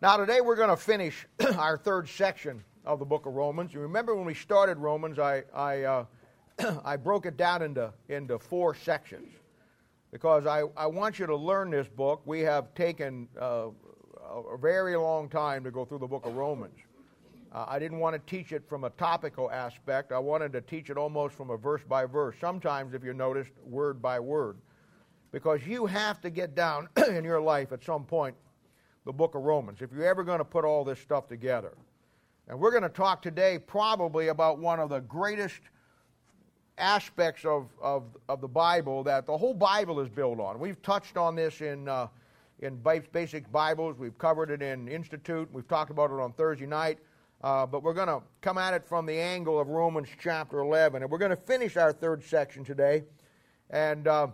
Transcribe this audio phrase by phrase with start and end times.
[0.00, 3.74] Now, today we're going to finish our third section of the book of Romans.
[3.74, 6.04] You remember when we started Romans, I, I, uh,
[6.84, 9.32] I broke it down into, into four sections
[10.12, 12.22] because I, I want you to learn this book.
[12.26, 13.70] We have taken uh,
[14.22, 16.78] a very long time to go through the book of Romans.
[17.50, 20.12] Uh, I didn't want to teach it from a topical aspect.
[20.12, 23.50] I wanted to teach it almost from a verse by verse, sometimes, if you noticed,
[23.64, 24.58] word by word.
[25.32, 28.36] Because you have to get down in your life at some point
[29.08, 31.72] the book of Romans, if you're ever going to put all this stuff together.
[32.46, 35.60] And we're going to talk today probably about one of the greatest
[36.76, 40.60] aspects of, of, of the Bible that the whole Bible is built on.
[40.60, 42.08] We've touched on this in, uh,
[42.58, 46.98] in basic Bibles, we've covered it in Institute, we've talked about it on Thursday night.
[47.42, 51.00] Uh, but we're going to come at it from the angle of Romans chapter 11.
[51.00, 53.04] And we're going to finish our third section today.
[53.70, 54.06] And.
[54.06, 54.26] Uh,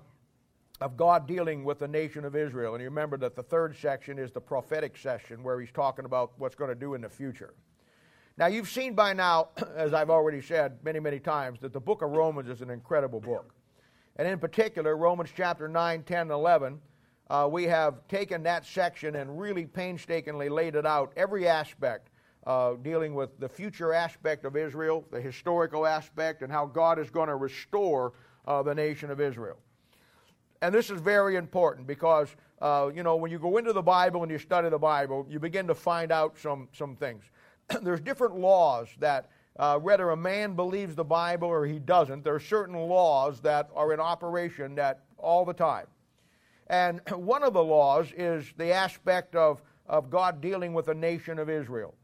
[0.80, 2.74] of God dealing with the nation of Israel.
[2.74, 6.32] And you remember that the third section is the prophetic section where he's talking about
[6.38, 7.54] what's going to do in the future.
[8.37, 12.02] Now, you've seen by now, as I've already said many, many times, that the book
[12.02, 13.54] of Romans is an incredible book.
[14.16, 16.80] And in particular, Romans chapter 9, 10, 11,
[17.30, 22.10] uh, we have taken that section and really painstakingly laid it out, every aspect,
[22.46, 27.10] uh, dealing with the future aspect of Israel, the historical aspect, and how God is
[27.10, 28.13] going to restore
[28.46, 29.57] uh, the nation of Israel.
[30.65, 34.23] And this is very important because, uh, you know, when you go into the Bible
[34.23, 37.23] and you study the Bible, you begin to find out some, some things.
[37.82, 42.35] There's different laws that, uh, whether a man believes the Bible or he doesn't, there
[42.35, 45.87] are certain laws that are in operation that all the time.
[46.68, 51.38] And one of the laws is the aspect of, of God dealing with the nation
[51.38, 51.95] of Israel.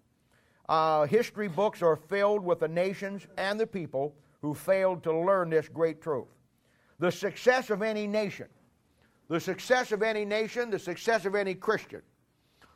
[0.68, 5.48] Uh, history books are filled with the nations and the people who failed to learn
[5.48, 6.28] this great truth.
[7.00, 8.46] The success of any nation,
[9.28, 12.02] the success of any nation, the success of any Christian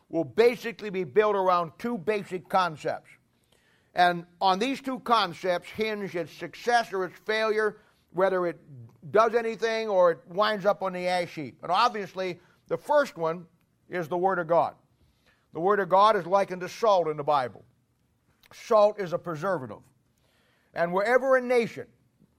[0.08, 3.10] will basically be built around two basic concepts.
[3.94, 7.76] And on these two concepts hinge its success or its failure,
[8.12, 8.58] whether it
[9.10, 11.58] does anything or it winds up on the ash heap.
[11.62, 13.44] And obviously, the first one
[13.90, 14.74] is the Word of God.
[15.52, 17.62] The Word of God is likened to salt in the Bible.
[18.54, 19.82] Salt is a preservative.
[20.72, 21.86] And wherever a nation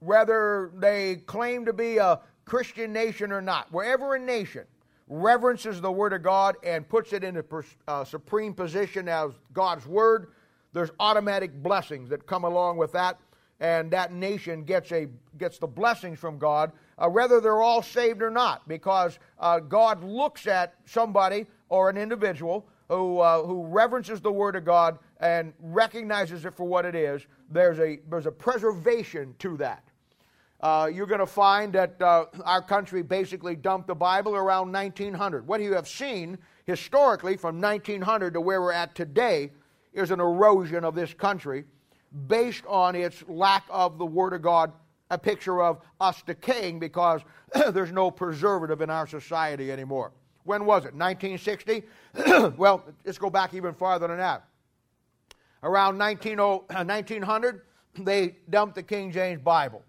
[0.06, 4.66] whether they claim to be a Christian nation or not, wherever a nation
[5.08, 7.44] reverences the Word of God and puts it in a
[7.88, 10.28] uh, supreme position as God's Word,
[10.74, 13.20] there's automatic blessings that come along with that,
[13.60, 15.08] and that nation gets, a,
[15.38, 20.04] gets the blessings from God, uh, whether they're all saved or not, because uh, God
[20.04, 25.54] looks at somebody or an individual who, uh, who reverences the Word of God and
[25.60, 27.26] recognizes it for what it is.
[27.50, 29.85] There's a, there's a preservation to that.
[30.66, 35.46] Uh, you're going to find that uh, our country basically dumped the Bible around 1900.
[35.46, 39.52] What you have seen historically from 1900 to where we're at today
[39.94, 41.66] is an erosion of this country
[42.26, 44.74] based on its lack of the Word of God,
[45.12, 47.22] a picture of us decaying because
[47.72, 50.14] there's no preservative in our society anymore.
[50.46, 50.96] When was it?
[50.96, 51.84] 1960?
[52.58, 54.48] well, let's go back even farther than that.
[55.62, 57.62] Around 1900,
[58.00, 59.84] they dumped the King James Bible.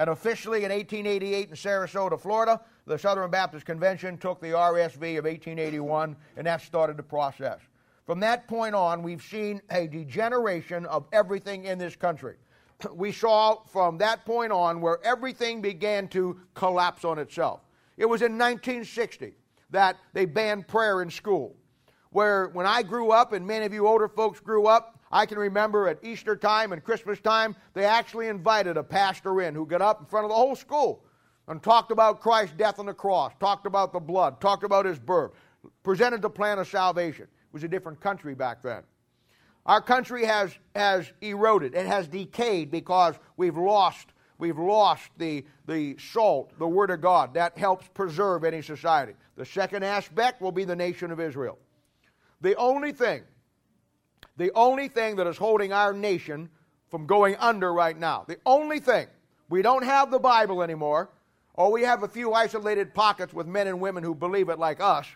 [0.00, 5.26] And officially in 1888 in Sarasota, Florida, the Southern Baptist Convention took the RSV of
[5.26, 7.58] 1881, and that started the process.
[8.06, 12.36] From that point on, we've seen a degeneration of everything in this country.
[12.94, 17.60] We saw from that point on where everything began to collapse on itself.
[17.98, 19.34] It was in 1960
[19.68, 21.54] that they banned prayer in school.
[22.08, 25.38] Where when I grew up, and many of you older folks grew up, I can
[25.38, 29.82] remember at Easter time and Christmas time, they actually invited a pastor in who got
[29.82, 31.04] up in front of the whole school
[31.48, 35.00] and talked about Christ's death on the cross, talked about the blood, talked about his
[35.00, 35.32] birth,
[35.82, 37.24] presented the plan of salvation.
[37.24, 38.82] It was a different country back then.
[39.66, 45.96] Our country has, has eroded, it has decayed because we've lost, we've lost the, the
[45.98, 47.34] salt, the Word of God.
[47.34, 49.14] That helps preserve any society.
[49.36, 51.58] The second aspect will be the nation of Israel.
[52.40, 53.22] The only thing
[54.40, 56.48] the only thing that is holding our nation
[56.88, 58.24] from going under right now.
[58.26, 59.06] The only thing.
[59.50, 61.10] We don't have the Bible anymore,
[61.52, 64.80] or we have a few isolated pockets with men and women who believe it like
[64.80, 65.06] us.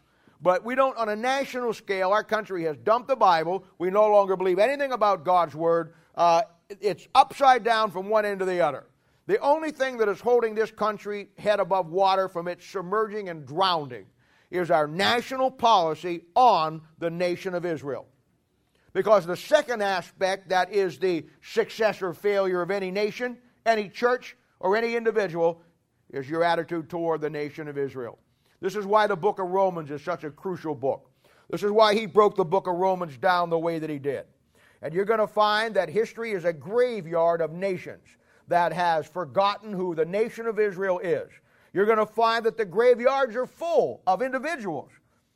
[0.43, 3.65] But we don't, on a national scale, our country has dumped the Bible.
[3.79, 5.95] We no longer believe anything about God's Word.
[6.15, 8.85] Uh, it's upside down from one end to the other.
[9.27, 13.47] The only thing that is holding this country head above water from its submerging and
[13.47, 14.05] drowning
[14.51, 18.07] is our national policy on the nation of Israel.
[18.95, 23.37] Because the second aspect, that is the success or failure of any nation,
[23.67, 25.61] any church, or any individual,
[26.11, 28.19] is your attitude toward the nation of Israel.
[28.61, 31.11] This is why the book of Romans is such a crucial book.
[31.51, 34.25] This is why he broke the book of Romans down the way that he did.
[34.81, 38.07] And you're going to find that history is a graveyard of nations
[38.47, 41.29] that has forgotten who the nation of Israel is.
[41.73, 44.91] You're going to find that the graveyards are full of individuals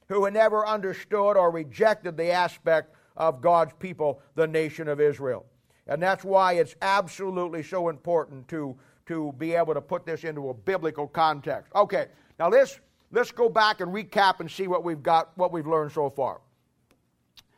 [0.09, 5.45] who had never understood or rejected the aspect of God's people, the nation of Israel.
[5.87, 8.77] And that's why it's absolutely so important to,
[9.07, 11.71] to be able to put this into a biblical context.
[11.75, 12.07] Okay,
[12.39, 12.79] now let's,
[13.11, 16.41] let's go back and recap and see what we've got, what we've learned so far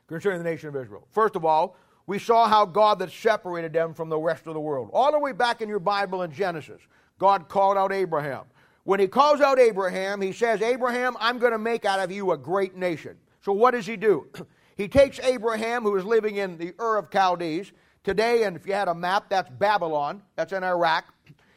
[0.08, 1.06] concerning the nation of Israel.
[1.12, 1.76] First of all,
[2.06, 4.90] we saw how God that separated them from the rest of the world.
[4.92, 6.80] All the way back in your Bible in Genesis,
[7.18, 8.44] God called out Abraham.
[8.84, 12.32] When he calls out Abraham, he says, Abraham, I'm going to make out of you
[12.32, 13.16] a great nation.
[13.42, 14.26] So what does he do?
[14.80, 17.70] he takes Abraham, who is living in the Ur of Chaldees,
[18.02, 21.04] today, and if you had a map, that's Babylon, that's in Iraq.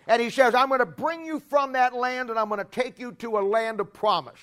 [0.07, 2.65] And he says, I'm going to bring you from that land and I'm going to
[2.65, 4.39] take you to a land of promise.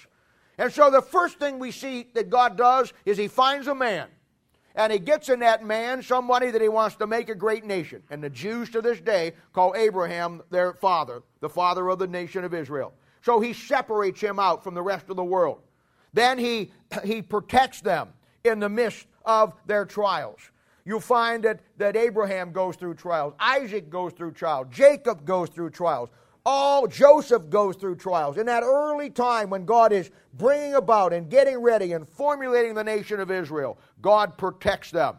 [0.56, 4.08] And so the first thing we see that God does is he finds a man
[4.74, 8.02] and he gets in that man somebody that he wants to make a great nation.
[8.08, 12.44] And the Jews to this day call Abraham their father, the father of the nation
[12.44, 12.94] of Israel.
[13.20, 15.60] So he separates him out from the rest of the world.
[16.14, 16.72] Then he,
[17.04, 20.38] he protects them in the midst of their trials.
[20.84, 25.70] You'll find that, that Abraham goes through trials, Isaac goes through trials, Jacob goes through
[25.70, 26.10] trials
[26.44, 28.38] all Joseph goes through trials.
[28.38, 32.84] In that early time when God is bringing about and getting ready and formulating the
[32.84, 35.16] nation of Israel, God protects them.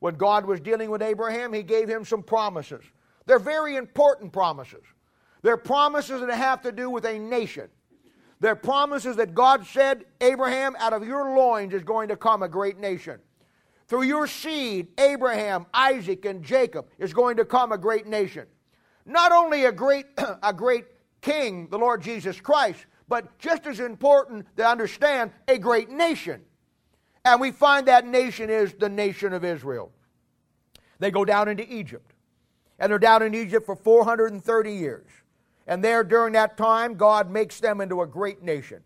[0.00, 2.84] When God was dealing with Abraham, he gave him some promises.
[3.26, 4.84] They're very important promises.
[5.42, 7.68] They're promises that have to do with a nation.
[8.40, 12.48] They're promises that God said, Abraham, out of your loins is going to come a
[12.48, 13.20] great nation.
[13.86, 18.46] Through your seed, Abraham, Isaac, and Jacob is going to come a great nation
[19.10, 20.06] not only a great,
[20.42, 20.86] a great
[21.20, 26.42] king, the Lord Jesus Christ, but just as important to understand, a great nation.
[27.24, 29.92] And we find that nation is the nation of Israel.
[31.00, 32.12] They go down into Egypt.
[32.78, 35.06] And they're down in Egypt for 430 years.
[35.70, 38.82] And there, during that time, God makes them into a great nation.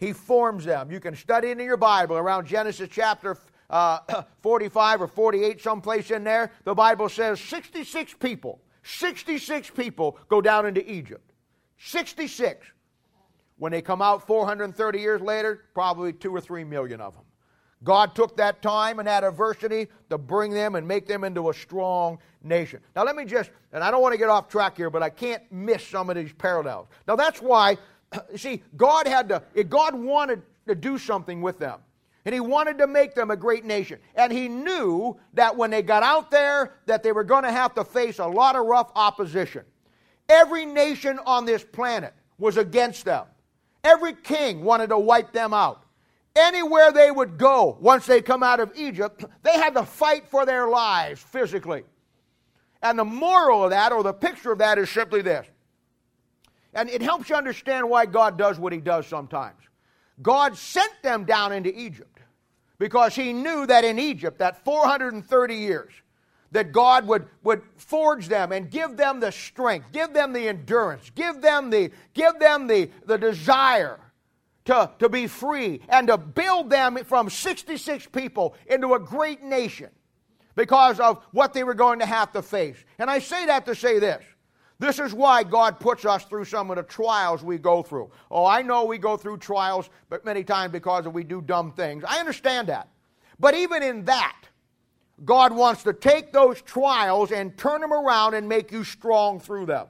[0.00, 0.90] He forms them.
[0.90, 3.38] You can study it in your Bible around Genesis chapter
[3.70, 4.00] uh,
[4.42, 6.50] 45 or 48, someplace in there.
[6.64, 11.32] The Bible says 66 people 66 people go down into Egypt.
[11.78, 12.64] 66.
[13.58, 17.24] When they come out 430 years later, probably two or three million of them.
[17.86, 21.54] God took that time and that adversity to bring them and make them into a
[21.54, 22.80] strong nation.
[22.96, 25.08] Now, let me just, and I don't want to get off track here, but I
[25.08, 26.88] can't miss some of these parallels.
[27.06, 27.78] Now, that's why,
[28.32, 31.78] you see, God had to, God wanted to do something with them
[32.24, 34.00] and he wanted to make them a great nation.
[34.16, 37.72] And he knew that when they got out there that they were going to have
[37.76, 39.62] to face a lot of rough opposition.
[40.28, 43.26] Every nation on this planet was against them.
[43.84, 45.84] Every king wanted to wipe them out.
[46.36, 50.44] Anywhere they would go once they come out of Egypt, they had to fight for
[50.44, 51.84] their lives physically.
[52.82, 55.46] And the moral of that, or the picture of that, is simply this.
[56.74, 59.60] And it helps you understand why God does what he does sometimes.
[60.20, 62.20] God sent them down into Egypt
[62.78, 65.92] because he knew that in Egypt, that 430 years,
[66.52, 71.10] that God would, would forge them and give them the strength, give them the endurance,
[71.14, 73.98] give them the, give them the, the desire
[74.66, 79.90] to, to be free and to build them from 66 people into a great nation
[80.54, 82.76] because of what they were going to have to face.
[82.98, 84.22] And I say that to say this
[84.78, 88.10] this is why God puts us through some of the trials we go through.
[88.30, 92.04] Oh, I know we go through trials, but many times because we do dumb things.
[92.06, 92.88] I understand that.
[93.40, 94.36] But even in that,
[95.24, 99.66] God wants to take those trials and turn them around and make you strong through
[99.66, 99.86] them.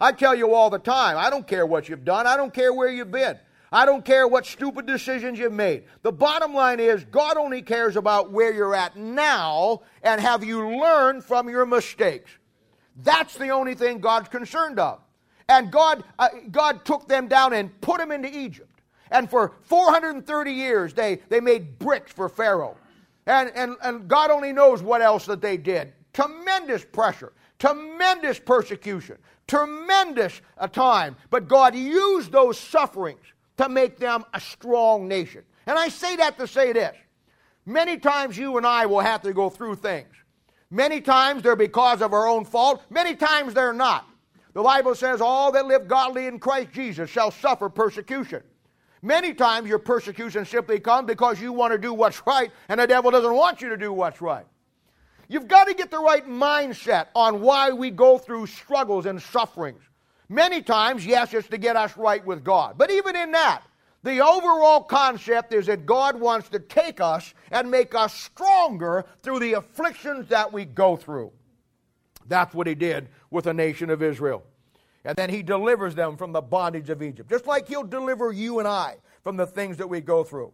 [0.00, 2.72] I tell you all the time, I don't care what you've done, I don't care
[2.72, 3.38] where you've been.
[3.70, 5.84] I don't care what stupid decisions you've made.
[6.02, 10.80] The bottom line is, God only cares about where you're at now and have you
[10.80, 12.30] learned from your mistakes.
[12.96, 15.00] That's the only thing God's concerned of.
[15.48, 18.80] And God, uh, God took them down and put them into Egypt.
[19.10, 22.76] And for 430 years, they, they made bricks for Pharaoh.
[23.26, 25.92] And, and, and God only knows what else that they did.
[26.12, 31.16] Tremendous pressure, tremendous persecution, tremendous uh, time.
[31.30, 33.20] But God used those sufferings
[33.58, 35.42] to make them a strong nation.
[35.66, 36.96] And I say that to say this.
[37.66, 40.08] Many times you and I will have to go through things.
[40.70, 44.08] Many times they're because of our own fault, many times they're not.
[44.54, 48.42] The Bible says, All that live godly in Christ Jesus shall suffer persecution.
[49.02, 52.86] Many times your persecution simply comes because you want to do what's right and the
[52.86, 54.46] devil doesn't want you to do what's right.
[55.28, 59.82] You've got to get the right mindset on why we go through struggles and sufferings.
[60.28, 62.76] Many times, yes, it's to get us right with God.
[62.76, 63.62] But even in that,
[64.02, 69.40] The overall concept is that God wants to take us and make us stronger through
[69.40, 71.32] the afflictions that we go through.
[72.28, 74.44] That's what he did with the nation of Israel.
[75.04, 78.58] And then he delivers them from the bondage of Egypt, just like he'll deliver you
[78.58, 80.52] and I from the things that we go through.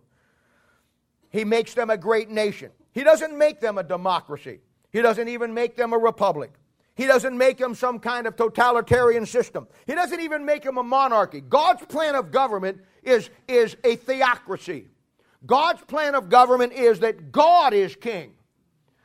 [1.31, 2.71] He makes them a great nation.
[2.93, 6.53] He doesn't make them a democracy, he doesn't even make them a republic.
[6.97, 9.67] He doesn't make him some kind of totalitarian system.
[9.87, 11.41] He doesn't even make him a monarchy.
[11.41, 14.87] God's plan of government is, is a theocracy.
[15.45, 18.33] God's plan of government is that God is king.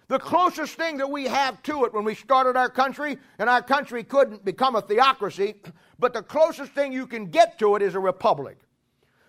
[0.08, 3.62] The closest thing that we have to it when we started our country, and our
[3.62, 5.55] country couldn't become a theocracy,
[6.00, 8.58] but the closest thing you can get to it is a republic.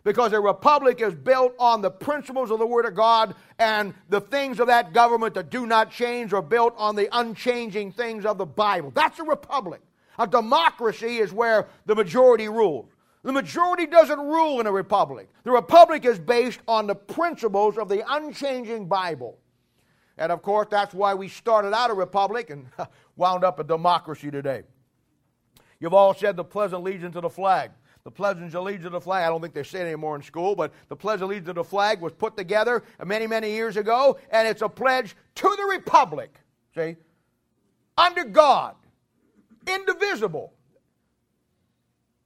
[0.02, 4.20] Because a republic is built on the principles of the Word of God, and the
[4.20, 8.38] things of that government that do not change are built on the unchanging things of
[8.38, 8.90] the Bible.
[8.94, 9.82] That's a republic.
[10.18, 12.88] A democracy is where the majority rules.
[13.22, 15.28] The majority doesn't rule in a republic.
[15.44, 19.38] The republic is based on the principles of the unchanging Bible.
[20.16, 22.66] And of course, that's why we started out a republic and
[23.16, 24.62] wound up a democracy today.
[25.80, 27.70] You've all said the pleasant allegiance to the flag.
[28.04, 30.22] The pledge of allegiance to the flag, I don't think they say it anymore in
[30.22, 33.76] school, but the pledge of allegiance to the flag was put together many, many years
[33.76, 36.34] ago, and it's a pledge to the republic,
[36.74, 36.96] see,
[37.98, 38.74] under God,
[39.66, 40.54] indivisible,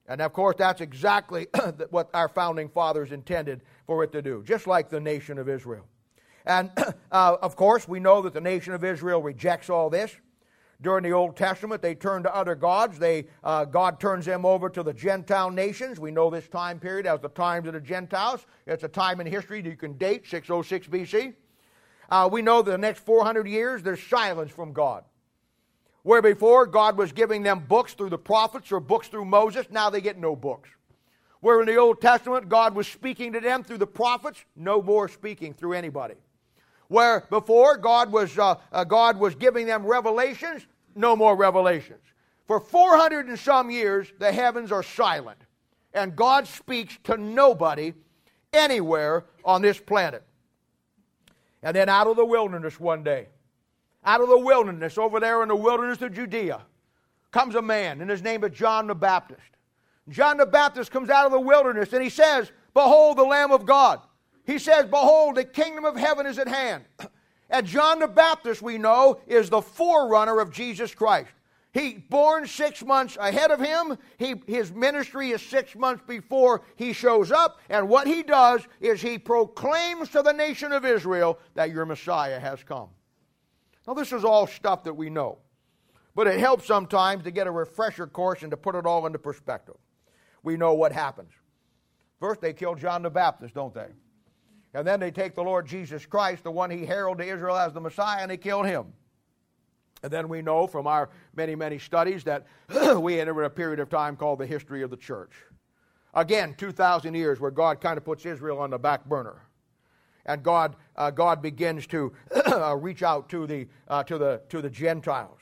[0.07, 1.47] and of course, that's exactly
[1.91, 5.87] what our founding fathers intended for it to do, just like the nation of Israel.
[6.45, 6.71] And
[7.13, 10.15] uh, of course, we know that the nation of Israel rejects all this.
[10.85, 12.99] During the Old Testament, they turn to other gods.
[12.99, 15.99] They, uh, God turns them over to the Gentile nations.
[15.99, 18.45] We know this time period as the times of the Gentiles.
[18.67, 21.33] It's a time in history that you can date, 606 BC.
[22.11, 25.05] Uh, we know the next 400 years, there's silence from God.
[26.03, 29.89] Where before God was giving them books through the prophets or books through Moses, now
[29.89, 30.69] they get no books.
[31.41, 35.09] Where in the Old Testament God was speaking to them through the prophets, no more
[35.09, 36.17] speaking through anybody.
[36.89, 42.01] Where before God was, uh, uh, God was giving them revelations, no more revelations.
[42.47, 45.39] For 400 and some years, the heavens are silent,
[45.93, 47.95] and God speaks to nobody
[48.53, 50.23] anywhere on this planet.
[51.63, 53.29] And then out of the wilderness one day,
[54.05, 56.61] out of the wilderness, over there in the wilderness of Judea,
[57.31, 59.41] comes a man, and his name is John the Baptist.
[60.11, 63.65] John the Baptist comes out of the wilderness and he says, Behold the Lamb of
[63.65, 64.01] God.
[64.45, 66.85] He says, Behold, the kingdom of heaven is at hand.
[67.51, 71.31] And John the Baptist, we know, is the forerunner of Jesus Christ.
[71.73, 73.99] He born six months ahead of him.
[74.17, 77.59] He, his ministry is six months before he shows up.
[77.69, 82.39] And what he does is he proclaims to the nation of Israel that your Messiah
[82.39, 82.91] has come.
[83.89, 85.39] Now, this is all stuff that we know,
[86.15, 89.19] but it helps sometimes to get a refresher course and to put it all into
[89.19, 89.77] perspective.
[90.45, 91.33] We know what happens.
[92.21, 93.89] First, they kill John the Baptist, don't they?
[94.75, 97.73] And then they take the Lord Jesus Christ, the one he heralded to Israel as
[97.73, 98.93] the Messiah, and they killed him.
[100.03, 102.47] And then we know from our many, many studies that
[102.99, 105.33] we enter a period of time called the history of the church.
[106.13, 109.43] Again, 2,000 years where God kind of puts Israel on the back burner
[110.27, 112.13] and God, uh, God begins to
[112.47, 115.39] uh, reach out to the, uh, to, the, to the Gentiles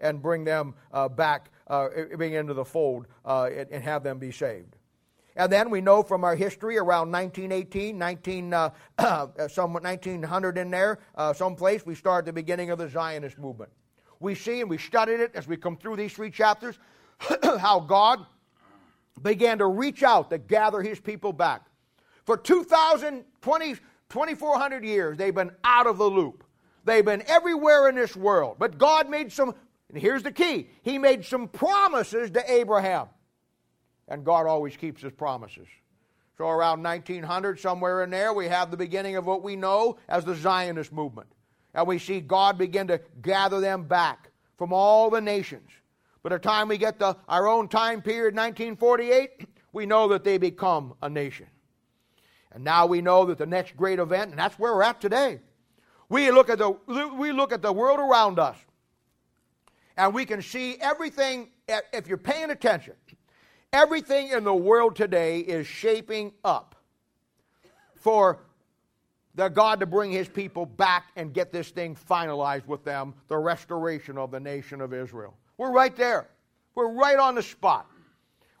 [0.00, 4.76] and bring them uh, back, uh, into the fold, uh, and, have them be saved.
[5.36, 10.70] And then we know from our history around 1918, 19, uh, uh, some 1900 in
[10.70, 13.70] there, uh, someplace, we start the beginning of the Zionist movement.
[14.20, 16.78] We see and we studied it as we come through these three chapters
[17.58, 18.24] how God
[19.22, 21.66] began to reach out to gather his people back.
[22.24, 23.74] For 2020,
[24.08, 26.44] 2,400 years, they've been out of the loop.
[26.84, 28.56] They've been everywhere in this world.
[28.58, 29.54] But God made some,
[29.88, 33.08] and here's the key He made some promises to Abraham.
[34.08, 35.66] And God always keeps His promises.
[36.36, 40.24] So around 1900, somewhere in there, we have the beginning of what we know as
[40.24, 41.28] the Zionist movement.
[41.74, 45.70] And we see God begin to gather them back from all the nations.
[46.22, 50.38] By the time we get to our own time period, 1948, we know that they
[50.38, 51.46] become a nation.
[52.52, 55.40] And now we know that the next great event, and that's where we're at today.
[56.08, 56.70] We look at the,
[57.18, 58.56] we look at the world around us,
[59.96, 61.50] and we can see everything,
[61.92, 62.94] if you're paying attention,
[63.74, 66.76] everything in the world today is shaping up
[67.96, 68.38] for
[69.34, 73.36] the God to bring his people back and get this thing finalized with them, the
[73.36, 75.34] restoration of the nation of Israel.
[75.58, 76.28] We're right there.
[76.76, 77.90] We're right on the spot.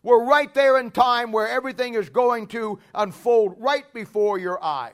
[0.02, 4.92] We're right there in time where everything is going to unfold right before your eyes.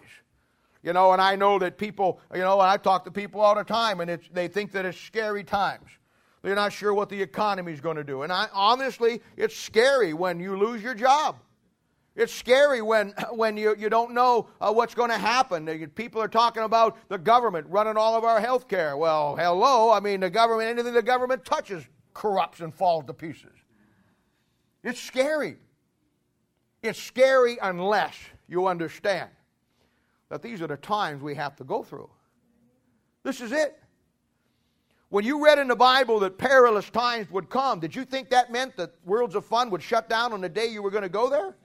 [0.83, 3.55] You know, and I know that people, you know, and I talk to people all
[3.55, 5.89] the time, and they think that it's scary times.
[6.43, 8.23] They're not sure what the economy is going to do.
[8.23, 11.37] And I, honestly, it's scary when you lose your job.
[12.17, 15.67] It's scary when, when you, you don't know uh, what's going to happen.
[15.95, 18.97] People are talking about the government running all of our health care.
[18.97, 19.91] Well, hello.
[19.91, 23.53] I mean, the government, anything the government touches corrupts and falls to pieces.
[24.83, 25.59] It's scary.
[26.83, 28.17] It's scary unless
[28.49, 29.29] you understand
[30.31, 32.09] that these are the times we have to go through.
[33.23, 33.79] This is it.
[35.11, 38.53] When you read in the Bible that perilous times would come, did you think that
[38.53, 41.09] meant that Worlds of Fun would shut down on the day you were going to
[41.09, 41.57] go there?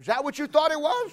[0.00, 1.10] Is that what you thought it was?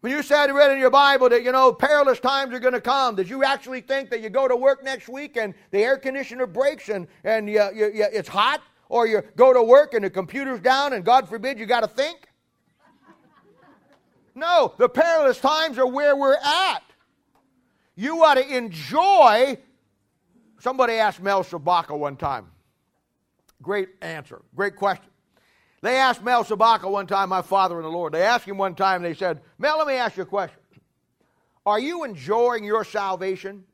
[0.00, 2.72] When you said you read in your Bible that, you know, perilous times are going
[2.72, 5.78] to come, did you actually think that you go to work next week and the
[5.78, 8.62] air conditioner breaks and, and you, you, you, it's hot?
[8.88, 11.88] Or you go to work and the computer's down and God forbid you got to
[11.88, 12.28] think?
[14.36, 16.87] No, the perilous times are where we're at.
[17.98, 19.58] You ought to enjoy.
[20.60, 22.46] Somebody asked Mel Shabaka one time.
[23.60, 25.10] Great answer, great question.
[25.82, 28.76] They asked Mel Sabaka one time, my father in the Lord, they asked him one
[28.76, 30.60] time, they said, Mel, let me ask you a question.
[31.66, 33.64] Are you enjoying your salvation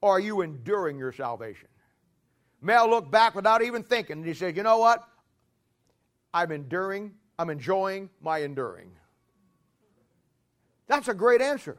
[0.00, 1.66] or are you enduring your salvation?
[2.62, 5.02] Mel looked back without even thinking and he said, You know what?
[6.32, 8.92] I'm enduring, I'm enjoying my enduring.
[10.86, 11.76] That's a great answer.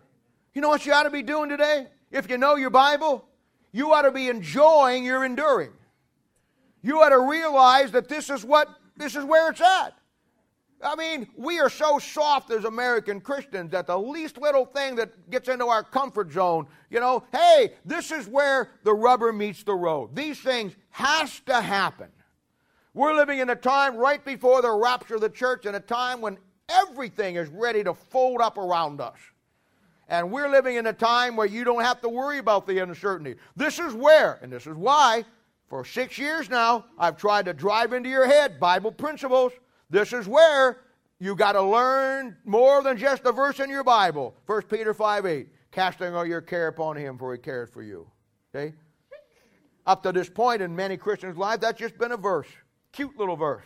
[0.54, 1.88] You know what you ought to be doing today?
[2.12, 3.26] If you know your Bible,
[3.72, 5.72] you ought to be enjoying your enduring.
[6.82, 9.94] You ought to realize that this is what this is where it's at.
[10.82, 15.30] I mean, we are so soft as American Christians that the least little thing that
[15.30, 19.74] gets into our comfort zone, you know, hey, this is where the rubber meets the
[19.74, 20.16] road.
[20.16, 22.08] These things has to happen.
[22.94, 26.22] We're living in a time right before the rapture of the church, in a time
[26.22, 26.38] when
[26.70, 29.18] everything is ready to fold up around us.
[30.10, 33.36] And we're living in a time where you don't have to worry about the uncertainty.
[33.56, 35.24] This is where, and this is why
[35.70, 39.54] for six years now, I've tried to drive into your head Bible principles.
[39.92, 40.82] This is where
[41.20, 44.36] you got to learn more than just a verse in your Bible.
[44.48, 45.48] 1 Peter 5 8.
[45.72, 48.10] Casting all your care upon him, for he cares for you.
[48.54, 48.74] Okay?
[49.86, 52.48] Up to this point in many Christians' lives, that's just been a verse.
[52.92, 53.66] Cute little verse.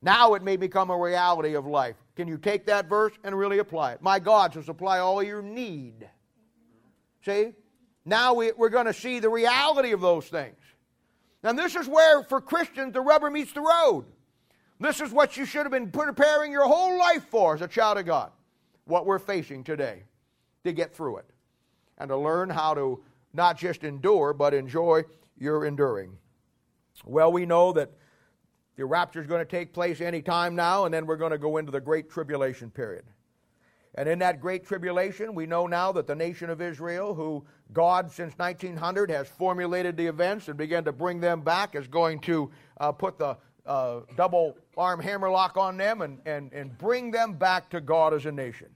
[0.00, 1.96] Now it may become a reality of life.
[2.14, 4.02] Can you take that verse and really apply it?
[4.02, 6.08] My God shall supply all your need.
[7.24, 7.52] See?
[8.04, 10.56] Now we, are going to see the reality of those things.
[11.42, 14.06] And this is where, for Christians, the rubber meets the road.
[14.80, 17.98] This is what you should have been preparing your whole life for as a child
[17.98, 18.30] of God.
[18.84, 20.04] What we're facing today
[20.64, 21.30] to get through it
[21.98, 25.02] and to learn how to not just endure, but enjoy
[25.38, 26.16] your enduring.
[27.04, 27.90] Well, we know that
[28.78, 31.38] the rapture is going to take place any time now, and then we're going to
[31.38, 33.02] go into the Great Tribulation period.
[33.96, 38.08] And in that great tribulation, we know now that the nation of Israel, who God
[38.12, 42.52] since 1900 has formulated the events and began to bring them back, is going to
[42.78, 43.36] uh, put the
[43.66, 48.26] uh, double arm hammerlock on them and, and, and bring them back to God as
[48.26, 48.68] a nation.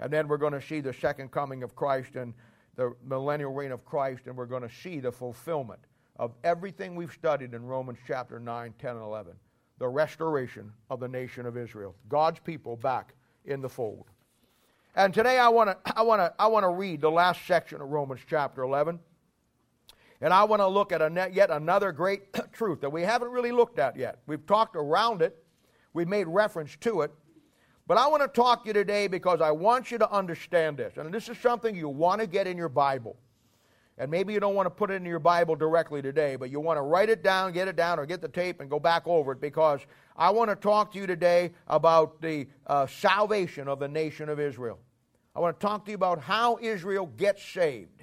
[0.00, 2.34] And then we're going to see the second coming of Christ and
[2.74, 5.86] the millennial reign of Christ, and we're going to see the fulfillment
[6.22, 9.32] of everything we've studied in Romans chapter 9, 10, and 11
[9.80, 13.14] the restoration of the nation of Israel, God's people back
[13.46, 14.04] in the fold.
[14.94, 17.80] And today I want to I want to I want to read the last section
[17.80, 19.00] of Romans chapter 11.
[20.20, 23.50] And I want to look at a, yet another great truth that we haven't really
[23.50, 24.20] looked at yet.
[24.28, 25.44] We've talked around it,
[25.92, 27.10] we've made reference to it,
[27.88, 30.98] but I want to talk to you today because I want you to understand this.
[30.98, 33.16] And this is something you want to get in your Bible.
[33.98, 36.60] And maybe you don't want to put it in your Bible directly today, but you
[36.60, 39.06] want to write it down, get it down, or get the tape and go back
[39.06, 39.80] over it because
[40.16, 44.40] I want to talk to you today about the uh, salvation of the nation of
[44.40, 44.78] Israel.
[45.36, 48.02] I want to talk to you about how Israel gets saved.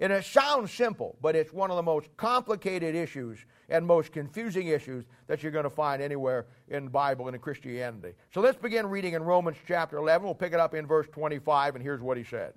[0.00, 4.66] And it sounds simple, but it's one of the most complicated issues and most confusing
[4.66, 8.14] issues that you're going to find anywhere in the Bible and in Christianity.
[8.32, 10.24] So let's begin reading in Romans chapter 11.
[10.24, 12.54] We'll pick it up in verse 25, and here's what he said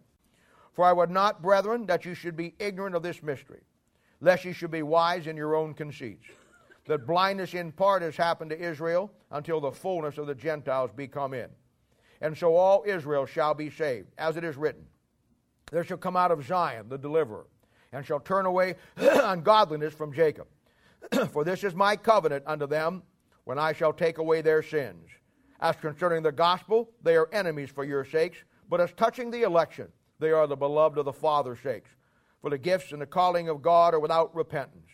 [0.78, 3.62] For I would not, brethren, that you should be ignorant of this mystery,
[4.22, 6.28] lest you should be wise in your own conceits
[6.86, 11.08] that blindness in part has happened to Israel until the fullness of the Gentiles be
[11.08, 11.50] come in.
[12.22, 14.86] And so all Israel shall be saved, as it is written.
[15.72, 17.48] There shall come out of Zion the deliverer,
[17.92, 20.46] and shall turn away ungodliness from Jacob.
[21.32, 23.02] For this is my covenant unto them
[23.46, 25.10] when I shall take away their sins.
[25.60, 28.38] As concerning the gospel, they are enemies for your sakes,
[28.70, 29.88] but as touching the election,
[30.20, 31.90] they are the beloved of the Father's sakes.
[32.42, 34.90] For the gifts and the calling of God are without repentance.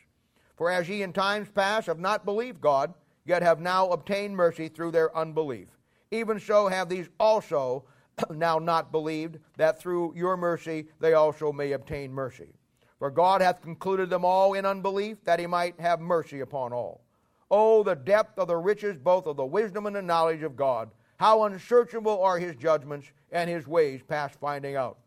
[0.56, 2.94] For as ye in times past have not believed God,
[3.26, 5.70] yet have now obtained mercy through their unbelief,
[6.12, 7.86] even so have these also
[8.30, 12.54] now not believed, that through your mercy they also may obtain mercy.
[13.00, 17.04] For God hath concluded them all in unbelief, that he might have mercy upon all.
[17.52, 20.90] Oh, the depth of the riches both of the wisdom and the knowledge of God.
[21.18, 24.98] How unsearchable are his judgments and his ways past finding out.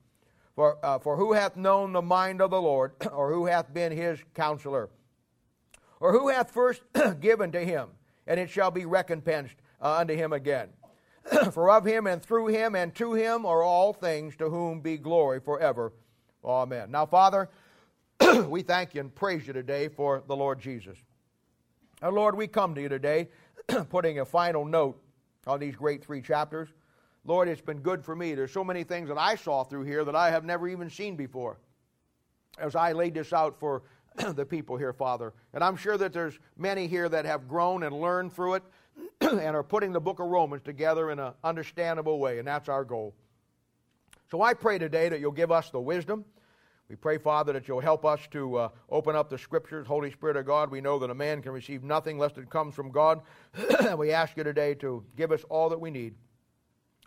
[0.57, 3.92] For, uh, for who hath known the mind of the Lord, or who hath been
[3.92, 4.88] his counselor?
[6.01, 6.83] Or who hath first
[7.21, 7.90] given to him,
[8.27, 10.71] and it shall be recompensed uh, unto him again?
[11.53, 14.97] for of him and through him and to him are all things, to whom be
[14.97, 15.92] glory forever.
[16.45, 16.90] Amen.
[16.90, 17.51] Now, Father,
[18.47, 20.97] we thank you and praise you today for the Lord Jesus.
[22.03, 23.29] Our Lord, we come to you today
[23.90, 25.03] putting a final note
[25.47, 26.69] on these great three chapters.
[27.27, 28.35] Lord, it's been good for me.
[28.35, 31.17] There's so many things that I saw through here that I have never even seen
[31.17, 31.59] before.
[32.59, 33.83] As I laid this out for
[34.35, 35.35] the people here, Father.
[35.53, 38.62] And I'm sure that there's many here that have grown and learned through it
[39.21, 42.85] and are putting the book of Romans together in an understandable way, and that's our
[42.85, 43.15] goal.
[44.31, 46.25] So I pray today that you'll give us the wisdom.
[46.89, 49.87] We pray, Father, that you'll help us to uh, open up the Scriptures.
[49.87, 52.75] Holy Spirit of God, we know that a man can receive nothing lest it comes
[52.75, 53.23] from God.
[53.99, 56.15] we ask you today to give us all that we need,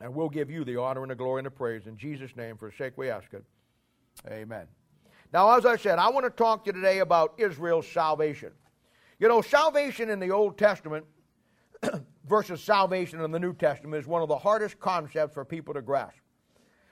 [0.02, 1.88] and we'll give you the honor and the glory and the praise.
[1.88, 3.44] In Jesus' name, for the sake we ask it.
[4.28, 4.68] Amen.
[5.32, 8.52] Now, as I said, I want to talk to you today about Israel's salvation.
[9.20, 11.06] You know, salvation in the Old Testament
[12.26, 15.82] versus salvation in the New Testament is one of the hardest concepts for people to
[15.82, 16.18] grasp.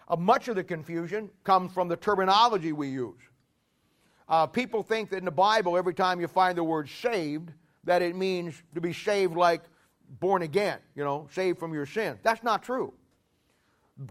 [0.07, 3.19] Uh, much of the confusion comes from the terminology we use.
[4.29, 7.51] Uh, people think that in the Bible, every time you find the word saved,
[7.85, 9.63] that it means to be saved like
[10.19, 12.19] born again, you know, saved from your sins.
[12.23, 12.93] That's not true.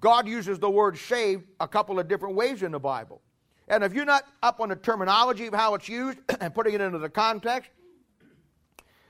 [0.01, 3.23] God uses the word saved a couple of different ways in the Bible.
[3.69, 6.81] And if you're not up on the terminology of how it's used and putting it
[6.81, 7.71] into the context,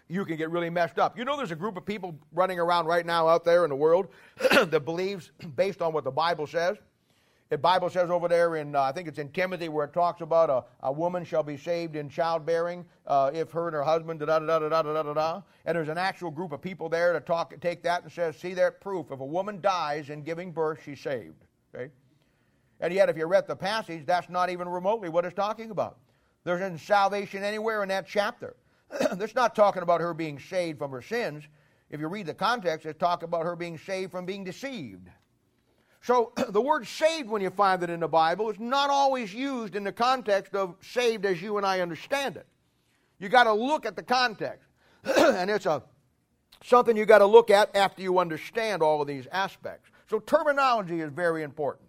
[0.09, 1.19] you can get really messed up.
[1.19, 3.77] You know, there's a group of people running around right now out there in the
[3.77, 4.09] world
[4.53, 6.77] that believes, based on what the Bible says,
[7.49, 10.21] the Bible says over there in, uh, I think it's in Timothy, where it talks
[10.21, 14.19] about a, a woman shall be saved in childbearing uh, if her and her husband,
[14.19, 15.43] da da da da da da da da.
[15.65, 18.55] And there's an actual group of people there to talk, take that and says, see
[18.55, 19.13] that proof.
[19.13, 21.45] If a woman dies in giving birth, she's saved.
[21.75, 21.91] Okay?
[22.81, 25.99] And yet, if you read the passage, that's not even remotely what it's talking about.
[26.45, 28.57] There's no salvation anywhere in that chapter.
[29.15, 31.43] That's not talking about her being saved from her sins.
[31.91, 35.09] If you read the context, it's talking about her being saved from being deceived.
[36.07, 39.75] So the word saved, when you find it in the Bible, is not always used
[39.75, 42.47] in the context of saved as you and I understand it.
[43.19, 44.69] You got to look at the context.
[45.05, 45.83] and it's a
[46.65, 49.91] something you got to look at after you understand all of these aspects.
[50.09, 51.89] So terminology is very important.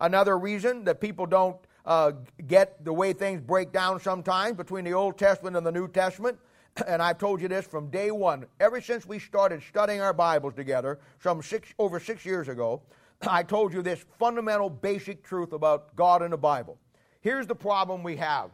[0.00, 2.12] Another reason that people don't uh,
[2.46, 6.38] get the way things break down sometimes between the Old Testament and the New Testament.
[6.86, 8.44] And I've told you this from day one.
[8.60, 12.82] Ever since we started studying our Bibles together, some six, over six years ago,
[13.22, 16.78] I told you this fundamental basic truth about God and the Bible.
[17.20, 18.50] Here's the problem we have.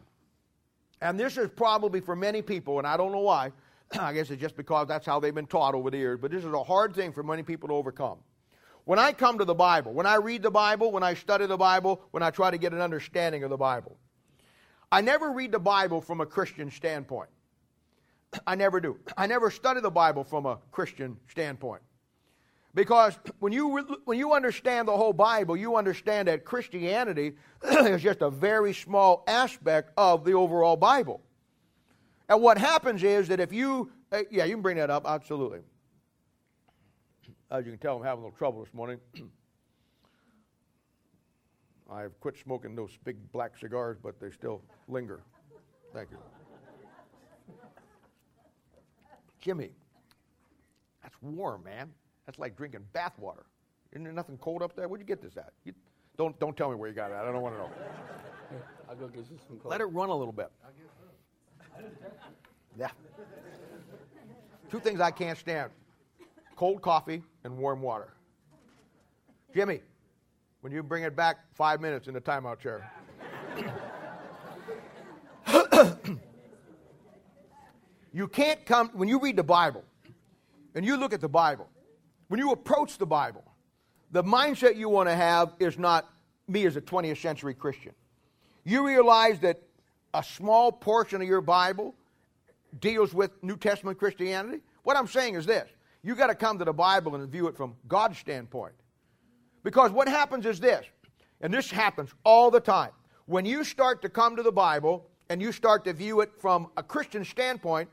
[1.01, 3.51] And this is probably for many people, and I don't know why.
[3.99, 6.45] I guess it's just because that's how they've been taught over the years, but this
[6.45, 8.19] is a hard thing for many people to overcome.
[8.85, 11.57] When I come to the Bible, when I read the Bible, when I study the
[11.57, 13.97] Bible, when I try to get an understanding of the Bible,
[14.91, 17.29] I never read the Bible from a Christian standpoint.
[18.47, 18.97] I never do.
[19.17, 21.81] I never study the Bible from a Christian standpoint.
[22.73, 27.33] Because when you, when you understand the whole Bible, you understand that Christianity
[27.63, 31.21] is just a very small aspect of the overall Bible.
[32.29, 35.59] And what happens is that if you, uh, yeah, you can bring that up, absolutely.
[37.51, 38.99] As you can tell, I'm having a little trouble this morning.
[41.91, 45.21] I've quit smoking those big black cigars, but they still linger.
[45.93, 46.17] Thank you.
[49.41, 49.71] Jimmy,
[51.03, 51.91] that's warm, man.
[52.25, 53.43] That's like drinking bath water.
[53.91, 54.87] Isn't there nothing cold up there?
[54.87, 55.53] Where'd you get this at?
[55.65, 55.73] You,
[56.17, 57.15] don't, don't tell me where you got it.
[57.15, 57.69] I don't want to know.
[58.89, 59.71] I'll go get you some cold.
[59.71, 60.51] Let it run a little bit.
[62.77, 62.89] Yeah.
[64.69, 65.71] Two things I can't stand
[66.55, 68.13] cold coffee and warm water.
[69.53, 69.81] Jimmy,
[70.61, 72.89] when you bring it back five minutes in the timeout chair.
[78.13, 79.83] you can't come, when you read the Bible
[80.73, 81.67] and you look at the Bible,
[82.33, 83.43] when you approach the Bible,
[84.09, 86.11] the mindset you want to have is not
[86.47, 87.91] me as a 20th century Christian.
[88.63, 89.61] You realize that
[90.15, 91.93] a small portion of your Bible
[92.79, 94.63] deals with New Testament Christianity.
[94.81, 95.69] What I'm saying is this
[96.01, 98.73] you got to come to the Bible and view it from God's standpoint.
[99.63, 100.87] Because what happens is this,
[101.39, 102.93] and this happens all the time.
[103.27, 106.71] When you start to come to the Bible and you start to view it from
[106.77, 107.89] a Christian standpoint,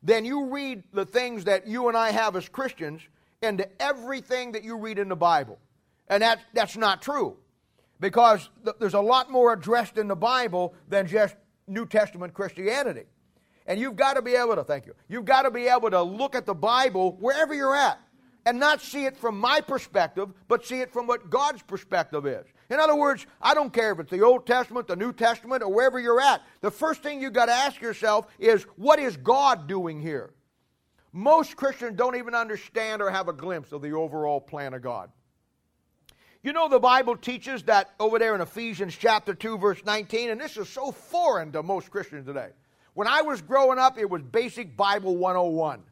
[0.00, 3.02] then you read the things that you and I have as Christians
[3.44, 5.60] into everything that you read in the Bible.
[6.08, 7.36] And that, that's not true.
[8.00, 11.36] Because th- there's a lot more addressed in the Bible than just
[11.68, 13.04] New Testament Christianity.
[13.66, 16.02] And you've got to be able to, thank you, you've got to be able to
[16.02, 18.00] look at the Bible wherever you're at
[18.44, 22.44] and not see it from my perspective, but see it from what God's perspective is.
[22.68, 25.72] In other words, I don't care if it's the Old Testament, the New Testament, or
[25.72, 26.42] wherever you're at.
[26.60, 30.34] The first thing you've got to ask yourself is, what is God doing here?
[31.16, 35.10] Most Christians don't even understand or have a glimpse of the overall plan of God.
[36.42, 40.40] You know, the Bible teaches that over there in Ephesians chapter 2, verse 19, and
[40.40, 42.48] this is so foreign to most Christians today.
[42.94, 45.84] When I was growing up, it was basic Bible 101.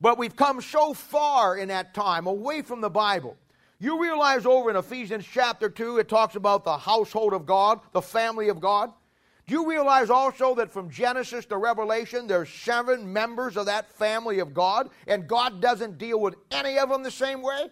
[0.00, 3.36] But we've come so far in that time away from the Bible.
[3.80, 8.00] You realize over in Ephesians chapter 2, it talks about the household of God, the
[8.00, 8.92] family of God.
[9.46, 14.38] Do you realize also that from Genesis to Revelation, there's seven members of that family
[14.38, 17.68] of God, and God doesn't deal with any of them the same way?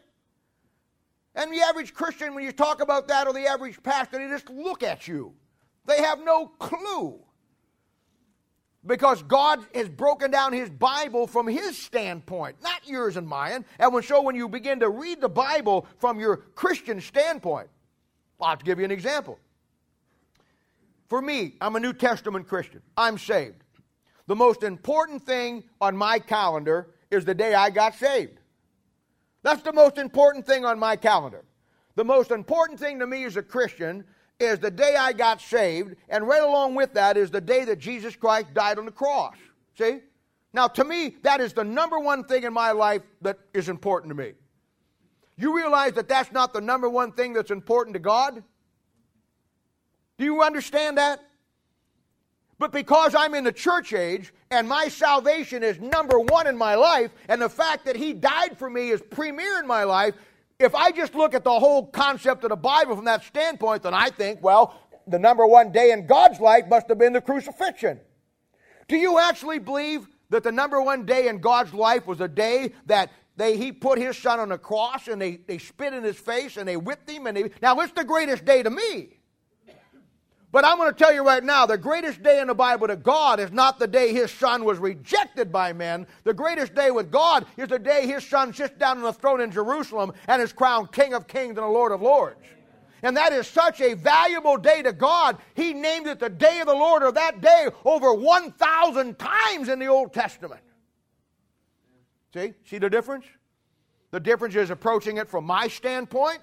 [1.35, 4.51] And the average Christian, when you talk about that, or the average pastor, they just
[4.51, 5.33] look at you.
[5.87, 7.19] They have no clue.
[8.85, 13.65] Because God has broken down His Bible from His standpoint, not yours and mine.
[13.79, 17.69] And when, so when you begin to read the Bible from your Christian standpoint,
[18.41, 19.39] I'll give you an example.
[21.13, 22.81] For me, I'm a New Testament Christian.
[22.97, 23.65] I'm saved.
[24.29, 28.39] The most important thing on my calendar is the day I got saved.
[29.43, 31.45] That's the most important thing on my calendar.
[31.97, 34.05] The most important thing to me as a Christian
[34.41, 37.79] is the day I got saved, and right along with that is the day that
[37.79, 39.37] Jesus Christ died on the cross.
[39.77, 39.99] See?
[40.55, 44.09] Now, to me, that is the number one thing in my life that is important
[44.13, 44.33] to me.
[45.37, 48.43] You realize that that's not the number one thing that's important to God?
[50.23, 51.21] Do you understand that?
[52.57, 56.77] But because I'm in the church age and my salvation is number one in my
[56.77, 60.15] life, and the fact that He died for me is premier in my life,
[60.61, 63.95] if I just look at the whole concept of the Bible from that standpoint, then
[63.95, 67.99] I think, well, the number one day in God's life must have been the crucifixion.
[68.87, 72.75] Do you actually believe that the number one day in God's life was a day
[72.87, 76.17] that they, he put his son on the cross and they, they spit in his
[76.17, 77.27] face and they whipped him?
[77.27, 79.19] And they, now, it's the greatest day to me.
[80.53, 82.97] But I'm going to tell you right now the greatest day in the Bible to
[82.97, 86.07] God is not the day his son was rejected by men.
[86.25, 89.41] The greatest day with God is the day his son sits down on the throne
[89.41, 92.45] in Jerusalem and is crowned King of Kings and the Lord of Lords.
[93.03, 95.39] And that is such a valuable day to God.
[95.55, 99.79] He named it the day of the Lord or that day over 1,000 times in
[99.79, 100.61] the Old Testament.
[102.35, 102.53] See?
[102.67, 103.25] See the difference?
[104.11, 106.41] The difference is approaching it from my standpoint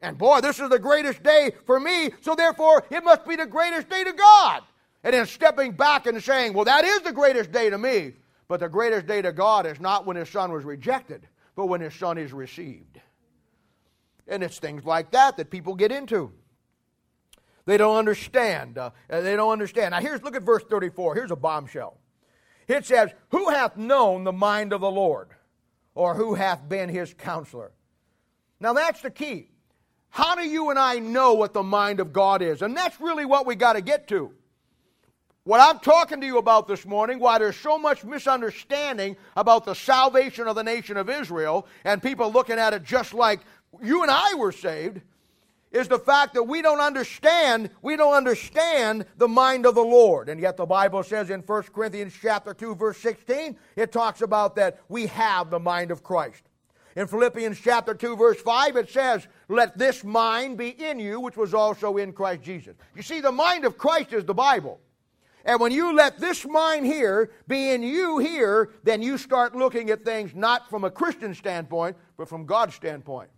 [0.00, 3.46] and boy, this is the greatest day for me, so therefore it must be the
[3.46, 4.62] greatest day to God.
[5.02, 8.14] And then stepping back and saying, well, that is the greatest day to me.
[8.48, 11.80] But the greatest day to God is not when his son was rejected, but when
[11.80, 13.00] his son is received.
[14.26, 16.32] And it's things like that that people get into.
[17.66, 18.78] They don't understand.
[18.78, 19.92] Uh, they don't understand.
[19.92, 21.14] Now, here's look at verse 34.
[21.14, 21.98] Here's a bombshell.
[22.66, 25.28] It says, Who hath known the mind of the Lord?
[25.94, 27.72] Or who hath been his counselor?
[28.60, 29.50] Now, that's the key.
[30.10, 32.62] How do you and I know what the mind of God is?
[32.62, 34.32] And that's really what we got to get to.
[35.44, 39.74] What I'm talking to you about this morning, why there's so much misunderstanding about the
[39.74, 43.40] salvation of the nation of Israel, and people looking at it just like
[43.82, 45.00] you and I were saved,
[45.70, 50.28] is the fact that we don't understand, we don't understand the mind of the Lord.
[50.28, 54.56] And yet the Bible says in 1 Corinthians chapter 2, verse 16, it talks about
[54.56, 56.47] that we have the mind of Christ.
[56.98, 61.36] In Philippians chapter 2, verse 5, it says, Let this mind be in you, which
[61.36, 62.74] was also in Christ Jesus.
[62.96, 64.80] You see, the mind of Christ is the Bible.
[65.44, 69.90] And when you let this mind here be in you here, then you start looking
[69.90, 73.30] at things not from a Christian standpoint, but from God's standpoint.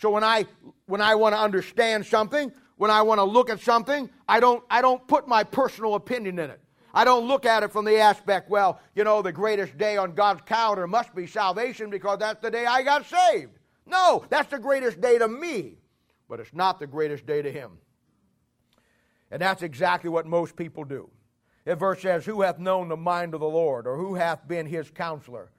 [0.00, 0.46] So when I
[0.86, 4.64] when I want to understand something, when I want to look at something, I don't
[4.68, 6.60] I don't put my personal opinion in it.
[6.94, 10.14] I don't look at it from the aspect, well, you know, the greatest day on
[10.14, 13.52] God's calendar must be salvation because that's the day I got saved.
[13.86, 15.78] No, that's the greatest day to me,
[16.28, 17.78] but it's not the greatest day to Him.
[19.30, 21.08] And that's exactly what most people do.
[21.64, 24.66] If verse says, Who hath known the mind of the Lord, or who hath been
[24.66, 25.50] his counselor?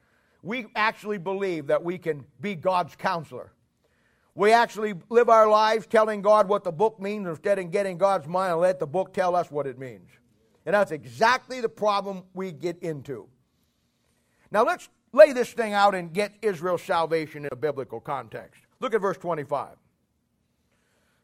[0.43, 3.53] We actually believe that we can be God's counselor.
[4.35, 8.27] We actually live our lives telling God what the book means instead of getting God's
[8.27, 10.09] mind and let the book tell us what it means.
[10.65, 13.27] And that's exactly the problem we get into.
[14.51, 18.61] Now let's lay this thing out and get Israel's salvation in a biblical context.
[18.79, 19.69] Look at verse 25.
[19.69, 19.77] A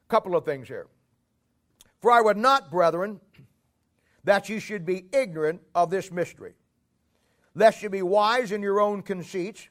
[0.08, 0.88] couple of things here.
[2.00, 3.20] For I would not, brethren,
[4.24, 6.54] that you should be ignorant of this mystery,
[7.54, 9.68] lest you be wise in your own conceits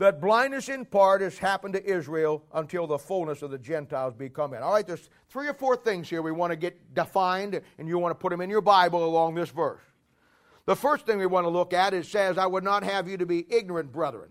[0.00, 4.30] that blindness in part has happened to Israel until the fullness of the Gentiles be
[4.30, 4.62] come in.
[4.62, 7.98] All right, there's three or four things here we want to get defined, and you
[7.98, 9.82] want to put them in your Bible along this verse.
[10.64, 13.18] The first thing we want to look at is says, I would not have you
[13.18, 14.30] to be ignorant, brethren.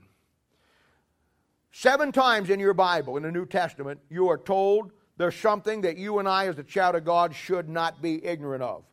[1.71, 5.97] Seven times in your Bible, in the New Testament, you are told there's something that
[5.97, 8.85] you and I, as the child of God, should not be ignorant of.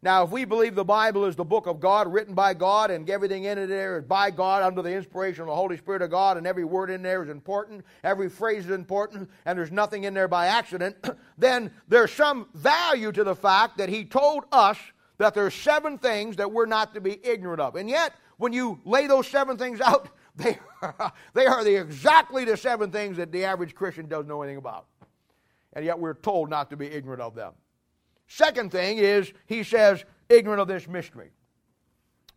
[0.00, 3.08] Now, if we believe the Bible is the book of God, written by God, and
[3.10, 6.10] everything in it there is by God under the inspiration of the Holy Spirit of
[6.10, 10.04] God, and every word in there is important, every phrase is important, and there's nothing
[10.04, 10.96] in there by accident,
[11.38, 14.78] then there's some value to the fact that He told us
[15.18, 17.74] that there's seven things that we're not to be ignorant of.
[17.74, 22.44] And yet, when you lay those seven things out, they are, they are the exactly
[22.44, 24.86] the seven things that the average Christian doesn't know anything about.
[25.72, 27.52] And yet we're told not to be ignorant of them.
[28.28, 31.30] Second thing is, he says, ignorant of this mystery.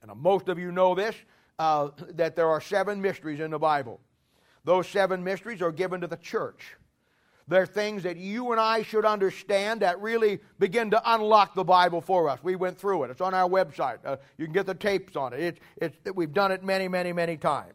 [0.01, 1.15] And most of you know this,
[1.59, 3.99] uh, that there are seven mysteries in the Bible.
[4.63, 6.75] Those seven mysteries are given to the church.
[7.47, 11.99] They're things that you and I should understand that really begin to unlock the Bible
[11.99, 12.39] for us.
[12.41, 13.11] We went through it.
[13.11, 13.97] It's on our website.
[14.05, 15.39] Uh, you can get the tapes on it.
[15.39, 17.73] It's, it's, we've done it many, many, many times.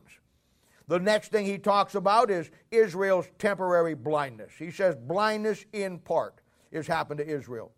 [0.89, 4.53] The next thing he talks about is Israel's temporary blindness.
[4.59, 6.41] He says blindness in part
[6.73, 7.73] has happened to Israel.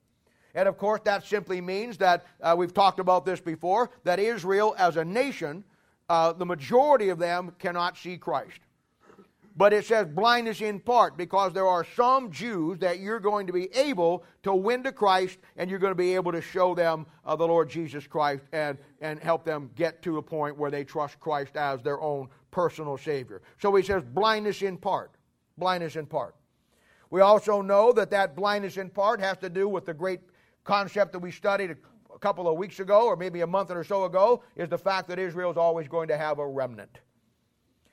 [0.55, 4.75] And of course, that simply means that, uh, we've talked about this before, that Israel
[4.79, 5.65] as a nation,
[6.09, 8.61] uh, the majority of them cannot see Christ.
[9.59, 13.53] But it says blindness in part because there are some Jews that you're going to
[13.53, 17.07] be able to win to Christ and you're going to be able to show them
[17.25, 20.85] uh, the Lord Jesus Christ and, and help them get to a point where they
[20.85, 23.43] trust Christ as their own personal Savior.
[23.61, 25.11] So he says blindness in part.
[25.57, 26.37] Blindness in part.
[27.11, 30.21] We also know that that blindness in part has to do with the great
[30.69, 31.71] concept that we studied
[32.15, 35.09] a couple of weeks ago, or maybe a month or so ago, is the fact
[35.09, 36.99] that Israel is always going to have a remnant.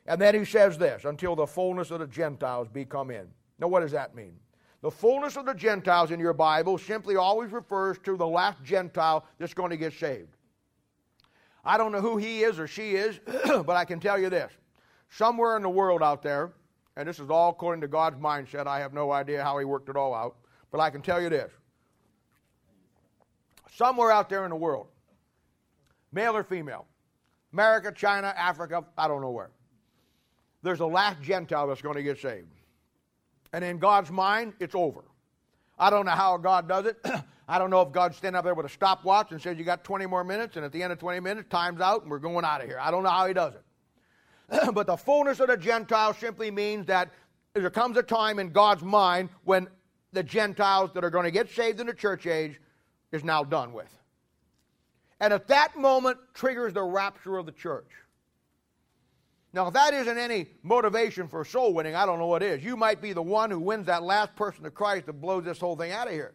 [0.07, 3.27] And then he says this until the fullness of the Gentiles be come in.
[3.59, 4.33] Now, what does that mean?
[4.81, 9.25] The fullness of the Gentiles in your Bible simply always refers to the last Gentile
[9.39, 10.35] that's going to get saved.
[11.63, 14.51] I don't know who he is or she is, but I can tell you this.
[15.09, 16.51] Somewhere in the world out there,
[16.97, 19.87] and this is all according to God's mindset, I have no idea how he worked
[19.87, 20.35] it all out,
[20.71, 21.53] but I can tell you this
[23.77, 24.87] somewhere out there in the world,
[26.11, 26.85] male or female,
[27.53, 29.51] America, China, Africa, I don't know where,
[30.63, 32.47] there's a last Gentile that's going to get saved.
[33.53, 35.03] And in God's mind, it's over.
[35.77, 36.97] I don't know how God does it.
[37.47, 39.83] I don't know if God's standing up there with a stopwatch and says, You got
[39.83, 42.43] 20 more minutes, and at the end of 20 minutes, time's out, and we're going
[42.43, 42.79] out of here.
[42.81, 44.73] I don't know how He does it.
[44.73, 47.11] but the fullness of the Gentiles simply means that
[47.53, 49.67] there comes a time in God's mind when
[50.11, 52.59] the Gentiles that are going to get saved in the church age
[53.11, 53.93] is now done with.
[55.19, 57.89] And at that moment triggers the rapture of the church.
[59.53, 62.61] Now, if that isn't any motivation for soul winning, I don't know what is.
[62.61, 65.59] You might be the one who wins that last person to Christ that blows this
[65.59, 66.33] whole thing out of here.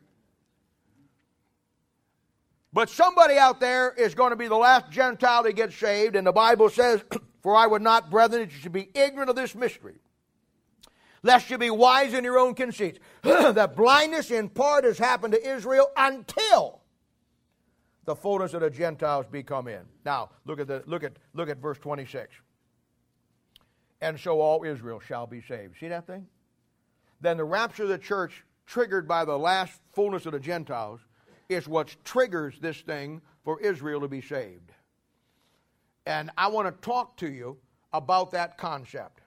[2.72, 6.26] But somebody out there is going to be the last Gentile to get saved, and
[6.26, 7.04] the Bible says,
[7.42, 9.96] For I would not, brethren, that you should be ignorant of this mystery,
[11.22, 12.98] lest you be wise in your own conceits.
[13.22, 16.80] that blindness in part has happened to Israel until
[18.04, 19.82] the fullness of the Gentiles be come in.
[20.04, 22.34] Now, look at, the, look at, look at verse 26.
[24.00, 25.76] And so all Israel shall be saved.
[25.78, 26.26] See that thing?
[27.20, 31.00] Then the rapture of the church, triggered by the last fullness of the Gentiles,
[31.48, 34.72] is what triggers this thing for Israel to be saved.
[36.06, 37.58] And I want to talk to you
[37.92, 39.20] about that concept.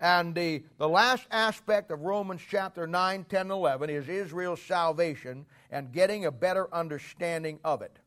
[0.00, 5.92] And the, the last aspect of Romans chapter 9, 10, 11 is Israel's salvation and
[5.92, 7.98] getting a better understanding of it.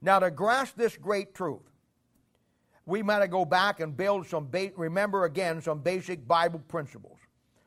[0.00, 1.60] Now, to grasp this great truth,
[2.86, 7.18] we might go back and build some, ba- remember again, some basic Bible principles.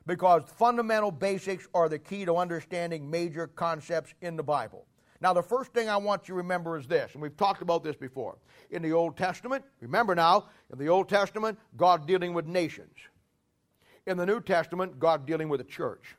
[0.04, 4.86] Because fundamental basics are the key to understanding major concepts in the Bible.
[5.20, 7.84] Now, the first thing I want you to remember is this, and we've talked about
[7.84, 8.38] this before.
[8.72, 12.96] In the Old Testament, remember now, in the Old Testament, God dealing with nations.
[14.06, 16.16] In the New Testament, God dealing with a church.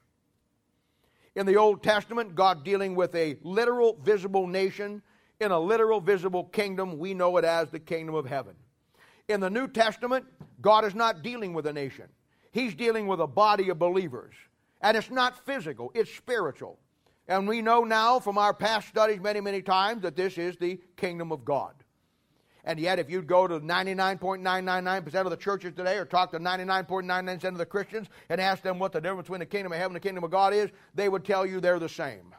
[1.36, 5.02] In the Old Testament, God dealing with a literal, visible nation
[5.40, 6.98] in a literal, visible kingdom.
[6.98, 8.54] We know it as the kingdom of heaven.
[9.27, 10.25] In the New Testament,
[10.62, 12.08] God is not dealing with a nation,
[12.52, 14.36] He's dealing with a body of believers.
[14.81, 16.77] And it's not physical, it's spiritual.
[17.27, 20.79] And we know now from our past studies many, many times that this is the
[20.98, 21.73] kingdom of God.
[22.66, 27.44] And yet, if you'd go to 99.999% of the churches today or talk to 99.99%
[27.44, 30.04] of the Christians and ask them what the difference between the kingdom of heaven and
[30.04, 32.34] the kingdom of God is, they would tell you they're the same.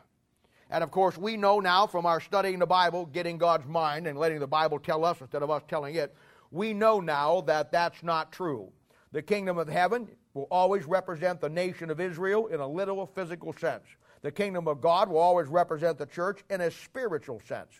[0.70, 4.18] And of course, we know now from our studying the Bible, getting God's mind and
[4.18, 6.14] letting the Bible tell us instead of us telling it,
[6.50, 8.72] we know now that that's not true.
[9.12, 13.52] The kingdom of heaven will always represent the nation of Israel in a literal physical
[13.52, 13.84] sense.
[14.22, 17.70] The kingdom of God will always represent the church in a spiritual sense.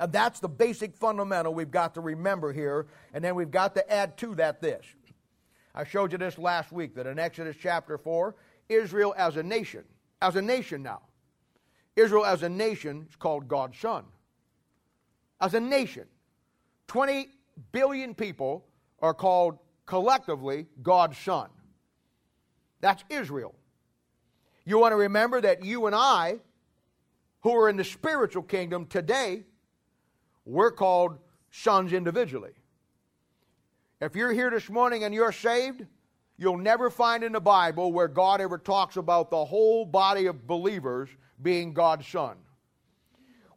[0.00, 2.86] And that's the basic fundamental we've got to remember here.
[3.12, 4.84] And then we've got to add to that this.
[5.74, 8.34] I showed you this last week that in Exodus chapter 4,
[8.70, 9.84] Israel as a nation,
[10.22, 11.02] as a nation now,
[11.96, 14.04] Israel as a nation is called God's son.
[15.38, 16.06] As a nation,
[16.88, 17.28] 20
[17.70, 18.64] billion people
[19.00, 21.50] are called collectively God's son.
[22.80, 23.54] That's Israel.
[24.64, 26.38] You want to remember that you and I,
[27.42, 29.44] who are in the spiritual kingdom today,
[30.44, 31.18] we're called
[31.50, 32.52] sons individually.
[34.00, 35.84] If you're here this morning and you're saved,
[36.38, 40.46] you'll never find in the Bible where God ever talks about the whole body of
[40.46, 41.10] believers
[41.42, 42.36] being God's son.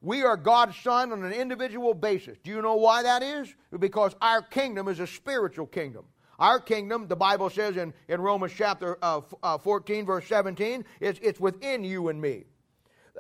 [0.02, 2.38] We are God's son on an individual basis.
[2.44, 3.56] Do you know why that is?
[3.80, 6.04] Because our kingdom is a spiritual kingdom.
[6.40, 11.20] Our kingdom, the Bible says in, in Romans chapter uh, uh, 14, verse 17, it's,
[11.24, 12.44] it's within you and me.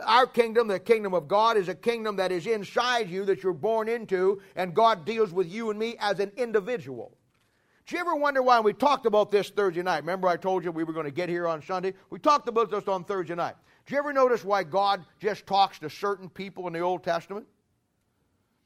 [0.02, 3.54] Our kingdom, the kingdom of God, is a kingdom that is inside you that you're
[3.54, 7.16] born into, and God deals with you and me as an individual.
[7.86, 10.00] Do you ever wonder why we talked about this Thursday night?
[10.00, 11.94] Remember, I told you we were going to get here on Sunday?
[12.10, 13.56] We talked about this on Thursday night.
[13.86, 17.46] Do you ever notice why God just talks to certain people in the Old Testament?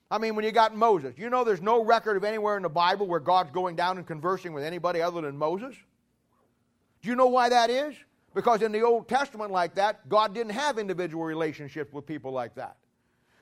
[0.09, 2.69] I mean, when you got Moses, you know there's no record of anywhere in the
[2.69, 5.75] Bible where God's going down and conversing with anybody other than Moses?
[7.01, 7.95] Do you know why that is?
[8.37, 12.53] Because in the Old Testament, like that, God didn't have individual relationships with people like
[12.53, 12.77] that.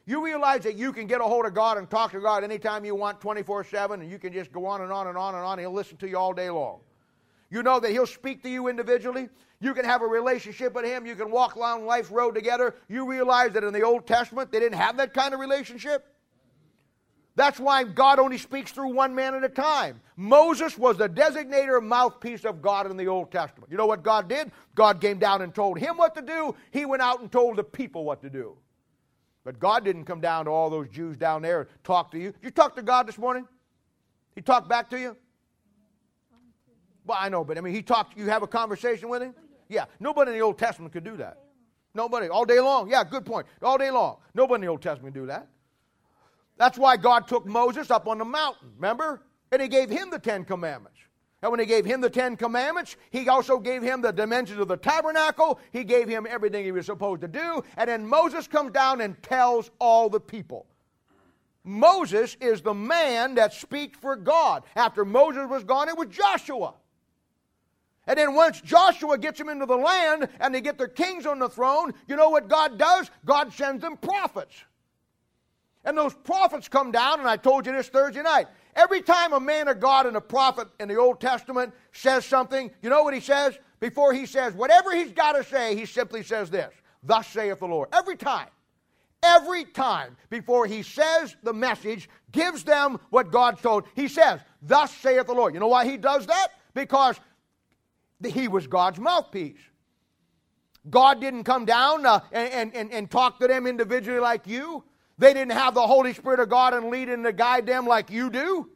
[0.06, 2.86] You realize that you can get a hold of God and talk to God anytime
[2.86, 5.43] you want 24 7, and you can just go on and on and on and
[5.43, 5.60] on.
[5.60, 6.80] He'll listen to you all day long.
[7.50, 9.28] You know that He'll speak to you individually.
[9.60, 11.06] You can have a relationship with Him.
[11.06, 12.74] You can walk along life's road together.
[12.88, 16.08] You realize that in the Old Testament, they didn't have that kind of relationship.
[17.36, 20.00] That's why God only speaks through one man at a time.
[20.16, 23.70] Moses was the designated mouthpiece of God in the Old Testament.
[23.70, 24.52] You know what God did?
[24.74, 26.56] God came down and told him what to do.
[26.72, 28.56] He went out and told the people what to do.
[29.44, 32.32] But God didn't come down to all those Jews down there and talk to you.
[32.32, 33.46] Did you talk to God this morning?
[34.34, 35.18] He talked back to you?
[37.06, 39.36] Well, I know, but I mean, he talked, you have a conversation with him?
[39.68, 39.86] Yeah.
[40.00, 41.40] Nobody in the Old Testament could do that.
[41.94, 42.28] Nobody.
[42.30, 42.90] All day long.
[42.90, 43.46] Yeah, good point.
[43.62, 44.18] All day long.
[44.34, 45.48] Nobody in the Old Testament could do that.
[46.58, 49.22] That's why God took Moses up on the mountain, remember?
[49.51, 50.99] And he gave him the Ten Commandments.
[51.41, 54.68] And when he gave him the Ten Commandments, he also gave him the dimensions of
[54.68, 55.60] the tabernacle.
[55.72, 57.64] He gave him everything he was supposed to do.
[57.78, 60.66] And then Moses comes down and tells all the people.
[61.64, 64.64] Moses is the man that speaks for God.
[64.76, 66.74] After Moses was gone, it was Joshua.
[68.08, 71.39] And then once Joshua gets them into the land and they get their kings on
[71.39, 73.10] the throne, you know what God does?
[73.26, 74.56] God sends them prophets.
[75.86, 78.48] And those prophets come down, and I told you this Thursday night.
[78.76, 82.72] Every time a man of God and a prophet in the Old Testament says something,
[82.82, 83.58] you know what he says?
[83.80, 86.74] Before he says whatever he's got to say, he simply says this
[87.04, 87.90] Thus saith the Lord.
[87.94, 88.48] Every time.
[89.24, 94.92] Every time before he says the message, gives them what God told, he says, Thus
[94.92, 95.54] saith the Lord.
[95.54, 96.50] You know why he does that?
[96.76, 97.20] Because
[98.24, 99.60] he was God's mouthpiece.
[100.90, 104.84] God didn't come down uh, and, and, and talk to them individually like you.
[105.18, 108.09] They didn't have the Holy Spirit of God and lead and to guide them like
[108.11, 108.70] you do.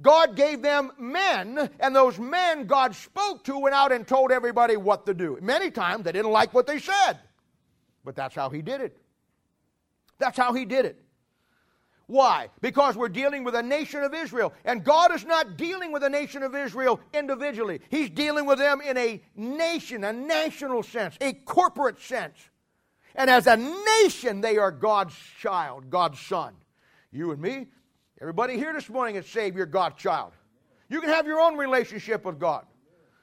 [0.00, 4.76] God gave them men, and those men God spoke to went out and told everybody
[4.76, 5.38] what to do.
[5.40, 7.18] Many times they didn't like what they said,
[8.04, 8.96] but that's how He did it.
[10.18, 11.02] That's how He did it.
[12.06, 12.50] Why?
[12.60, 14.52] Because we're dealing with a nation of Israel.
[14.64, 17.80] And God is not dealing with a nation of Israel individually.
[17.88, 22.36] He's dealing with them in a nation, a national sense, a corporate sense.
[23.16, 26.54] And as a nation, they are God's child, God's son.
[27.10, 27.66] You and me,
[28.20, 30.32] everybody here this morning is saved, you're God's child.
[30.90, 32.66] You can have your own relationship with God.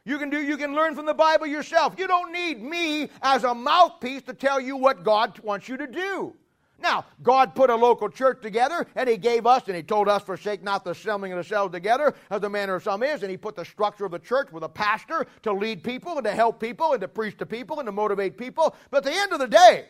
[0.04, 1.96] You can do you can learn from the Bible yourself.
[1.98, 5.88] You don't need me as a mouthpiece to tell you what God wants you to
[5.88, 6.36] do.
[6.84, 10.22] Now, God put a local church together, and He gave us, and He told us,
[10.22, 13.38] forsake not the assembling of themselves together, as the manner of some is, and He
[13.38, 16.60] put the structure of the church with a pastor to lead people, and to help
[16.60, 18.76] people, and to preach to people, and to motivate people.
[18.92, 19.86] But at the end of the day,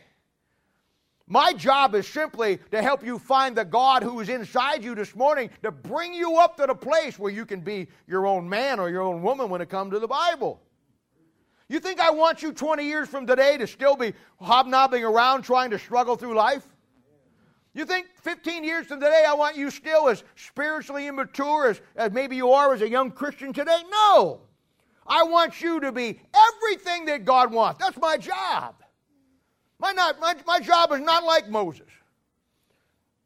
[1.26, 5.16] my job is simply to help you find the God who is inside you this
[5.16, 8.80] morning to bring you up to the place where you can be your own man
[8.80, 10.62] or your own woman when it comes to the Bible.
[11.70, 15.72] You think I want you 20 years from today to still be hobnobbing around trying
[15.72, 16.68] to struggle through life?
[17.74, 22.11] You think 15 years from today, I want you still as spiritually immature as, as
[22.11, 23.82] maybe you are as a young Christian today?
[23.89, 24.41] No.
[25.07, 27.80] I want you to be everything that God wants.
[27.80, 28.76] That's my job.
[29.80, 31.88] My, not, my, my job is not like Moses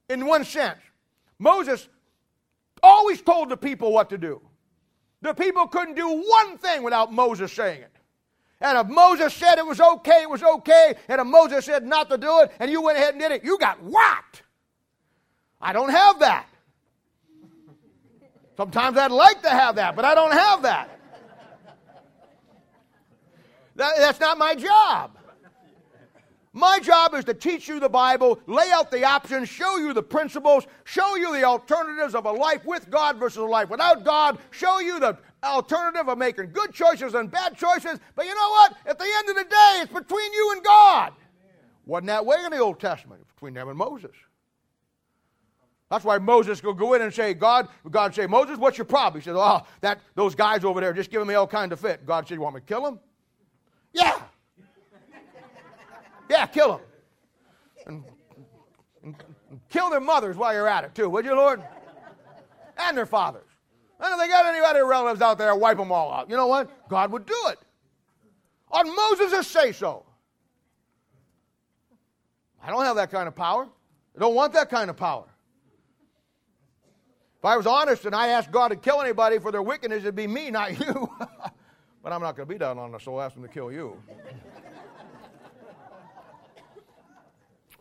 [0.10, 0.80] in one sense.
[1.40, 1.88] Moses
[2.82, 4.42] always told the people what to do.
[5.22, 7.97] The people couldn't do one thing without Moses saying it.
[8.60, 10.96] And if Moses said it was okay, it was okay.
[11.08, 13.44] And if Moses said not to do it, and you went ahead and did it,
[13.44, 14.44] you got whacked.
[15.62, 16.48] I don't have that.
[18.56, 21.00] Sometimes I'd like to have that, but I don't have that.
[23.76, 25.12] that that's not my job.
[26.54, 30.02] My job is to teach you the Bible, lay out the options, show you the
[30.02, 34.40] principles, show you the alternatives of a life with God versus a life without God,
[34.50, 38.00] show you the alternative of making good choices and bad choices.
[38.16, 38.74] But you know what?
[38.86, 41.14] At the end of the day, it's between you and God.
[41.86, 44.12] Wasn't that way in the Old Testament, between them and Moses.
[45.90, 49.22] That's why Moses could go in and say, God, God say, Moses, what's your problem?
[49.22, 52.06] He said, Oh, that those guys over there just giving me all kinds of fit.
[52.06, 53.00] God said, You want me to kill them?
[53.94, 54.20] Yeah.
[56.30, 56.82] Yeah, kill them.
[57.86, 58.04] And,
[59.02, 59.16] and,
[59.50, 61.64] and kill their mothers while you're at it, too, would you, Lord?
[62.78, 63.47] And their fathers.
[64.00, 66.30] And if they got any other relatives out there, wipe them all out.
[66.30, 66.90] You know what?
[66.90, 67.58] God would do it.
[68.72, 70.06] On Moses' say so.
[72.62, 73.68] I don't have that kind of power.
[74.16, 75.26] I don't want that kind of power.
[77.40, 80.16] If I was honest and I asked God to kill anybody for their wickedness, it'd
[80.16, 81.10] be me, not you.
[82.04, 84.02] but I'm not going to be that honest, so I'll ask him to kill you.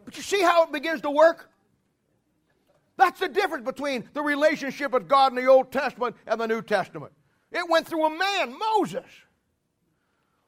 [0.05, 1.51] but you see how it begins to work?
[2.97, 6.63] That's the difference between the relationship with God in the Old Testament and the New
[6.63, 7.13] Testament.
[7.53, 9.05] It went through a man, Moses.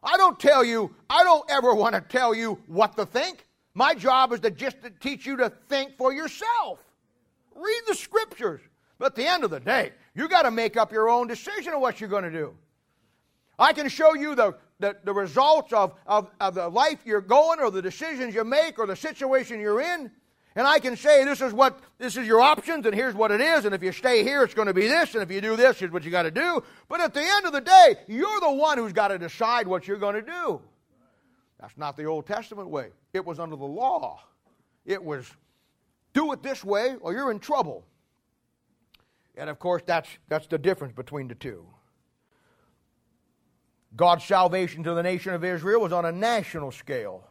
[0.02, 3.46] I don't tell you, I don't ever want to tell you what to think.
[3.74, 6.80] My job is to just to teach you to think for yourself.
[7.54, 8.60] Read the scriptures.
[8.98, 11.72] But at the end of the day, you got to make up your own decision
[11.72, 12.56] of what you're going to do.
[13.58, 17.60] I can show you the, the, the results of, of, of the life you're going
[17.60, 20.10] or the decisions you make or the situation you're in.
[20.58, 23.40] And I can say, this is what this is your options, and here's what it
[23.40, 25.54] is, and if you stay here, it's going to be this, and if you do
[25.54, 26.64] this, here's what you got to do.
[26.88, 29.86] But at the end of the day, you're the one who's got to decide what
[29.86, 30.60] you're going to do.
[31.60, 32.88] That's not the Old Testament way.
[33.12, 34.20] It was under the law.
[34.84, 35.30] It was
[36.12, 37.84] do it this way, or you're in trouble.
[39.36, 41.64] And of course, that's, that's the difference between the two.
[43.94, 47.28] God's salvation to the nation of Israel was on a national scale.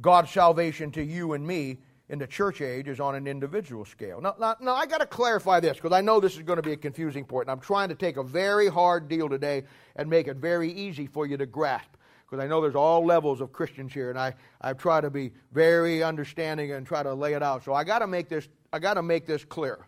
[0.00, 4.20] God's salvation to you and me in the church age is on an individual scale.
[4.20, 6.62] Now, now, now I got to clarify this because I know this is going to
[6.62, 9.64] be a confusing point, and I'm trying to take a very hard deal today
[9.96, 11.90] and make it very easy for you to grasp
[12.24, 15.32] because I know there's all levels of Christians here, and I, I try to be
[15.52, 17.64] very understanding and try to lay it out.
[17.64, 19.86] So I got to make this I got to make this clear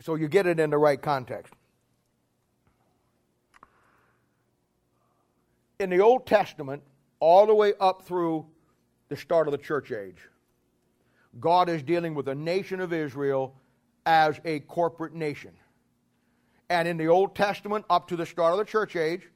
[0.00, 1.52] so you get it in the right context.
[5.78, 6.82] In the Old Testament,
[7.20, 8.46] all the way up through
[9.08, 10.16] the start of the church age,
[11.40, 13.54] God is dealing with the nation of Israel
[14.04, 15.52] as a corporate nation.
[16.68, 19.28] And in the Old Testament, up to the start of the church age,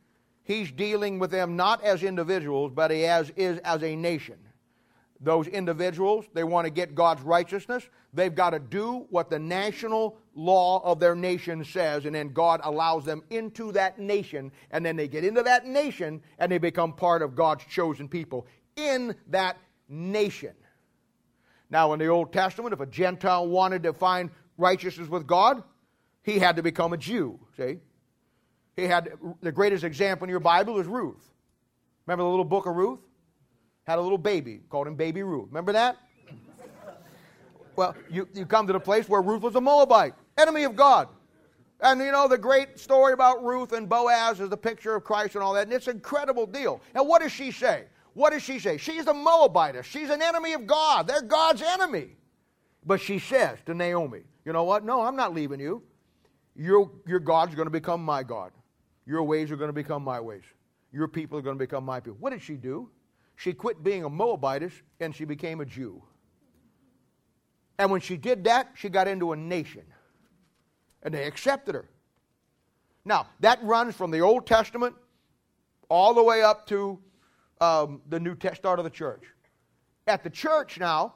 [0.42, 4.36] he's dealing with them not as individuals, but as, is as a nation
[5.20, 7.86] those individuals, they want to get God's righteousness.
[8.14, 12.61] They've got to do what the national law of their nation says, and then God
[12.64, 16.94] allows them into that nation, and then they get into that nation and they become
[16.94, 18.46] part of God's chosen people
[18.76, 20.55] in that nation.
[21.71, 25.62] Now, in the Old Testament, if a Gentile wanted to find righteousness with God,
[26.23, 27.39] he had to become a Jew.
[27.57, 27.79] See?
[28.77, 31.31] He had the greatest example in your Bible is Ruth.
[32.07, 33.01] Remember the little book of Ruth?
[33.91, 35.49] had a little baby, called him Baby Ruth.
[35.49, 35.97] Remember that?
[37.77, 41.09] well, you, you come to the place where Ruth was a Moabite, enemy of God.
[41.81, 45.35] And you know, the great story about Ruth and Boaz is the picture of Christ
[45.35, 46.81] and all that, and it's an incredible deal.
[46.95, 47.87] And what does she say?
[48.15, 48.77] What does she say?
[48.77, 49.87] She's a Moabitess.
[49.87, 51.07] She's an enemy of God.
[51.07, 52.17] They're God's enemy.
[52.85, 54.85] But she says to Naomi, You know what?
[54.85, 55.83] No, I'm not leaving you.
[56.57, 58.53] Your, your God's going to become my God.
[59.07, 60.43] Your ways are going to become my ways.
[60.93, 62.17] Your people are going to become my people.
[62.21, 62.91] What did she do?
[63.41, 66.03] she quit being a Moabitess and she became a Jew.
[67.79, 69.85] And when she did that, she got into a nation.
[71.03, 71.89] And they accepted her.
[73.07, 74.95] Now, that runs from the Old Testament
[75.89, 76.99] all the way up to
[77.61, 79.23] um, the New Testament start of the church.
[80.07, 81.15] At the church now,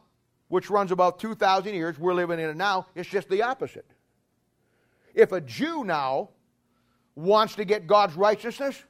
[0.49, 3.87] which runs about 2,000 years, we're living in it now, it's just the opposite.
[5.15, 6.31] If a Jew now
[7.15, 8.83] wants to get God's righteousness,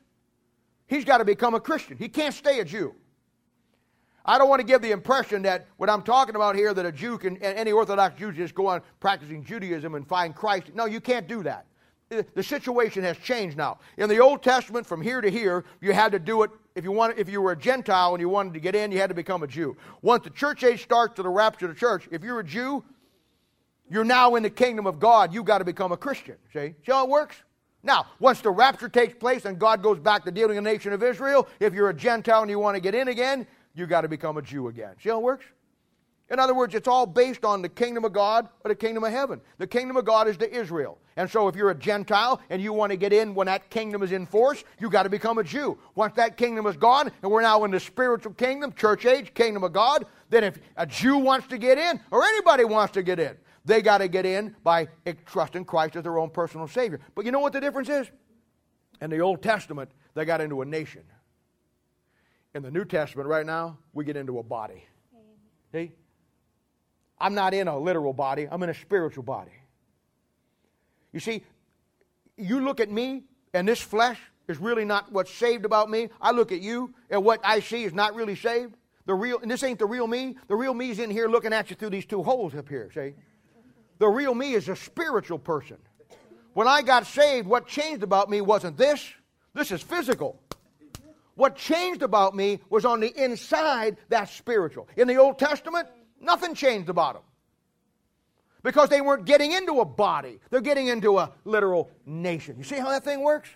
[0.86, 1.96] he's got to become a Christian.
[1.96, 2.94] He can't stay a Jew.
[4.26, 6.92] I don't want to give the impression that what I'm talking about here, that a
[6.92, 10.70] Jew can, any Orthodox Jew just go on practicing Judaism and find Christ.
[10.74, 11.66] No, you can't do that.
[12.34, 13.78] The situation has changed now.
[13.96, 16.50] In the Old Testament, from here to here, you had to do it.
[16.74, 18.98] If you wanted, if you were a Gentile and you wanted to get in, you
[18.98, 19.76] had to become a Jew.
[20.02, 22.82] Once the church age starts to the rapture of the church, if you're a Jew,
[23.88, 25.32] you're now in the kingdom of God.
[25.32, 26.36] You've got to become a Christian.
[26.52, 26.74] See?
[26.84, 27.36] See how it works?
[27.82, 30.92] Now, once the rapture takes place and God goes back to dealing with the nation
[30.92, 34.00] of Israel, if you're a Gentile and you want to get in again, you've got
[34.00, 34.94] to become a Jew again.
[35.02, 35.44] See how it works?
[36.30, 39.12] In other words, it's all based on the kingdom of God or the kingdom of
[39.12, 39.40] heaven.
[39.58, 40.98] The kingdom of God is to Israel.
[41.16, 44.02] And so if you're a Gentile and you want to get in when that kingdom
[44.02, 45.78] is in force, you've got to become a Jew.
[45.94, 49.62] Once that kingdom is gone and we're now in the spiritual kingdom, church age, kingdom
[49.64, 53.20] of God, then if a Jew wants to get in or anybody wants to get
[53.20, 54.88] in, they got to get in by
[55.26, 57.00] trusting Christ as their own personal Savior.
[57.14, 58.10] But you know what the difference is?
[59.00, 61.02] In the Old Testament, they got into a nation.
[62.54, 64.84] In the New Testament, right now, we get into a body.
[65.72, 65.92] See?
[67.24, 69.54] I'm not in a literal body, I'm in a spiritual body.
[71.10, 71.42] You see,
[72.36, 73.22] you look at me,
[73.54, 76.10] and this flesh is really not what's saved about me.
[76.20, 78.74] I look at you, and what I see is not really saved.
[79.06, 80.36] The real, and this ain't the real me.
[80.48, 83.14] The real me's in here looking at you through these two holes up here, see?
[84.00, 85.78] The real me is a spiritual person.
[86.52, 89.02] When I got saved, what changed about me wasn't this.
[89.54, 90.38] This is physical.
[91.36, 94.88] What changed about me was on the inside, that's spiritual.
[94.98, 95.88] In the Old Testament,
[96.20, 97.22] Nothing changed about them.
[98.62, 102.56] Because they weren't getting into a body, they're getting into a literal nation.
[102.56, 103.50] You see how that thing works?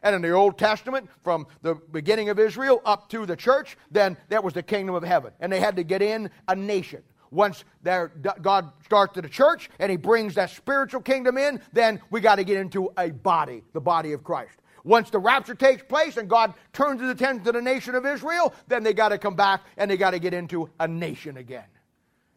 [0.00, 4.16] And in the Old Testament, from the beginning of Israel up to the church, then
[4.28, 5.32] that was the kingdom of heaven.
[5.40, 7.02] And they had to get in a nation.
[7.32, 12.20] Once God starts to the church and he brings that spiritual kingdom in, then we
[12.20, 14.56] got to get into a body, the body of Christ.
[14.84, 18.54] Once the rapture takes place and God turns his attention to the nation of Israel,
[18.68, 21.64] then they got to come back and they got to get into a nation again.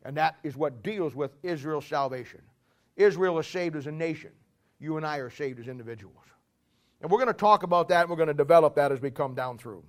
[0.03, 2.41] And that is what deals with Israel's salvation.
[2.95, 4.31] Israel is saved as a nation.
[4.79, 6.17] You and I are saved as individuals.
[7.01, 9.11] And we're going to talk about that and we're going to develop that as we
[9.11, 9.83] come down through.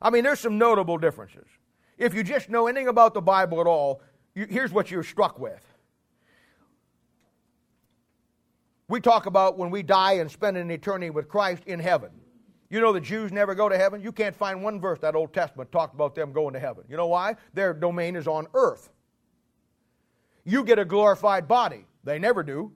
[0.00, 1.46] I mean, there's some notable differences.
[1.96, 4.00] If you just know anything about the Bible at all,
[4.34, 5.64] you, here's what you're struck with.
[8.88, 12.10] We talk about when we die and spend an eternity with Christ in heaven.
[12.72, 14.00] You know the Jews never go to heaven?
[14.00, 16.84] You can't find one verse that Old Testament talked about them going to heaven.
[16.88, 17.36] You know why?
[17.52, 18.88] Their domain is on earth.
[20.44, 21.84] You get a glorified body.
[22.02, 22.72] They never do.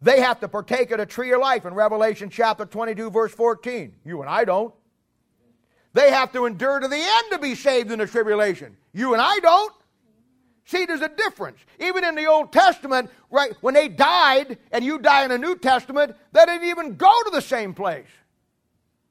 [0.00, 3.94] They have to partake of the tree of life in Revelation chapter 22, verse 14.
[4.04, 4.74] You and I don't.
[5.92, 8.76] They have to endure to the end to be saved in the tribulation.
[8.92, 9.72] You and I don't.
[10.64, 11.58] See, there's a difference.
[11.80, 15.56] Even in the Old Testament, right, when they died and you die in the New
[15.56, 18.08] Testament, they didn't even go to the same place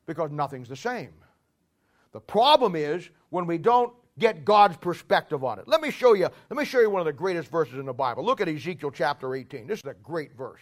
[0.05, 1.13] because nothing's the same.
[2.13, 5.67] The problem is when we don't get God's perspective on it.
[5.67, 7.93] Let me show you, let me show you one of the greatest verses in the
[7.93, 8.23] Bible.
[8.23, 9.67] Look at Ezekiel chapter 18.
[9.67, 10.61] This is a great verse.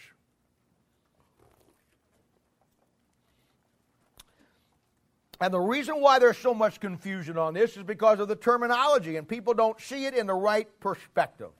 [5.40, 9.16] And the reason why there's so much confusion on this is because of the terminology,
[9.16, 11.50] and people don't see it in the right perspective.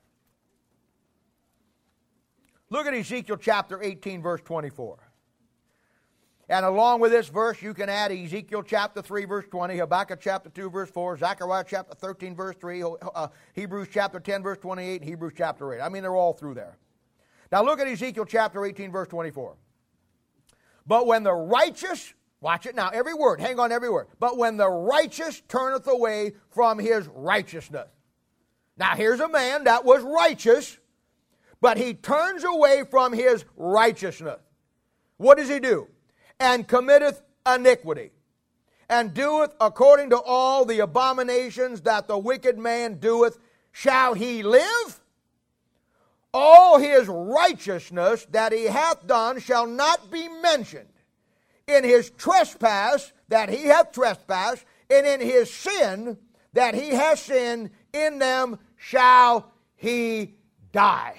[2.69, 4.99] Look at Ezekiel chapter 18, verse 24.
[6.47, 10.49] And along with this verse, you can add Ezekiel chapter 3, verse 20, Habakkuk chapter
[10.49, 15.09] 2, verse 4, Zechariah chapter 13, verse 3, uh, Hebrews chapter 10, verse 28, and
[15.09, 15.81] Hebrews chapter 8.
[15.81, 16.77] I mean, they're all through there.
[17.51, 19.55] Now look at Ezekiel chapter 18, verse 24.
[20.85, 24.07] But when the righteous Watch it now, every word, hang on every word.
[24.19, 27.87] But when the righteous turneth away from his righteousness.
[28.77, 30.79] Now here's a man that was righteous,
[31.61, 34.39] but he turns away from his righteousness.
[35.17, 35.87] What does he do?
[36.39, 38.09] And committeth iniquity,
[38.89, 43.37] and doeth according to all the abominations that the wicked man doeth.
[43.71, 44.99] Shall he live?
[46.33, 50.87] All his righteousness that he hath done shall not be mentioned
[51.67, 56.17] in his trespass that he hath trespassed, and in his sin
[56.53, 60.35] that he has sinned, in them shall he
[60.71, 61.15] die.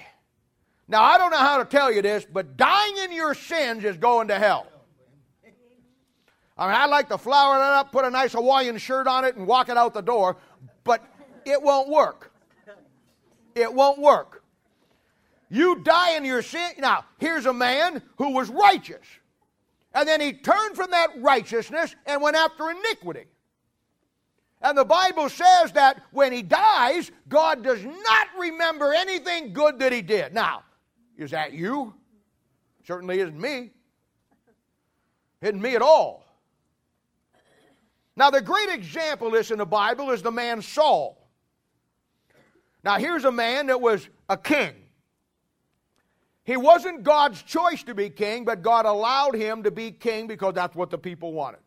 [0.87, 3.97] Now, I don't know how to tell you this, but dying in your sins is
[3.97, 4.67] going to hell.
[6.55, 9.35] I mean, I'd like to flower it up, put a nice Hawaiian shirt on it,
[9.35, 10.37] and walk it out the door,
[10.83, 11.03] but
[11.45, 12.31] it won't work.
[13.55, 14.43] It won't work.
[15.49, 16.71] You die in your sin.
[16.79, 19.05] Now, here's a man who was righteous.
[19.93, 23.25] And then he turned from that righteousness and went after iniquity.
[24.61, 29.91] And the Bible says that when he dies, God does not remember anything good that
[29.91, 30.33] he did.
[30.33, 30.63] Now,
[31.17, 31.93] is that you?
[32.85, 33.71] Certainly isn't me.
[35.41, 36.23] Isn't me at all.
[38.15, 41.27] Now, the great example of this in the Bible is the man Saul.
[42.83, 44.73] Now, here's a man that was a king.
[46.43, 50.53] He wasn't God's choice to be king, but God allowed him to be king because
[50.53, 51.61] that's what the people wanted.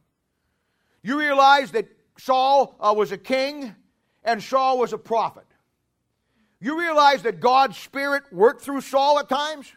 [1.02, 3.74] You realize that Saul uh, was a king
[4.22, 5.46] and Saul was a prophet.
[6.60, 9.72] You realize that God's Spirit worked through Saul at times?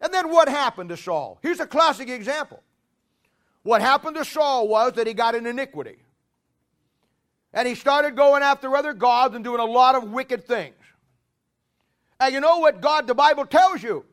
[0.00, 1.38] And then what happened to Saul?
[1.42, 2.62] Here's a classic example.
[3.62, 5.96] What happened to Saul was that he got in iniquity.
[7.52, 10.74] And he started going after other gods and doing a lot of wicked things.
[12.20, 14.04] And you know what God, the Bible tells you?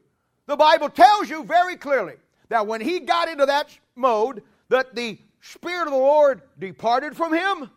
[0.45, 2.15] The Bible tells you very clearly
[2.49, 7.33] that when he got into that mode, that the Spirit of the Lord departed from
[7.33, 7.69] him.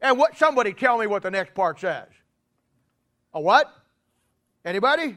[0.00, 2.08] And what somebody tell me what the next part says.
[3.32, 3.72] A what?
[4.64, 5.16] Anybody?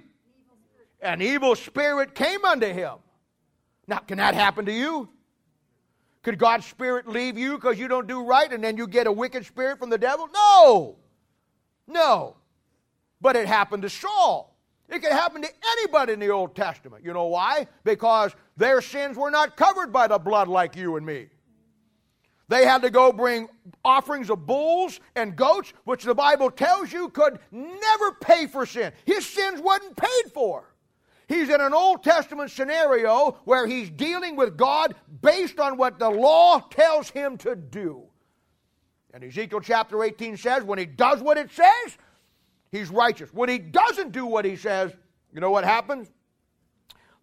[1.01, 2.93] An evil spirit came unto him.
[3.87, 5.09] Now, can that happen to you?
[6.21, 9.11] Could God's spirit leave you because you don't do right and then you get a
[9.11, 10.27] wicked spirit from the devil?
[10.33, 10.97] No.
[11.87, 12.35] No.
[13.21, 14.55] But it happened to Saul.
[14.89, 17.03] It could happen to anybody in the Old Testament.
[17.03, 17.67] You know why?
[17.83, 21.27] Because their sins were not covered by the blood like you and me.
[22.49, 23.49] They had to go bring
[23.83, 28.93] offerings of bulls and goats, which the Bible tells you could never pay for sin.
[29.05, 30.73] His sins wasn't paid for.
[31.27, 36.09] He's in an Old Testament scenario where he's dealing with God based on what the
[36.09, 38.03] law tells him to do.
[39.13, 41.97] And Ezekiel chapter 18 says, when he does what it says,
[42.71, 43.33] he's righteous.
[43.33, 44.91] When he doesn't do what he says,
[45.33, 46.09] you know what happens?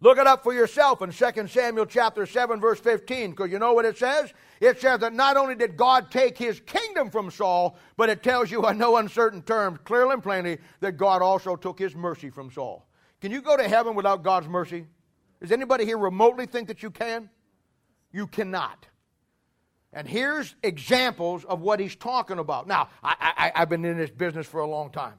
[0.01, 3.73] Look it up for yourself in 2 Samuel chapter 7 verse 15 because you know
[3.73, 4.33] what it says?
[4.59, 8.51] It says that not only did God take his kingdom from Saul, but it tells
[8.51, 12.51] you in no uncertain terms, clearly and plainly, that God also took his mercy from
[12.51, 12.85] Saul.
[13.21, 14.85] Can you go to heaven without God's mercy?
[15.41, 17.29] Does anybody here remotely think that you can?
[18.11, 18.85] You cannot.
[19.91, 22.67] And here's examples of what he's talking about.
[22.67, 25.13] Now, I, have been in this business for a long time.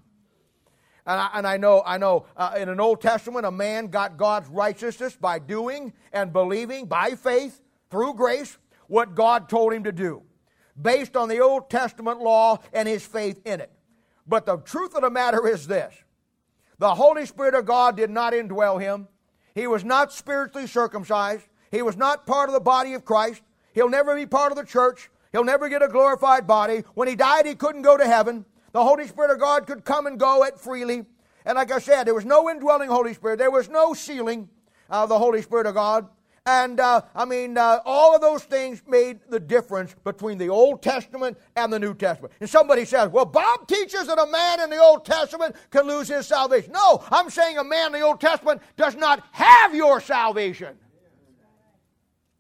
[1.06, 4.16] And I, and I know, I know uh, in an Old Testament, a man got
[4.16, 9.92] God's righteousness by doing and believing by faith through grace what God told him to
[9.92, 10.22] do,
[10.80, 13.70] based on the Old Testament law and his faith in it.
[14.26, 15.94] But the truth of the matter is this
[16.78, 19.08] the Holy Spirit of God did not indwell him,
[19.54, 23.42] he was not spiritually circumcised, he was not part of the body of Christ,
[23.74, 25.08] he'll never be part of the church.
[25.32, 26.82] He'll never get a glorified body.
[26.94, 28.46] When he died, he couldn't go to heaven.
[28.76, 31.06] The Holy Spirit of God could come and go at freely.
[31.46, 33.38] And like I said, there was no indwelling Holy Spirit.
[33.38, 34.50] There was no sealing
[34.90, 36.06] of the Holy Spirit of God.
[36.44, 40.82] And uh, I mean, uh, all of those things made the difference between the Old
[40.82, 42.34] Testament and the New Testament.
[42.38, 46.08] And somebody says, well, Bob teaches that a man in the Old Testament can lose
[46.08, 46.72] his salvation.
[46.72, 50.76] No, I'm saying a man in the Old Testament does not have your salvation.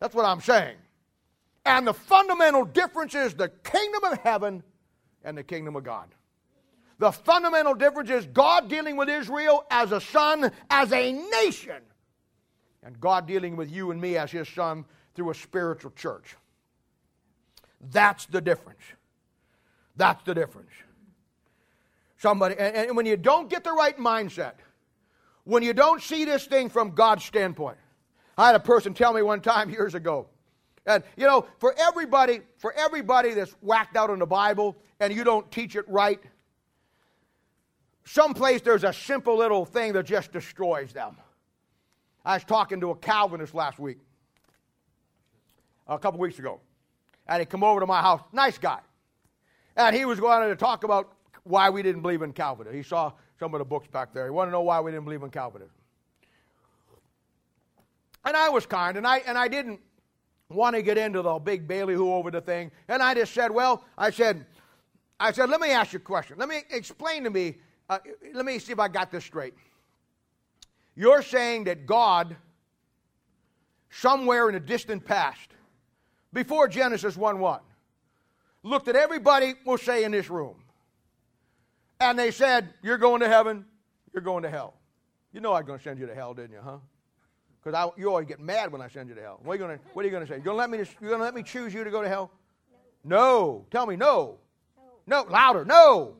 [0.00, 0.76] That's what I'm saying.
[1.64, 4.62] And the fundamental difference is the kingdom of heaven
[5.24, 6.10] and the kingdom of God.
[6.98, 11.82] The fundamental difference is God dealing with Israel as a son, as a nation,
[12.82, 14.84] and God dealing with you and me as his son
[15.14, 16.36] through a spiritual church.
[17.90, 18.80] That's the difference.
[19.96, 20.70] That's the difference.
[22.18, 24.54] Somebody, and, and when you don't get the right mindset,
[25.44, 27.76] when you don't see this thing from God's standpoint,
[28.38, 30.26] I had a person tell me one time years ago,
[30.86, 35.24] and you know, for everybody, for everybody that's whacked out in the Bible and you
[35.24, 36.20] don't teach it right,
[38.06, 41.16] someplace there's a simple little thing that just destroys them.
[42.24, 43.98] I was talking to a Calvinist last week,
[45.86, 46.60] a couple weeks ago,
[47.28, 48.22] and he come over to my house.
[48.32, 48.80] Nice guy,
[49.76, 51.12] and he was going to talk about
[51.44, 52.76] why we didn't believe in Calvinism.
[52.76, 54.24] He saw some of the books back there.
[54.24, 55.74] He wanted to know why we didn't believe in Calvinism.
[58.24, 59.80] And I was kind, and I and I didn't
[60.48, 62.70] want to get into the big ballyhoo over the thing.
[62.88, 64.46] And I just said, well, I said,
[65.18, 66.38] I said, let me ask you a question.
[66.38, 67.58] Let me explain to me
[67.88, 67.98] uh,
[68.34, 69.54] let me see if I got this straight.
[70.94, 72.36] You're saying that God,
[73.90, 75.50] somewhere in a distant past,
[76.32, 77.60] before Genesis 1 1,
[78.62, 80.56] looked at everybody, we'll say, in this room,
[82.00, 83.64] and they said, You're going to heaven,
[84.12, 84.74] you're going to hell.
[85.32, 86.78] You know I'm going to send you to hell, didn't you, huh?
[87.62, 89.40] Because you always get mad when I send you to hell.
[89.42, 90.36] What are you going to, what are you going to say?
[90.36, 92.08] You're going to let me, you're going to let me choose you to go to
[92.08, 92.30] hell?
[93.04, 93.16] No.
[93.16, 93.66] no.
[93.70, 94.38] Tell me no.
[95.06, 95.22] No.
[95.24, 95.30] No.
[95.30, 95.64] Louder.
[95.64, 96.16] No.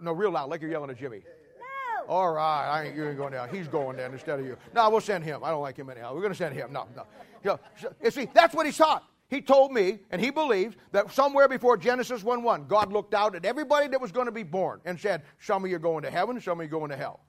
[0.00, 1.22] No, real loud, like you're yelling at Jimmy.
[1.58, 2.12] No.
[2.12, 3.48] All right, I ain't, you ain't going down.
[3.48, 4.56] He's going down instead of you.
[4.74, 5.42] No, we'll send him.
[5.44, 6.14] I don't like him anyhow.
[6.14, 6.72] We're going to send him.
[6.72, 7.04] No, no.
[7.44, 7.60] You, know,
[8.02, 9.04] you see, that's what he taught.
[9.28, 13.34] He told me, and he believes, that somewhere before Genesis 1 1, God looked out
[13.34, 16.02] at everybody that was going to be born and said, Some of you are going
[16.02, 17.20] to heaven, some of you are going to hell.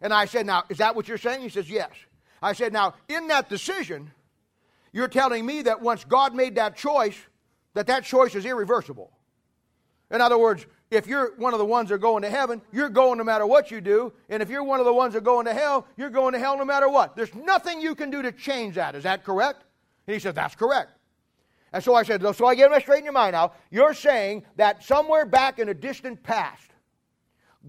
[0.00, 1.42] And I said, Now, is that what you're saying?
[1.42, 1.90] He says, Yes.
[2.40, 4.10] I said, Now, in that decision,
[4.92, 7.16] you're telling me that once God made that choice,
[7.74, 9.10] that that choice is irreversible.
[10.10, 12.90] In other words, if you're one of the ones that are going to heaven, you're
[12.90, 14.12] going no matter what you do.
[14.28, 16.38] And if you're one of the ones that are going to hell, you're going to
[16.38, 17.16] hell no matter what.
[17.16, 18.94] There's nothing you can do to change that.
[18.94, 19.64] Is that correct?
[20.06, 20.90] And he said, That's correct.
[21.72, 23.52] And so I said, So I get it straight in your mind now.
[23.70, 26.70] You're saying that somewhere back in a distant past,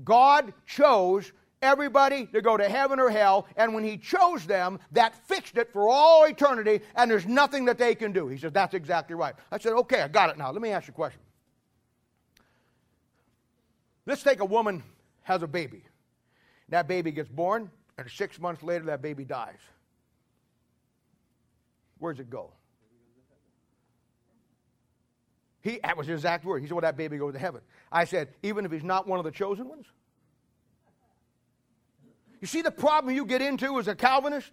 [0.04, 5.16] God chose everybody to go to heaven or hell, and when He chose them, that
[5.28, 8.28] fixed it for all eternity, and there's nothing that they can do.
[8.28, 9.34] He said, That's exactly right.
[9.52, 10.52] I said, Okay, I got it now.
[10.52, 11.22] Let me ask you a question.
[14.06, 14.84] Let's take a woman
[15.24, 15.84] has a baby.
[16.70, 19.60] That baby gets born, and six months later, that baby dies.
[22.00, 22.52] Where's it go?
[25.62, 26.60] He, that was his exact word.
[26.62, 27.62] He said, Well, that baby goes to heaven.
[27.92, 29.86] I said, Even if he's not one of the chosen ones?
[32.42, 34.52] You see the problem you get into as a Calvinist?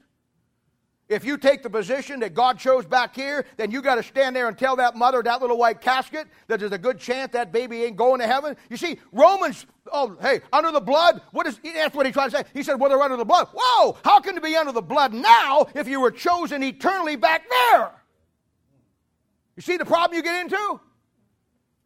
[1.11, 4.37] If you take the position that God chose back here, then you got to stand
[4.37, 7.51] there and tell that mother, that little white casket, that there's a good chance that
[7.51, 8.57] baby ain't going to heaven.
[8.71, 12.37] You see, Romans, oh, hey, under the blood, what is, that's what he tried to
[12.39, 12.45] say.
[12.55, 13.49] He said, well, they're under the blood.
[13.53, 17.43] Whoa, how can it be under the blood now if you were chosen eternally back
[17.51, 17.91] there?
[19.57, 20.81] You see the problem you get into?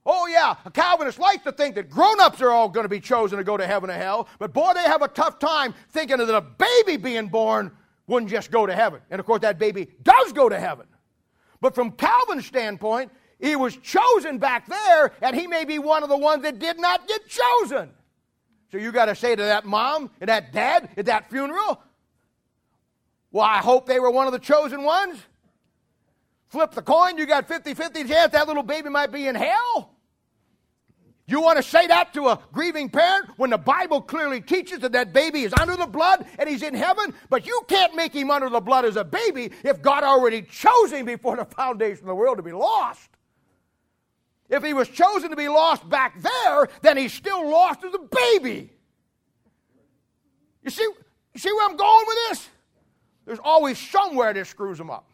[0.04, 3.00] Oh, yeah, a Calvinist likes to think that grown ups are all going to be
[3.00, 6.18] chosen to go to heaven or hell, but boy, they have a tough time thinking
[6.18, 7.72] that the baby being born
[8.06, 9.00] wouldn't just go to heaven.
[9.10, 10.86] And of course, that baby does go to heaven.
[11.60, 16.08] But from Calvin's standpoint, he was chosen back there, and he may be one of
[16.08, 17.90] the ones that did not get chosen.
[18.70, 21.80] So you got to say to that mom and that dad at that funeral,
[23.30, 25.18] well, I hope they were one of the chosen ones.
[26.48, 29.93] Flip the coin, you got 50 50 chance that little baby might be in hell.
[31.26, 34.92] You want to say that to a grieving parent when the Bible clearly teaches that
[34.92, 37.14] that baby is under the blood and he's in heaven?
[37.30, 40.92] But you can't make him under the blood as a baby if God already chose
[40.92, 43.08] him before the foundation of the world to be lost.
[44.50, 47.98] If he was chosen to be lost back there, then he's still lost as a
[47.98, 48.70] baby.
[50.62, 52.48] You see, you see where I'm going with this?
[53.24, 55.08] There's always somewhere that screws him up.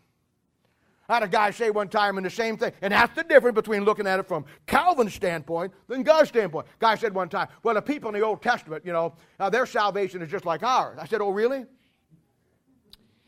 [1.10, 3.56] I had a guy say one time in the same thing, and that's the difference
[3.56, 6.68] between looking at it from Calvin's standpoint than God's standpoint.
[6.78, 9.66] Guy said one time, "Well, the people in the Old Testament, you know, uh, their
[9.66, 11.66] salvation is just like ours." I said, "Oh, really?"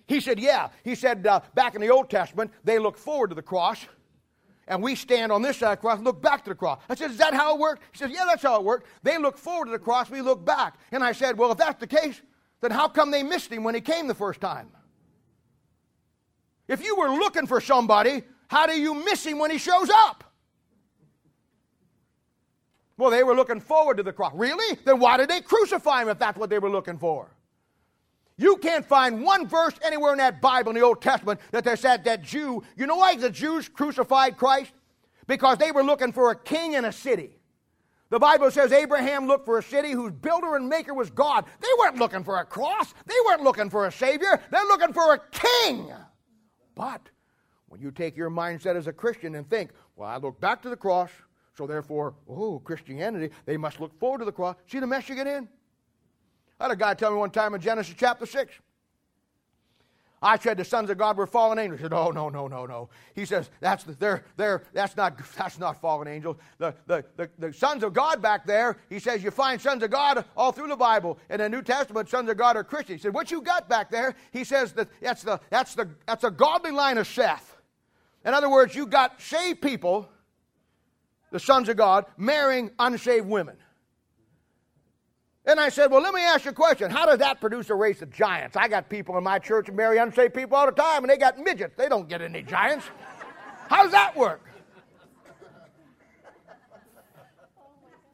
[0.07, 3.35] He said, "Yeah." He said, uh, "Back in the Old Testament, they look forward to
[3.35, 3.85] the cross."
[4.68, 6.80] And we stand on this side of the cross and look back to the cross.
[6.89, 7.83] I said, Is that how it worked?
[7.91, 8.87] He said, Yeah, that's how it worked.
[9.03, 10.78] They look forward to the cross, we look back.
[10.93, 12.22] And I said, Well, if that's the case,
[12.61, 14.70] then how come they missed him when he came the first time?
[16.69, 20.25] If you were looking for somebody, how do you miss him when he shows up?
[22.97, 24.33] Well, they were looking forward to the cross.
[24.35, 24.79] Really?
[24.85, 27.35] Then why did they crucify him if that's what they were looking for?
[28.37, 31.77] You can't find one verse anywhere in that Bible in the Old Testament that they
[31.77, 34.73] said that Jew, you know why the Jews crucified Christ?
[35.27, 37.39] Because they were looking for a king and a city.
[38.11, 41.47] The Bible says Abraham looked for a city whose builder and maker was God.
[41.61, 42.93] They weren't looking for a cross.
[43.07, 44.39] They weren't looking for a savior.
[44.51, 45.91] They're looking for a king.
[46.75, 47.09] But
[47.68, 50.68] when you take your mindset as a Christian and think, well, I look back to
[50.68, 51.11] the cross,
[51.57, 54.57] so therefore, oh, Christianity, they must look forward to the cross.
[54.66, 55.49] See the mess you get in?
[56.59, 58.55] I had a guy tell me one time in Genesis chapter 6.
[60.23, 61.81] I said the sons of God were fallen angels.
[61.81, 65.59] He said, "Oh no, no, no, no." He says, "That's they're, they're, that's not that's
[65.59, 66.37] not fallen angels.
[66.59, 69.91] The, the, the, the sons of God back there." He says, "You find sons of
[69.91, 71.18] God all through the Bible.
[71.29, 73.91] In the New Testament, sons of God are Christians." He said, "What you got back
[73.91, 77.57] there?" He says that that's the that's the that's a godly line of Seth.
[78.25, 80.09] In other words, you got saved people,
[81.33, 83.57] the sons of God, marrying unsaved women.
[85.45, 86.90] And I said, Well, let me ask you a question.
[86.90, 88.57] How does that produce a race of giants?
[88.57, 91.16] I got people in my church who marry unsaved people all the time, and they
[91.16, 91.74] got midgets.
[91.76, 92.86] They don't get any giants.
[93.68, 94.40] How does that work?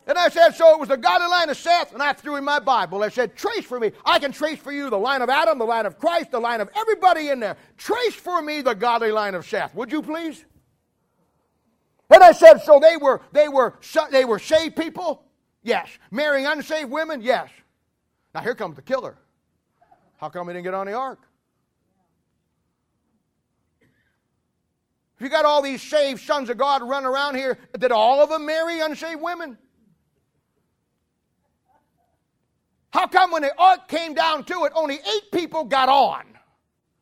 [0.07, 2.45] And I said, So it was the godly line of Seth, and I threw in
[2.45, 3.03] my Bible.
[3.03, 3.93] I said, Trace for me.
[4.07, 6.63] I can trace for you the line of Adam, the line of Christ, the line
[6.63, 7.59] of everybody in there.
[7.77, 9.75] Trace for me the godly line of Seth.
[9.75, 10.47] Would you please?
[12.09, 13.79] And I said, So they were, they were,
[14.11, 15.28] they were saved people?
[15.69, 15.91] Yes.
[16.11, 17.21] Marrying unsaved women?
[17.21, 17.51] Yes.
[18.35, 19.19] Now here comes the killer.
[20.17, 21.21] How come he didn't get on the ark?
[23.83, 28.31] If you got all these saved sons of God running around here, did all of
[28.31, 29.59] them marry unsaved women?
[32.91, 36.25] How come when the ark came down to it, only eight people got on?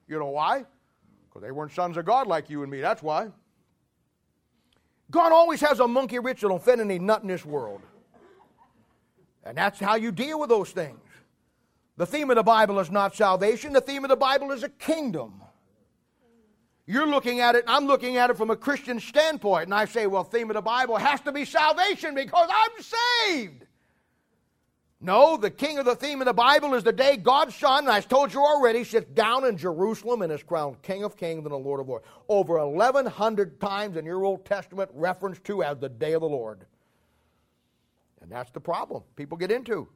[0.08, 0.64] You know why?
[1.28, 2.80] Because they weren't sons of God like you and me.
[2.80, 3.28] That's why.
[5.10, 7.82] God always has a monkey that'll fit any nut in this world.
[9.46, 10.98] And that's how you deal with those things.
[11.96, 14.68] The theme of the Bible is not salvation, the theme of the Bible is a
[14.68, 15.40] kingdom.
[16.84, 20.06] You're looking at it, I'm looking at it from a Christian standpoint, and I say,
[20.06, 23.64] well, theme of the Bible has to be salvation because I'm saved.
[25.00, 27.92] No, the king of the theme of the Bible is the day God's Son, and
[27.92, 31.52] I told you already, sits down in Jerusalem and is crowned King of Kings and
[31.52, 32.06] the Lord of Lords.
[32.28, 36.66] Over 1,100 times in your Old Testament referenced to as the day of the Lord.
[38.26, 39.86] And that's the problem people get into.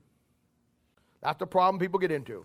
[1.21, 2.45] That's the problem people get into.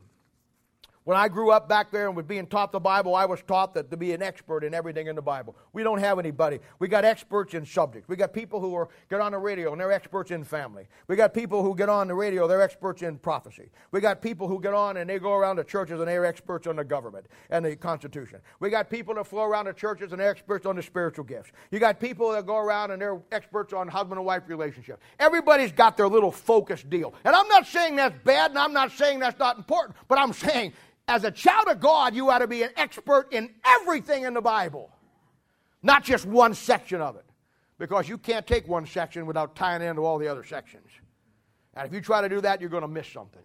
[1.05, 3.75] When I grew up back there and was being taught the Bible, I was taught
[3.75, 5.55] that to be an expert in everything in the Bible.
[5.71, 6.59] We don't have anybody.
[6.79, 8.09] We got experts in subjects.
[8.09, 10.87] We got people who are get on the radio and they're experts in family.
[11.07, 13.69] We got people who get on the radio, they're experts in prophecy.
[13.91, 16.65] We got people who get on and they go around the churches and they're experts
[16.65, 18.39] on the government and the Constitution.
[18.59, 21.51] We got people that flow around the churches and they're experts on the spiritual gifts.
[21.69, 24.99] You got people that go around and they're experts on husband and wife relationship.
[25.19, 27.13] Everybody's got their little focused deal.
[27.23, 30.33] And I'm not saying that's bad and I'm not saying that's not important, but I'm
[30.33, 30.73] saying
[31.07, 34.41] as a child of God, you ought to be an expert in everything in the
[34.41, 34.91] Bible,
[35.83, 37.25] not just one section of it,
[37.77, 40.87] because you can't take one section without tying into all the other sections.
[41.75, 43.41] And if you try to do that, you're going to miss something.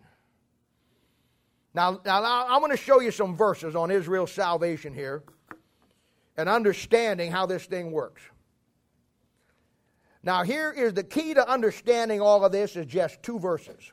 [1.74, 5.22] Now, now I'm going to show you some verses on Israel's salvation here
[6.36, 8.22] and understanding how this thing works.
[10.22, 13.92] Now, here is the key to understanding all of this is just two verses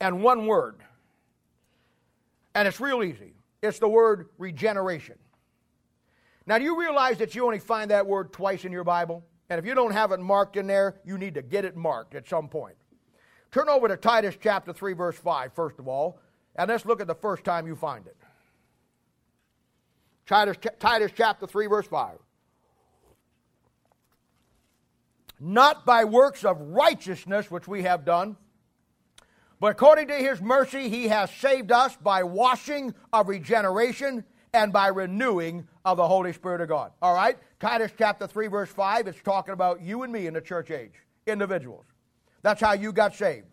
[0.00, 0.80] and one word.
[2.54, 3.34] And it's real easy.
[3.62, 5.16] It's the word regeneration.
[6.46, 9.24] Now, do you realize that you only find that word twice in your Bible?
[9.48, 12.14] And if you don't have it marked in there, you need to get it marked
[12.14, 12.76] at some point.
[13.50, 16.18] Turn over to Titus chapter 3, verse 5, first of all,
[16.56, 18.16] and let's look at the first time you find it.
[20.26, 22.18] Titus, Titus chapter 3, verse 5.
[25.38, 28.36] Not by works of righteousness which we have done,
[29.62, 34.88] but according to his mercy, he has saved us by washing of regeneration and by
[34.88, 36.90] renewing of the Holy Spirit of God.
[37.00, 37.38] All right?
[37.60, 40.94] Titus chapter 3, verse 5, it's talking about you and me in the church age,
[41.28, 41.84] individuals.
[42.42, 43.46] That's how you got saved.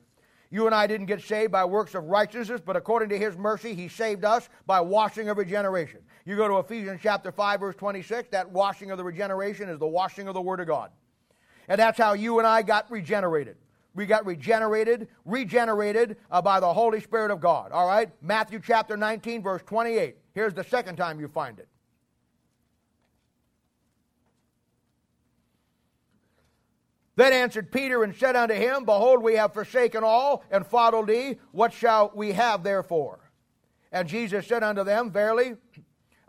[0.50, 3.76] You and I didn't get saved by works of righteousness, but according to his mercy,
[3.76, 6.00] he saved us by washing of regeneration.
[6.26, 9.86] You go to Ephesians chapter 5, verse 26, that washing of the regeneration is the
[9.86, 10.90] washing of the Word of God.
[11.68, 13.58] And that's how you and I got regenerated.
[13.96, 17.72] We got regenerated, regenerated uh, by the Holy Spirit of God.
[17.72, 18.10] All right?
[18.22, 20.16] Matthew chapter 19, verse 28.
[20.34, 21.68] Here's the second time you find it.
[27.16, 31.38] Then answered Peter and said unto him, Behold, we have forsaken all and followed thee.
[31.52, 33.20] What shall we have therefore?
[33.92, 35.56] And Jesus said unto them, Verily,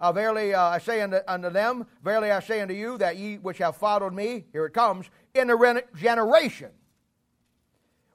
[0.00, 3.36] uh, verily uh, I say unto, unto, them, Verily I say unto you, that ye
[3.36, 6.70] which have followed me, here it comes, in the regeneration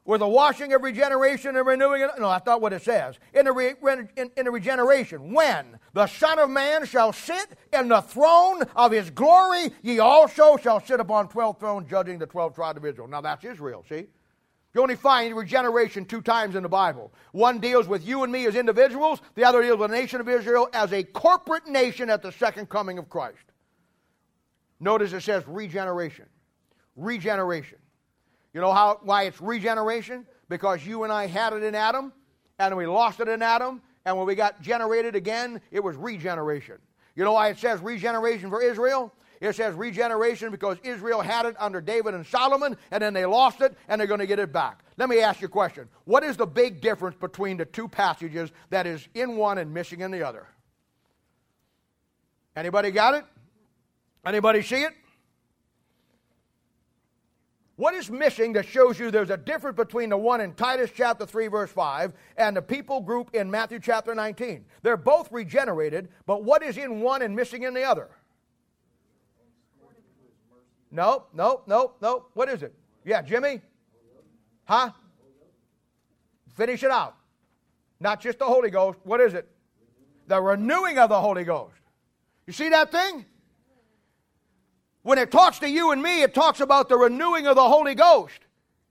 [0.06, 2.12] with the washing of regeneration and renewing it.
[2.20, 3.16] No, that's not what it says.
[3.34, 3.74] In the, re,
[4.16, 8.92] in, in the regeneration, when the Son of Man shall sit in the throne of
[8.92, 13.08] his glory, ye also shall sit upon twelve thrones, judging the twelve tribes of Israel.
[13.08, 14.06] Now that's Israel, see?
[14.74, 17.14] You only find regeneration two times in the Bible.
[17.32, 20.28] One deals with you and me as individuals, the other deals with the nation of
[20.28, 23.38] Israel as a corporate nation at the second coming of Christ.
[24.82, 26.26] Notice it says regeneration.
[26.98, 27.78] Regeneration.
[28.56, 30.26] You know how why it's regeneration?
[30.48, 32.14] Because you and I had it in Adam,
[32.58, 36.78] and we lost it in Adam, and when we got generated again, it was regeneration.
[37.16, 39.14] You know why it says regeneration for Israel?
[39.42, 43.60] It says regeneration because Israel had it under David and Solomon, and then they lost
[43.60, 44.86] it, and they're going to get it back.
[44.96, 45.90] Let me ask you a question.
[46.06, 50.00] What is the big difference between the two passages that is in one and missing
[50.00, 50.48] in the other?
[52.56, 53.26] Anybody got it?
[54.26, 54.94] Anybody see it?
[57.78, 61.26] What is missing that shows you there's a difference between the one in Titus chapter
[61.26, 64.64] 3, verse 5, and the people group in Matthew chapter 19?
[64.82, 68.10] They're both regenerated, but what is in one and missing in the other?
[70.90, 72.28] No, no, no, no.
[72.34, 72.74] What is it?
[73.04, 73.62] Yeah, Jimmy?
[74.64, 74.92] Huh?
[76.54, 77.18] Finish it out.
[78.00, 79.00] Not just the Holy Ghost.
[79.04, 79.50] What is it?
[80.28, 81.76] The renewing of the Holy Ghost.
[82.48, 83.26] You see that thing?
[85.06, 87.94] When it talks to you and me, it talks about the renewing of the Holy
[87.94, 88.40] Ghost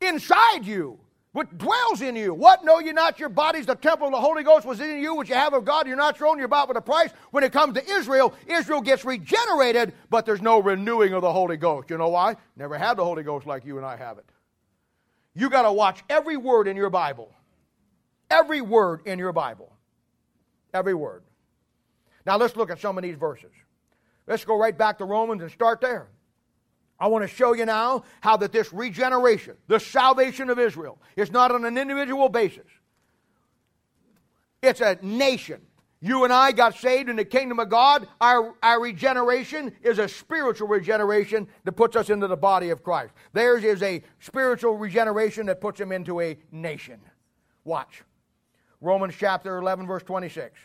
[0.00, 1.00] inside you,
[1.32, 2.32] which dwells in you.
[2.32, 3.18] What know you not?
[3.18, 5.64] Your body's the temple of the Holy Ghost was in you, which you have of
[5.64, 5.88] God.
[5.88, 6.38] You're not your own.
[6.38, 7.10] You're bought with a price.
[7.32, 11.56] When it comes to Israel, Israel gets regenerated, but there's no renewing of the Holy
[11.56, 11.90] Ghost.
[11.90, 12.36] You know why?
[12.54, 14.26] Never had the Holy Ghost like you and I have it.
[15.34, 17.32] You got to watch every word in your Bible.
[18.30, 19.72] Every word in your Bible.
[20.72, 21.24] Every word.
[22.24, 23.50] Now let's look at some of these verses.
[24.26, 26.08] Let's go right back to Romans and start there.
[26.98, 31.30] I want to show you now how that this regeneration, the salvation of Israel, is
[31.30, 32.66] not on an individual basis.
[34.62, 35.60] It's a nation.
[36.00, 38.06] You and I got saved in the kingdom of God.
[38.20, 43.12] Our, our regeneration is a spiritual regeneration that puts us into the body of Christ.
[43.32, 47.00] Theirs is a spiritual regeneration that puts them into a nation.
[47.64, 48.02] Watch.
[48.80, 50.58] Romans chapter 11, verse 26.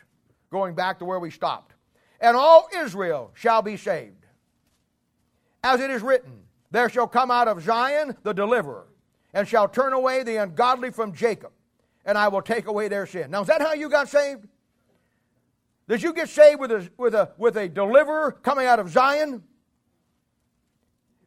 [0.52, 1.74] Going back to where we stopped
[2.22, 4.26] and all Israel shall be saved.
[5.64, 8.88] As it is written, There shall come out of Zion the deliverer,
[9.34, 11.52] and shall turn away the ungodly from Jacob.
[12.06, 13.30] and I will take away their sin.
[13.30, 14.48] Now, is that how you got saved?
[15.88, 19.44] Did you get saved with a, with a, with a deliverer coming out of Zion?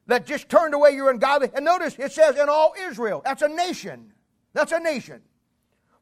[0.07, 1.51] That just turned away your ungodly.
[1.55, 3.23] And notice it says in all Israel.
[3.25, 4.13] That's a nation.
[4.53, 5.21] That's a nation.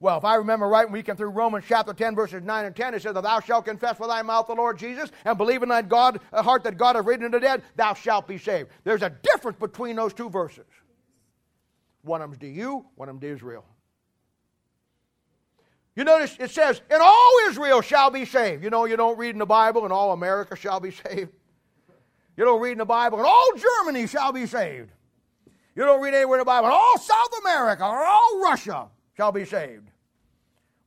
[0.03, 2.75] Well, if I remember right, when we came through Romans chapter 10, verses 9 and
[2.75, 5.69] 10, it says, Thou shalt confess with thy mouth the Lord Jesus, and believe in
[5.69, 8.71] thy God, heart that God hath raised him the dead, thou shalt be saved.
[8.83, 10.65] There's a difference between those two verses.
[12.01, 13.67] One of them's to you, one of them's to Israel.
[15.95, 18.65] You notice it says, and all Israel shall be saved.
[18.65, 21.31] You know, you don't read in the Bible, and all America shall be saved.
[22.39, 24.93] You don't read in the Bible, and all Germany shall be saved.
[25.77, 29.31] You don't read anywhere in the Bible, and all South America or all Russia shall
[29.31, 29.90] be saved.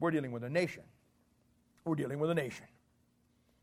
[0.04, 0.84] We're dealing with a nation.
[1.86, 2.66] We're dealing with a nation.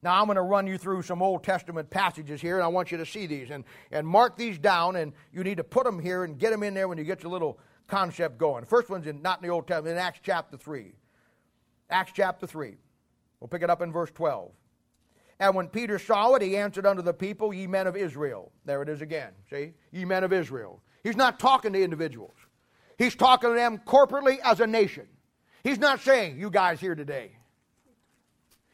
[0.03, 2.91] Now, I'm going to run you through some Old Testament passages here, and I want
[2.91, 3.63] you to see these and,
[3.93, 6.73] and mark these down, and you need to put them here and get them in
[6.73, 8.65] there when you get your little concept going.
[8.65, 10.95] First one's in, not in the Old Testament, in Acts chapter 3.
[11.91, 12.75] Acts chapter 3.
[13.39, 14.51] We'll pick it up in verse 12.
[15.41, 18.51] And when Peter saw it, he answered unto the people, Ye men of Israel.
[18.65, 19.33] There it is again.
[19.51, 19.75] See?
[19.93, 20.81] Ye men of Israel.
[21.05, 22.37] He's not talking to individuals,
[22.97, 25.07] he's talking to them corporately as a nation.
[25.63, 27.33] He's not saying, You guys here today.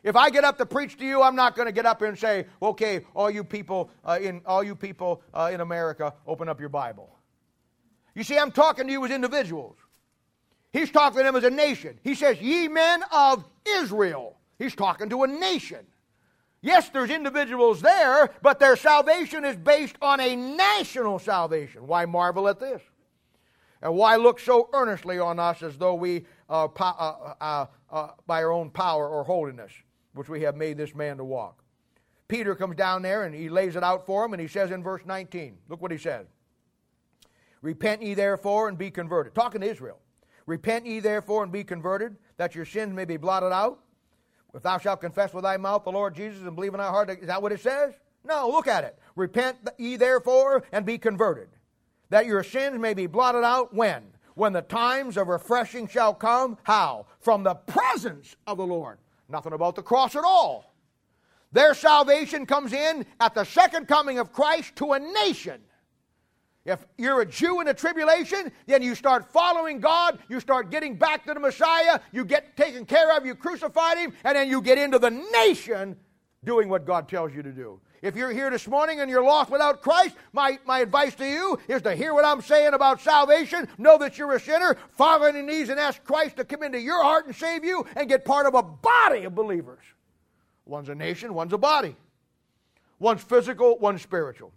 [0.06, 2.16] If I get up to preach to you, I'm not going to get up and
[2.16, 6.60] say, "Okay, all you people uh, in all you people uh, in America, open up
[6.60, 7.10] your Bible."
[8.14, 9.76] You see, I'm talking to you as individuals.
[10.72, 11.98] He's talking to them as a nation.
[12.04, 15.84] He says, "Ye men of Israel." He's talking to a nation.
[16.62, 21.86] Yes, there's individuals there, but their salvation is based on a national salvation.
[21.88, 22.80] Why marvel at this?
[23.86, 28.42] And why look so earnestly on us as though we uh, uh, uh, uh, by
[28.42, 29.70] our own power or holiness,
[30.12, 31.62] which we have made this man to walk?
[32.26, 34.82] Peter comes down there and he lays it out for him, and he says in
[34.82, 36.26] verse 19, look what he says
[37.62, 39.36] Repent ye therefore and be converted.
[39.36, 40.00] Talking to Israel.
[40.46, 43.78] Repent ye therefore and be converted, that your sins may be blotted out.
[44.52, 47.08] If thou shalt confess with thy mouth the Lord Jesus and believe in thy heart,
[47.10, 47.94] is that what it says?
[48.24, 48.98] No, look at it.
[49.14, 51.50] Repent ye therefore and be converted,
[52.10, 54.02] that your sins may be blotted out when?
[54.34, 56.58] When the times of refreshing shall come.
[56.62, 57.06] How?
[57.20, 58.98] From the presence of the Lord.
[59.28, 60.74] Nothing about the cross at all.
[61.52, 65.60] Their salvation comes in at the second coming of Christ to a nation.
[66.66, 70.96] If you're a Jew in a tribulation, then you start following God, you start getting
[70.96, 74.60] back to the Messiah, you get taken care of, you crucified him, and then you
[74.60, 75.96] get into the nation
[76.44, 77.80] doing what God tells you to do.
[78.02, 81.58] If you're here this morning and you're lost without Christ, my, my advice to you
[81.68, 85.34] is to hear what I'm saying about salvation, know that you're a sinner, fall on
[85.34, 88.24] your knees and ask Christ to come into your heart and save you, and get
[88.24, 89.82] part of a body of believers.
[90.64, 91.96] One's a nation, one's a body.
[92.98, 94.52] One's physical, one's spiritual.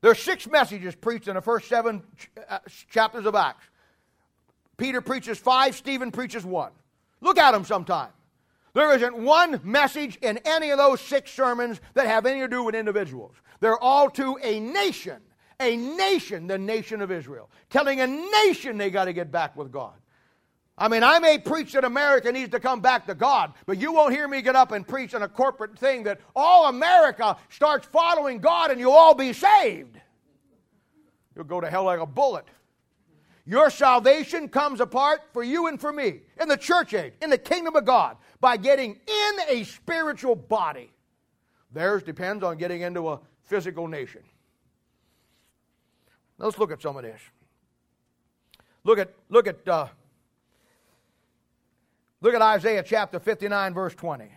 [0.00, 2.02] There are six messages preached in the first seven
[2.48, 3.64] uh, chapters of Acts.
[4.76, 6.72] Peter preaches five, Stephen preaches one.
[7.20, 8.08] Look at them sometime.
[8.72, 12.62] There isn't one message in any of those six sermons that have anything to do
[12.62, 13.34] with individuals.
[13.60, 15.20] They're all to a nation,
[15.58, 19.72] a nation, the nation of Israel, telling a nation they got to get back with
[19.72, 19.94] God.
[20.78, 23.92] I mean, I may preach that America needs to come back to God, but you
[23.92, 27.86] won't hear me get up and preach on a corporate thing that all America starts
[27.86, 30.00] following God and you'll all be saved.
[31.36, 32.46] You'll go to hell like a bullet.
[33.44, 37.38] Your salvation comes apart for you and for me in the church age, in the
[37.38, 40.90] kingdom of God by getting in a spiritual body.
[41.72, 44.22] Theirs depends on getting into a physical nation.
[46.38, 47.20] Let's look at some of this.
[48.82, 49.88] Look at look at uh,
[52.22, 54.30] look at Isaiah chapter 59 verse 20.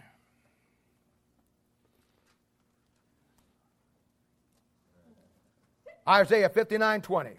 [6.08, 7.30] Isaiah 59 20.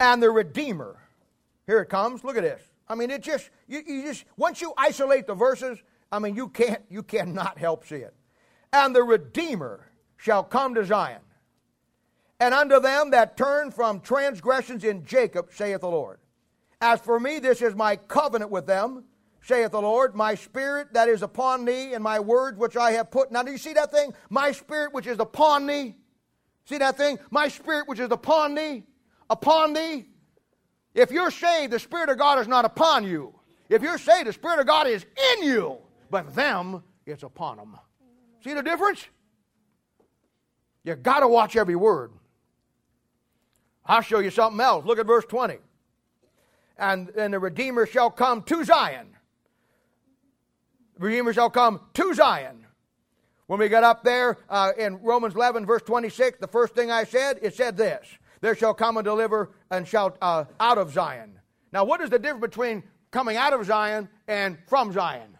[0.00, 0.96] And the Redeemer.
[1.66, 2.24] Here it comes.
[2.24, 2.62] Look at this.
[2.92, 5.78] I mean, it just, you, you just, once you isolate the verses,
[6.12, 8.14] I mean, you can't, you cannot help see it.
[8.70, 11.22] And the Redeemer shall come to Zion.
[12.38, 16.18] And unto them that turn from transgressions in Jacob, saith the Lord.
[16.82, 19.04] As for me, this is my covenant with them,
[19.40, 20.14] saith the Lord.
[20.14, 23.32] My spirit that is upon thee, and my words which I have put.
[23.32, 24.12] Now, do you see that thing?
[24.28, 25.96] My spirit which is upon thee.
[26.66, 27.18] See that thing?
[27.30, 28.84] My spirit which is upon thee.
[29.30, 30.08] Upon thee.
[30.94, 33.34] If you're saved, the Spirit of God is not upon you.
[33.68, 35.78] If you're saved, the Spirit of God is in you,
[36.10, 37.76] but them, it's upon them.
[38.44, 39.06] See the difference?
[40.84, 42.10] You got to watch every word.
[43.86, 44.84] I'll show you something else.
[44.84, 45.58] Look at verse 20.
[46.78, 49.08] And, and the Redeemer shall come to Zion.
[50.98, 52.66] The Redeemer shall come to Zion.
[53.46, 57.04] When we got up there uh, in Romans 11, verse 26, the first thing I
[57.04, 58.06] said, it said this
[58.42, 61.38] there shall come a deliver and shall uh, out of Zion.
[61.72, 65.38] Now, what is the difference between coming out of Zion and from Zion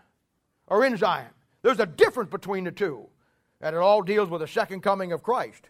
[0.69, 1.29] or in Zion?
[1.61, 3.09] There's a difference between the two.
[3.61, 5.69] And it all deals with the second coming of Christ.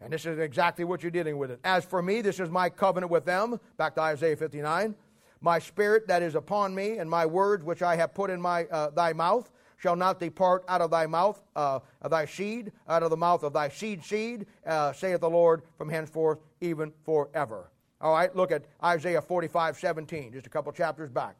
[0.00, 1.50] And this is exactly what you're dealing with.
[1.50, 1.60] It.
[1.64, 3.58] As for me, this is my covenant with them.
[3.76, 4.94] Back to Isaiah 59.
[5.40, 8.64] My spirit that is upon me, and my words which I have put in my
[8.64, 9.50] uh, thy mouth,
[9.84, 13.42] shall not depart out of thy mouth, uh, of thy seed, out of the mouth
[13.42, 17.70] of thy seed seed, uh, saith the Lord, from henceforth, even forever.
[18.00, 21.36] All right, look at Isaiah 45, 17, just a couple chapters back.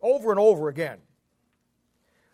[0.00, 0.98] Over and over again.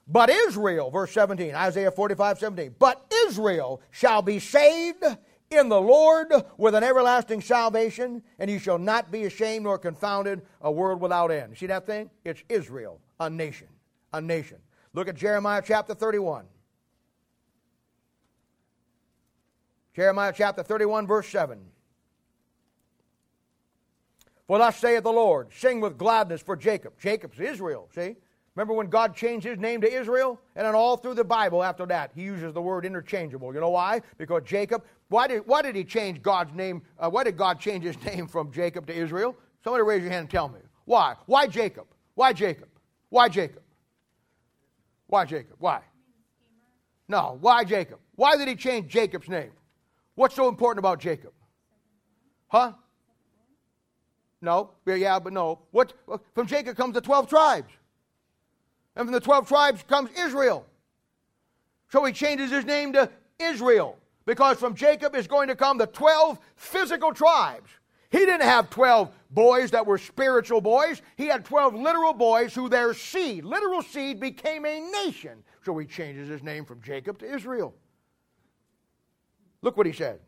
[0.07, 5.05] But Israel, verse 17, Isaiah 45, 17, but Israel shall be saved
[5.51, 10.43] in the Lord with an everlasting salvation, and you shall not be ashamed nor confounded,
[10.61, 11.57] a world without end.
[11.57, 12.11] See that thing?
[12.25, 13.69] It's Israel, a nation,
[14.12, 14.59] a nation.
[14.93, 16.45] Look at Jeremiah chapter 31.
[19.95, 21.59] Jeremiah chapter 31, verse 7.
[24.47, 26.95] For thus saith the Lord, sing with gladness for Jacob.
[26.99, 28.16] Jacob's Israel, see?
[28.59, 30.41] Remember when God changed his name to Israel?
[30.57, 33.55] And then all through the Bible after that, he uses the word interchangeable.
[33.55, 34.01] You know why?
[34.16, 36.83] Because Jacob, why did, why did he change God's name?
[36.99, 39.37] Uh, why did God change his name from Jacob to Israel?
[39.65, 40.61] Somebody raise your hand and tell me.
[40.85, 41.15] Why?
[41.27, 41.87] Why Jacob?
[42.15, 42.69] Why Jacob?
[43.09, 43.63] Why Jacob?
[45.07, 45.57] Why Jacob?
[45.59, 45.81] Why?
[47.09, 47.99] No, why Jacob?
[48.17, 49.51] Why did he change Jacob's name?
[50.15, 51.33] What's so important about Jacob?
[52.49, 52.73] Huh?
[54.43, 55.61] No, yeah, but no.
[55.71, 55.95] What
[56.35, 57.73] from Jacob comes the 12 tribes.
[58.95, 60.67] And from the 12 tribes comes Israel.
[61.91, 63.99] So he changes his name to Israel
[64.29, 67.71] because from Jacob is going to come the 12 physical tribes.
[68.11, 71.01] He didn't have 12 boys that were spiritual boys.
[71.17, 75.43] He had 12 literal boys who their seed, literal seed, became a nation.
[75.65, 77.75] So he changes his name from Jacob to Israel.
[79.63, 80.21] Look what he said.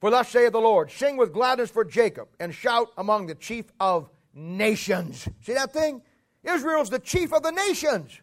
[0.00, 3.66] For thus saith the Lord Sing with gladness for Jacob, and shout among the chief
[3.78, 5.28] of nations.
[5.42, 6.02] See that thing?
[6.42, 8.20] Israel's the chief of the nations.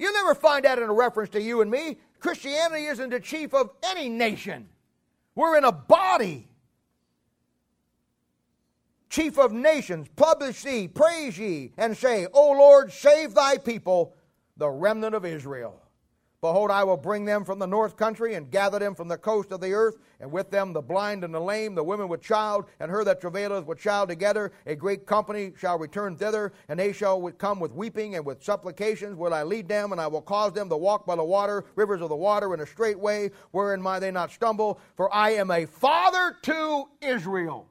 [0.00, 1.98] You never find that in a reference to you and me.
[2.20, 4.66] Christianity isn't the chief of any nation.
[5.34, 6.48] We're in a body.
[9.10, 14.16] Chief of nations, publish thee, praise ye, and say, O Lord, save thy people,
[14.56, 15.82] the remnant of Israel.
[16.40, 19.52] Behold, I will bring them from the north country and gather them from the coast
[19.52, 22.64] of the earth, and with them the blind and the lame, the women with child,
[22.80, 24.50] and her that travaileth with child together.
[24.64, 29.16] A great company shall return thither, and they shall come with weeping and with supplications.
[29.16, 32.00] Will I lead them, and I will cause them to walk by the water, rivers
[32.00, 34.80] of the water, in a straight way, wherein might they not stumble.
[34.96, 37.68] For I am a father to Israel.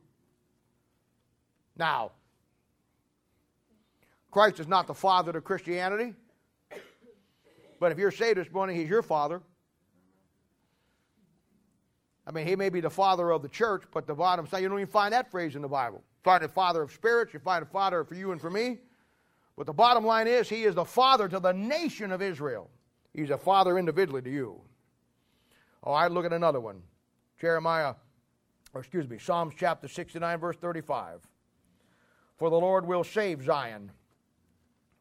[1.76, 2.12] Now,
[4.30, 6.14] Christ is not the father to Christianity.
[7.80, 9.42] But if you're saved this morning, He's your Father.
[12.28, 14.70] I mean, He may be the Father of the church, but the bottom side, you
[14.70, 16.04] don't even find that phrase in the Bible.
[16.24, 18.80] Find a Father of spirits, you find a Father for you and for me.
[19.56, 22.70] But the bottom line is, He is the Father to the nation of Israel.
[23.14, 24.62] He's a Father individually to you.
[25.84, 26.82] Oh, All right, look at another one.
[27.40, 27.96] Jeremiah,
[28.74, 31.22] or excuse me, Psalms chapter 69, verse 35.
[32.38, 33.92] For the Lord will save Zion.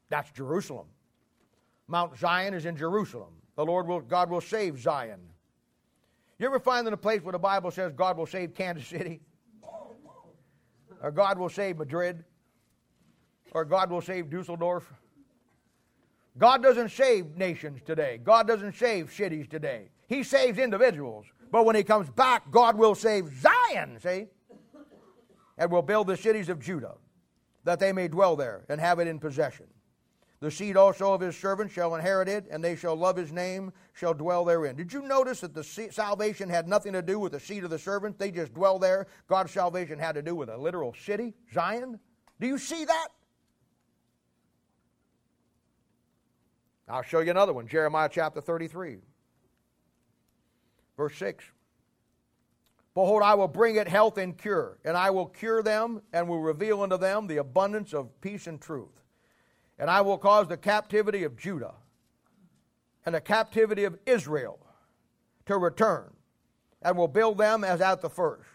[0.09, 0.87] That's Jerusalem.
[1.89, 3.33] Mount Zion is in Jerusalem.
[3.57, 5.21] The Lord will, God will save Zion.
[6.39, 9.21] You ever find in a place where the Bible says God will save Kansas City?
[11.03, 12.25] Or God will save Madrid?
[13.53, 14.93] Or God will save Dusseldorf?
[16.37, 18.21] God doesn't save nations today.
[18.23, 19.89] God doesn't save cities today.
[20.07, 21.27] He saves individuals.
[21.51, 24.27] But when He comes back, God will save Zion, see?
[25.57, 26.95] And will build the cities of Judah,
[27.65, 29.67] that they may dwell there and have it in possession.
[30.41, 33.73] The seed also of his servant shall inherit it, and they shall love his name,
[33.93, 34.77] shall dwell therein.
[34.77, 37.79] Did you notice that the salvation had nothing to do with the seed of the
[37.79, 38.19] servant?
[38.19, 39.09] They just dwell there.
[39.27, 41.99] God's salvation had to do with a literal city, Zion.
[42.39, 43.09] Do you see that?
[46.89, 48.99] I'll show you another one Jeremiah chapter 33,
[50.97, 51.45] verse 6.
[52.95, 56.41] Behold, I will bring it health and cure, and I will cure them, and will
[56.41, 59.03] reveal unto them the abundance of peace and truth.
[59.79, 61.75] And I will cause the captivity of Judah
[63.07, 64.59] and the captivity of Israel
[65.47, 66.13] to return,
[66.83, 68.49] and will build them as at the first.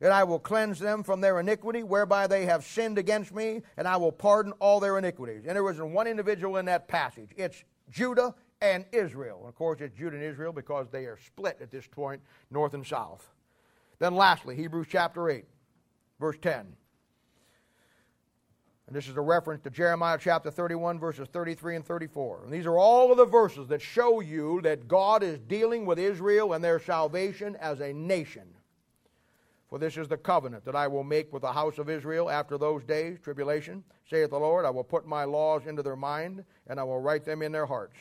[0.00, 3.86] And I will cleanse them from their iniquity, whereby they have sinned against me, and
[3.86, 5.44] I will pardon all their iniquities.
[5.46, 7.30] And there isn't one individual in that passage.
[7.36, 9.40] It's Judah and Israel.
[9.40, 12.74] And of course, it's Judah and Israel because they are split at this point, north
[12.74, 13.28] and south.
[13.98, 15.44] Then, lastly, Hebrews chapter 8,
[16.18, 16.74] verse 10.
[18.90, 22.40] And this is a reference to Jeremiah chapter 31, verses 33 and 34.
[22.42, 25.96] And these are all of the verses that show you that God is dealing with
[25.96, 28.48] Israel and their salvation as a nation.
[29.68, 32.58] For this is the covenant that I will make with the house of Israel after
[32.58, 34.64] those days, tribulation, saith the Lord.
[34.64, 37.66] I will put my laws into their mind, and I will write them in their
[37.66, 37.96] hearts.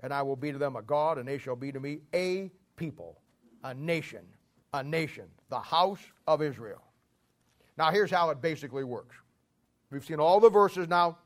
[0.00, 2.50] And I will be to them a God, and they shall be to me a
[2.74, 3.20] people,
[3.62, 4.24] a nation,
[4.74, 6.82] a nation, the house of Israel.
[7.78, 9.14] Now, here's how it basically works.
[9.92, 11.18] We've seen all the verses now.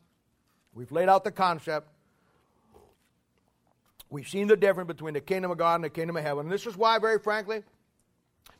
[0.74, 1.88] We've laid out the concept.
[4.10, 6.46] We've seen the difference between the kingdom of God and the kingdom of heaven.
[6.46, 7.62] And this is why, very frankly,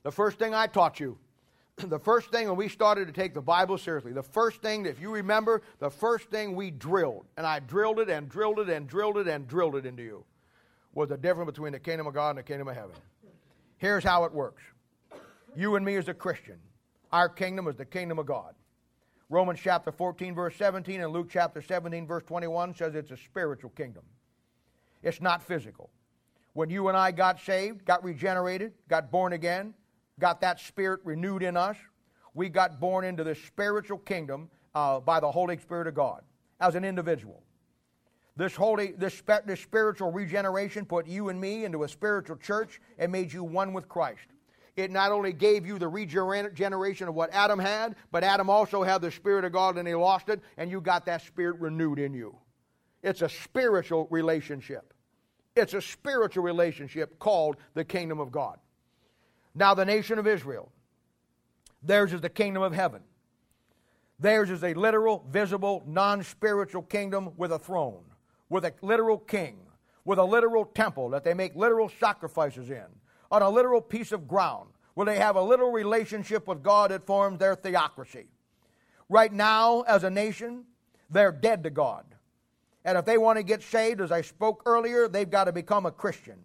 [0.03, 1.19] the first thing I taught you
[1.89, 4.91] the first thing when we started to take the Bible seriously, the first thing, that
[4.91, 8.69] if you remember, the first thing we drilled, and I drilled it and drilled it
[8.69, 10.25] and drilled it and drilled it into you,
[10.95, 12.97] was the difference between the kingdom of God and the kingdom of heaven.
[13.77, 14.63] Here's how it works
[15.55, 16.59] you and me as a Christian,
[17.13, 18.55] our kingdom is the kingdom of God.
[19.29, 23.71] Romans chapter 14, verse 17, and Luke chapter 17, verse 21 says it's a spiritual
[23.71, 24.05] kingdom.
[25.03, 25.91] It's not physical.
[26.53, 29.75] When you and I got saved, got regenerated, got born again,
[30.21, 31.77] got that spirit renewed in us.
[32.35, 36.23] We got born into this spiritual kingdom uh, by the Holy Spirit of God
[36.61, 37.43] as an individual.
[38.37, 43.11] This holy, this, this spiritual regeneration put you and me into a spiritual church and
[43.11, 44.29] made you one with Christ.
[44.77, 49.01] It not only gave you the regeneration of what Adam had, but Adam also had
[49.01, 52.13] the Spirit of God and he lost it, and you got that Spirit renewed in
[52.13, 52.37] you.
[53.03, 54.93] It's a spiritual relationship.
[55.55, 58.59] It's a spiritual relationship called the kingdom of God.
[59.55, 60.71] Now, the nation of Israel,
[61.83, 63.01] theirs is the kingdom of heaven.
[64.19, 68.05] Theirs is a literal, visible, non spiritual kingdom with a throne,
[68.51, 69.59] with a literal king,
[70.05, 72.85] with a literal temple that they make literal sacrifices in,
[73.31, 77.07] on a literal piece of ground, where they have a literal relationship with God that
[77.07, 78.27] forms their theocracy.
[79.09, 80.65] Right now, as a nation,
[81.11, 82.05] they're dead to God.
[82.85, 85.87] And if they want to get saved, as I spoke earlier, they've got to become
[85.87, 86.45] a Christian.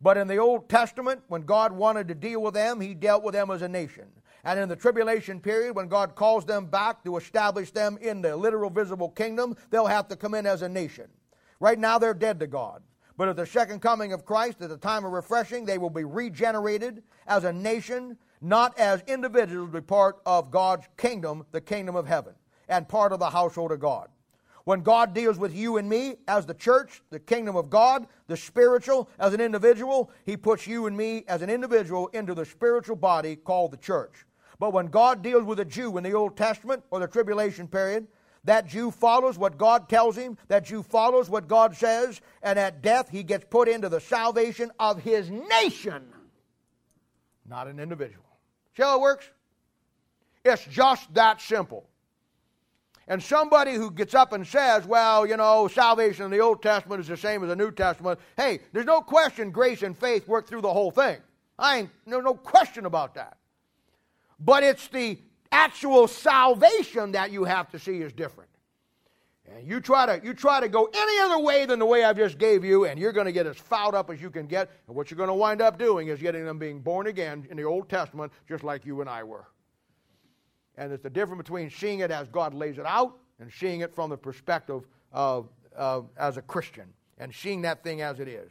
[0.00, 3.34] But in the Old Testament, when God wanted to deal with them, He dealt with
[3.34, 4.06] them as a nation.
[4.44, 8.36] And in the tribulation period, when God calls them back to establish them in the
[8.36, 11.08] literal visible kingdom, they'll have to come in as a nation.
[11.60, 12.82] Right now, they're dead to God.
[13.20, 16.04] But at the second coming of Christ, at the time of refreshing, they will be
[16.04, 22.06] regenerated as a nation, not as individuals, but part of God's kingdom, the kingdom of
[22.06, 22.32] heaven,
[22.66, 24.08] and part of the household of God.
[24.64, 28.38] When God deals with you and me as the church, the kingdom of God, the
[28.38, 32.96] spiritual, as an individual, He puts you and me as an individual into the spiritual
[32.96, 34.24] body called the church.
[34.58, 38.08] But when God deals with a Jew in the Old Testament or the tribulation period,
[38.44, 42.82] that Jew follows what God tells him, that Jew follows what God says, and at
[42.82, 46.04] death he gets put into the salvation of his nation,
[47.46, 48.24] not an individual.
[48.76, 49.28] See how it works?
[50.44, 51.86] It's just that simple.
[53.06, 57.00] And somebody who gets up and says, well, you know, salvation in the Old Testament
[57.00, 60.46] is the same as the New Testament, hey, there's no question grace and faith work
[60.46, 61.18] through the whole thing.
[61.58, 63.36] I ain't, no, no question about that.
[64.38, 65.18] But it's the
[65.52, 68.50] actual salvation that you have to see is different.
[69.52, 72.16] And you try to you try to go any other way than the way I've
[72.16, 74.70] just gave you, and you're going to get as fouled up as you can get.
[74.86, 77.56] And what you're going to wind up doing is getting them being born again in
[77.56, 79.46] the Old Testament, just like you and I were.
[80.76, 83.92] And it's the difference between seeing it as God lays it out and seeing it
[83.92, 86.86] from the perspective of, of as a Christian
[87.18, 88.50] and seeing that thing as it is.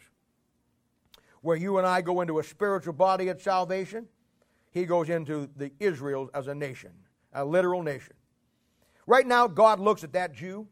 [1.42, 4.08] Where you and I go into a spiritual body at salvation,
[4.72, 6.91] he goes into the Israel as a nation,
[7.34, 8.14] a literal nation.
[9.08, 10.68] Right now, God looks at that Jew.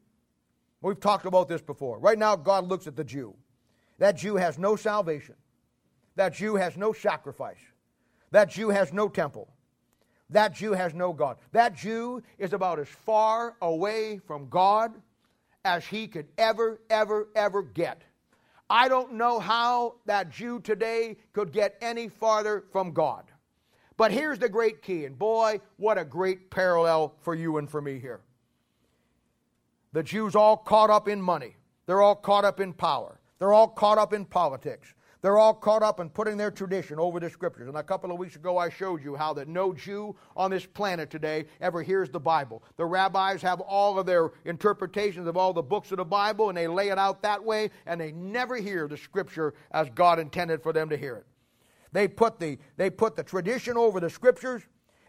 [0.81, 1.99] We've talked about this before.
[1.99, 3.35] Right now, God looks at the Jew.
[3.97, 5.35] That Jew has no salvation.
[6.15, 7.57] That Jew has no sacrifice.
[8.31, 9.49] That Jew has no temple.
[10.29, 11.37] That Jew has no God.
[11.51, 14.93] That Jew is about as far away from God
[15.63, 18.03] as he could ever, ever, ever get.
[18.69, 23.23] I don't know how that Jew today could get any farther from God.
[23.97, 27.81] But here's the great key, and boy, what a great parallel for you and for
[27.81, 28.21] me here.
[29.93, 31.55] The Jews all caught up in money.
[31.87, 33.19] They're all caught up in power.
[33.39, 34.93] They're all caught up in politics.
[35.23, 37.67] They're all caught up in putting their tradition over the scriptures.
[37.67, 40.65] And a couple of weeks ago, I showed you how that no Jew on this
[40.65, 42.61] planet today ever hears the Bible.
[42.77, 46.57] The rabbis have all of their interpretations of all the books of the Bible, and
[46.57, 50.61] they lay it out that way, and they never hear the scripture as God intended
[50.61, 51.25] for them to hear it.
[51.91, 54.63] They put the, they put the tradition over the scriptures,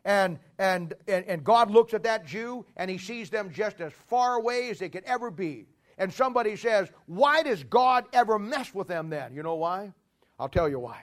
[0.05, 3.93] and, and, and, and God looks at that Jew, and he sees them just as
[3.93, 5.67] far away as they could ever be
[5.99, 9.35] and somebody says, Why does God ever mess with them then?
[9.35, 9.93] You know why?
[10.39, 11.03] I'll tell you why.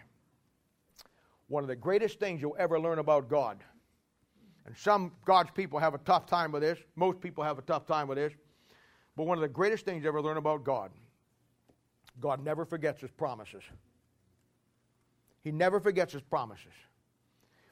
[1.47, 3.63] One of the greatest things you'll ever learn about God
[4.65, 6.79] And some God's people have a tough time with this.
[6.95, 8.33] Most people have a tough time with this.
[9.15, 10.91] But one of the greatest things you ever learn about God,
[12.19, 13.63] God never forgets his promises.
[15.45, 16.73] He never forgets his promises.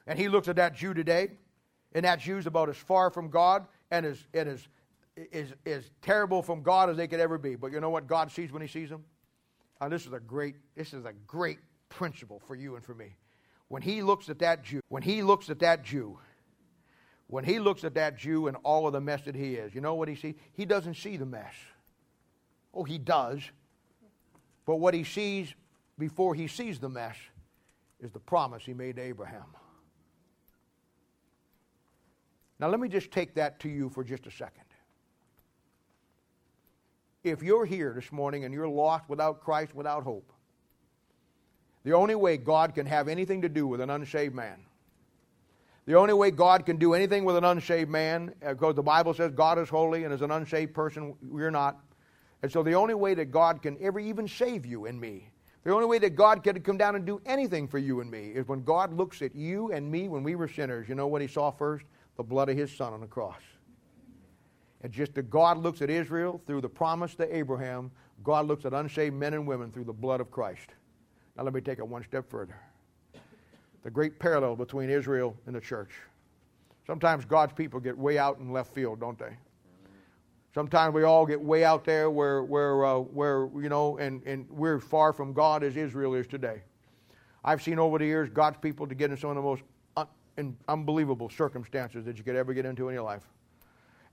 [0.06, 1.32] And he looks at that Jew today,
[1.94, 4.68] and that Jew's about as far from God and as, and as,
[5.34, 7.56] as, as terrible from God as they could ever be.
[7.56, 9.04] But you know what God sees when he sees them?
[9.82, 11.58] And this is a great, this is a great
[11.90, 13.16] principle for you and for me.
[13.70, 16.20] When he looks at that Jew, when he looks at that Jew,
[17.26, 19.82] when he looks at that Jew and all of the mess that he is, you
[19.82, 20.36] know what he sees?
[20.52, 21.56] He doesn't see the mess.
[22.72, 23.42] Oh, he does.
[24.68, 25.56] But what he sees
[25.98, 27.16] before he sees the mess
[28.04, 29.56] is the promise he made to Abraham.
[32.60, 34.64] Now, let me just take that to you for just a second.
[37.24, 40.32] If you're here this morning and you're lost without Christ, without hope,
[41.84, 44.60] the only way God can have anything to do with an unsaved man,
[45.86, 49.14] the only way God can do anything with an unsaved man, because uh, the Bible
[49.14, 51.80] says God is holy, and as an unsaved person, we're not.
[52.42, 55.30] And so the only way that God can ever even save you and me,
[55.64, 58.32] the only way that God can come down and do anything for you and me,
[58.32, 60.90] is when God looks at you and me when we were sinners.
[60.90, 61.86] You know what He saw first?
[62.18, 63.42] The blood of His Son on the cross.
[64.82, 67.92] And just as God looks at Israel through the promise to Abraham,
[68.24, 70.70] God looks at unsaved men and women through the blood of Christ.
[71.38, 72.60] Now, let me take it one step further.
[73.84, 75.92] The great parallel between Israel and the church.
[76.86, 79.38] Sometimes God's people get way out in left field, don't they?
[80.54, 84.48] Sometimes we all get way out there where, where, uh, where you know, and, and
[84.50, 86.62] we're far from God as Israel is today.
[87.44, 89.64] I've seen over the years God's people to get in some of the most
[90.38, 93.28] un- unbelievable circumstances that you could ever get into in your life.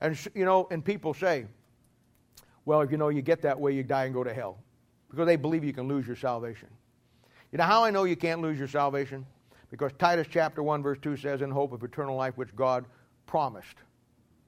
[0.01, 1.45] And, you know, and people say,
[2.65, 4.57] well, if you know you get that way, you die and go to hell.
[5.09, 6.69] Because they believe you can lose your salvation.
[7.51, 9.25] You know how I know you can't lose your salvation?
[9.69, 12.85] Because Titus chapter 1, verse 2 says, In hope of eternal life, which God
[13.27, 13.77] promised,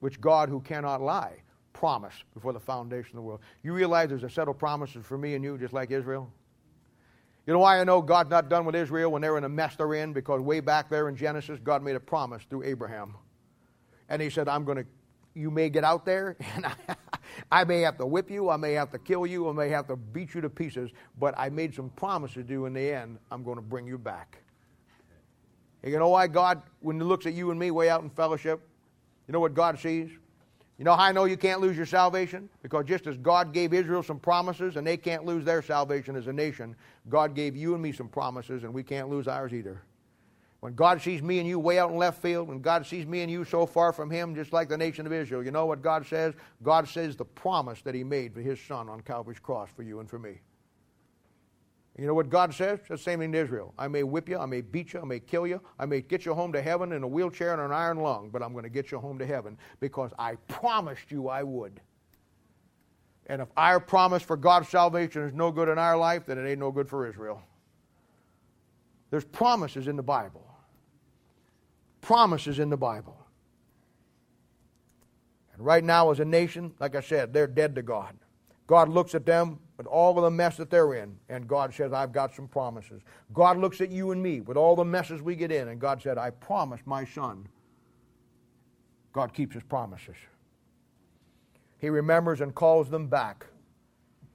[0.00, 1.36] which God, who cannot lie,
[1.74, 3.40] promised before the foundation of the world.
[3.62, 6.32] You realize there's a set of promises for me and you, just like Israel?
[7.46, 9.76] You know why I know God's not done with Israel when they're in the mess
[9.76, 10.14] they're in?
[10.14, 13.16] Because way back there in Genesis, God made a promise through Abraham.
[14.08, 14.86] And he said, I'm going to
[15.34, 16.74] you may get out there and I,
[17.50, 19.88] I, may have to whip you, I may have to kill you, I may have
[19.88, 23.18] to beat you to pieces, but I made some promises to you in the end,
[23.30, 24.38] I'm going to bring you back.
[25.82, 28.10] And you know why God, when He looks at you and me way out in
[28.10, 28.60] fellowship,
[29.26, 30.10] you know what God sees?
[30.78, 32.48] You know how I know you can't lose your salvation?
[32.62, 36.26] Because just as God gave Israel some promises and they can't lose their salvation as
[36.26, 36.74] a nation,
[37.08, 39.82] God gave you and me some promises and we can't lose ours either.
[40.60, 43.20] When God sees me and you way out in left field, when God sees me
[43.20, 45.82] and you so far from Him, just like the nation of Israel, you know what
[45.82, 46.32] God says?
[46.62, 50.00] God says the promise that He made for His Son on Calvary's cross for you
[50.00, 50.40] and for me.
[51.96, 52.80] You know what God says?
[52.88, 53.72] The same thing to Israel.
[53.78, 56.26] I may whip you, I may beat you, I may kill you, I may get
[56.26, 58.70] you home to heaven in a wheelchair and an iron lung, but I'm going to
[58.70, 61.80] get you home to heaven because I promised you I would.
[63.26, 66.48] And if our promise for God's salvation is no good in our life, then it
[66.48, 67.42] ain't no good for Israel.
[69.10, 70.44] There's promises in the Bible
[72.04, 73.16] promises in the Bible.
[75.54, 78.14] And right now, as a nation, like I said, they're dead to God.
[78.66, 81.92] God looks at them with all of the mess that they're in, and God says,
[81.92, 83.02] I've got some promises.
[83.32, 86.00] God looks at you and me with all the messes we get in, and God
[86.02, 87.48] said, I promise my son.
[89.12, 90.16] God keeps his promises.
[91.78, 93.46] He remembers and calls them back.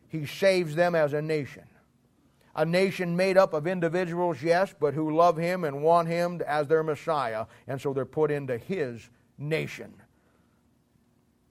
[0.08, 1.64] He saves them as a nation
[2.56, 6.68] a nation made up of individuals, yes, but who love him and want him as
[6.68, 9.94] their Messiah, and so they're put into his nation.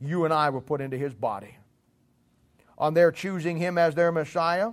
[0.00, 1.56] You and I were put into his body.
[2.78, 4.72] On their choosing him as their Messiah,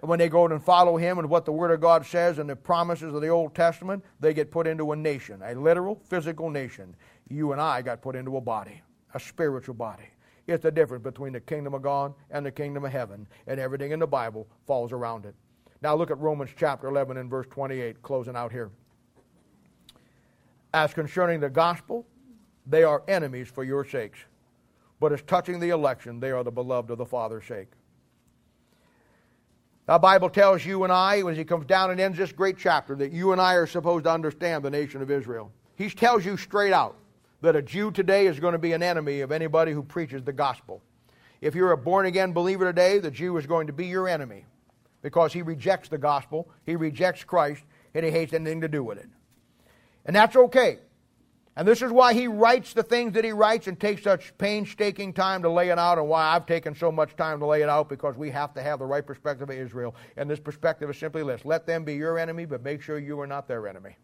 [0.00, 2.54] when they go and follow him and what the Word of God says and the
[2.54, 6.94] promises of the Old Testament, they get put into a nation, a literal, physical nation.
[7.28, 8.80] You and I got put into a body,
[9.14, 10.08] a spiritual body.
[10.46, 13.90] It's the difference between the kingdom of God and the kingdom of heaven, and everything
[13.90, 15.34] in the Bible falls around it.
[15.82, 18.70] Now look at Romans chapter 11 and verse 28, closing out here.
[20.72, 22.06] As concerning the gospel,
[22.66, 24.18] they are enemies for your sakes.
[25.00, 27.68] But as touching the election, they are the beloved of the Father's sake.
[29.86, 32.94] The Bible tells you and I, as he comes down and ends this great chapter,
[32.96, 35.50] that you and I are supposed to understand the nation of Israel.
[35.76, 36.96] He tells you straight out
[37.40, 40.32] that a Jew today is going to be an enemy of anybody who preaches the
[40.32, 40.82] gospel.
[41.40, 44.44] If you're a born again believer today, the Jew is going to be your enemy
[45.02, 47.62] because he rejects the gospel, he rejects Christ,
[47.94, 49.08] and he hates anything to do with it.
[50.04, 50.80] And that's okay.
[51.58, 55.12] And this is why he writes the things that he writes and takes such painstaking
[55.12, 57.68] time to lay it out, and why I've taken so much time to lay it
[57.68, 59.96] out because we have to have the right perspective of Israel.
[60.16, 63.18] And this perspective is simply this let them be your enemy, but make sure you
[63.18, 63.96] are not their enemy.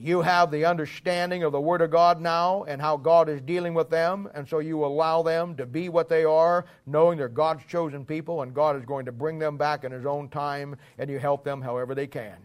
[0.00, 3.74] you have the understanding of the Word of God now and how God is dealing
[3.74, 7.64] with them, and so you allow them to be what they are, knowing they're God's
[7.66, 11.10] chosen people, and God is going to bring them back in His own time, and
[11.10, 12.38] you help them however they can.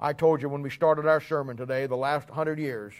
[0.00, 2.94] I told you when we started our sermon today, the last hundred years,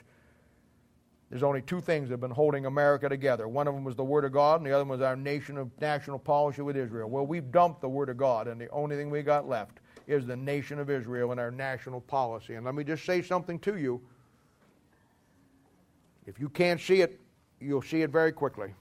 [1.31, 3.47] there's only two things that have been holding America together.
[3.49, 5.59] One of them was the Word of God, and the other one was our nation
[5.59, 7.09] of national policy with Israel.
[7.11, 10.27] Well, we've dumped the Word of God, and the only thing we got left is
[10.27, 12.55] the nation of Israel and our national policy.
[12.55, 14.01] And let me just say something to you.
[16.27, 17.21] If you can't see it,
[17.61, 18.75] you'll see it very quickly.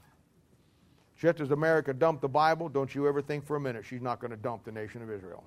[1.19, 4.19] Just as America dumped the Bible, don't you ever think for a minute she's not
[4.19, 5.43] going to dump the nation of Israel.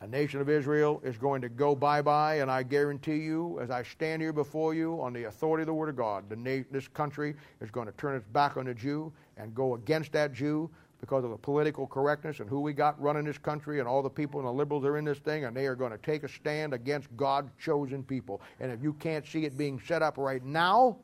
[0.00, 3.70] A nation of Israel is going to go bye bye, and I guarantee you, as
[3.70, 6.86] I stand here before you on the authority of the Word of God, na- this
[6.86, 10.70] country is going to turn its back on the Jew and go against that Jew
[11.00, 14.10] because of the political correctness and who we got running this country and all the
[14.10, 16.28] people and the liberals are in this thing, and they are going to take a
[16.28, 18.40] stand against God chosen people.
[18.60, 20.96] And if you can't see it being set up right now,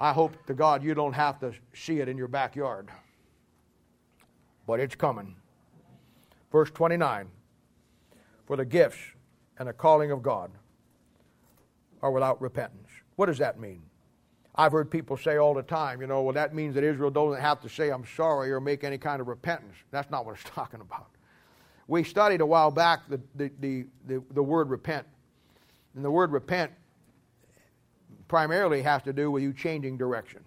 [0.00, 2.88] I hope to God you don't have to see it in your backyard.
[4.66, 5.36] But it's coming.
[6.50, 7.28] Verse 29
[8.46, 8.98] For the gifts
[9.58, 10.50] and the calling of God
[12.02, 12.88] are without repentance.
[13.16, 13.82] What does that mean?
[14.54, 17.40] I've heard people say all the time, you know, well, that means that Israel doesn't
[17.40, 19.76] have to say, I'm sorry, or make any kind of repentance.
[19.92, 21.10] That's not what it's talking about.
[21.86, 25.06] We studied a while back the, the, the, the, the word repent.
[25.94, 26.72] And the word repent
[28.26, 30.44] primarily has to do with you changing direction.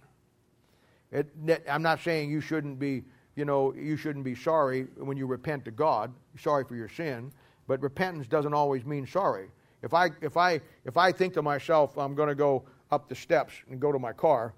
[1.11, 1.29] It,
[1.69, 3.03] I'm not saying you shouldn't be,
[3.41, 7.31] you know, you shouldn't be sorry when you repent to God, sorry for your sin,
[7.67, 9.47] but repentance doesn't always mean sorry.
[9.81, 13.15] If I, if I, if I think to myself, I'm going to go up the
[13.15, 14.53] steps and go to my car.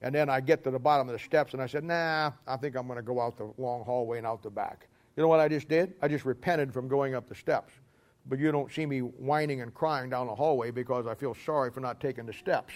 [0.00, 2.56] And then I get to the bottom of the steps and I said, nah, I
[2.56, 4.88] think I'm going to go out the long hallway and out the back.
[5.14, 5.92] You know what I just did?
[6.00, 7.74] I just repented from going up the steps.
[8.24, 11.70] But you don't see me whining and crying down the hallway because I feel sorry
[11.70, 12.72] for not taking the steps.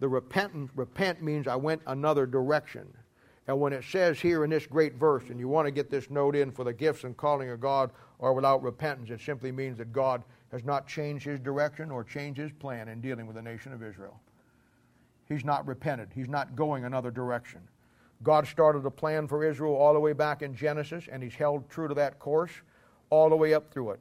[0.00, 2.92] The repentant, repent means I went another direction.
[3.48, 6.10] And when it says here in this great verse, and you want to get this
[6.10, 9.78] note in for the gifts and calling of God or without repentance, it simply means
[9.78, 13.42] that God has not changed his direction or changed his plan in dealing with the
[13.42, 14.20] nation of Israel.
[15.28, 17.60] He's not repented, he's not going another direction.
[18.22, 21.68] God started a plan for Israel all the way back in Genesis, and he's held
[21.68, 22.52] true to that course
[23.10, 24.00] all the way up through it.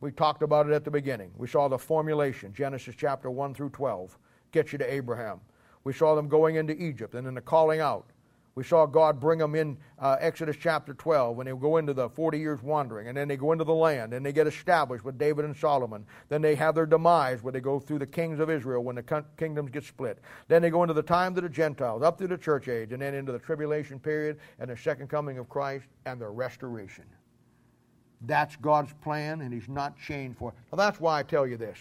[0.00, 1.30] We talked about it at the beginning.
[1.36, 4.18] We saw the formulation, Genesis chapter 1 through 12,
[4.50, 5.40] gets you to Abraham.
[5.84, 8.06] We saw them going into Egypt and then the calling out.
[8.56, 12.08] We saw God bring them in uh, Exodus chapter 12 when they go into the
[12.08, 15.18] 40 years wandering, and then they go into the land, and they get established with
[15.18, 16.04] David and Solomon.
[16.28, 19.24] Then they have their demise where they go through the kings of Israel when the
[19.36, 20.18] kingdoms get split.
[20.48, 23.00] Then they go into the time of the Gentiles, up through the church age, and
[23.00, 27.04] then into the tribulation period and the second coming of Christ and the restoration.
[28.22, 30.56] That's God's plan, and He's not changed for it.
[30.72, 31.78] Now, that's why I tell you this.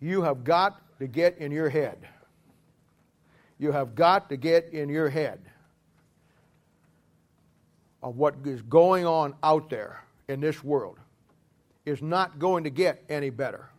[0.00, 2.08] You have got to get in your head
[3.62, 5.40] you have got to get in your head
[8.02, 10.98] of what is going on out there in this world
[11.86, 13.70] is not going to get any better.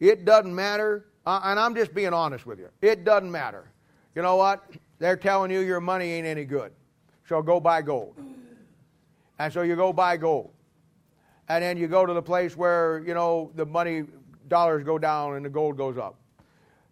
[0.00, 2.68] It doesn't matter, uh, and I'm just being honest with you.
[2.82, 3.70] It doesn't matter.
[4.16, 4.64] You know what?
[4.98, 6.72] They're telling you your money ain't any good.
[7.28, 8.16] So go buy gold.
[9.38, 10.50] And so you go buy gold.
[11.48, 14.04] And then you go to the place where, you know, the money
[14.48, 16.19] dollars go down and the gold goes up.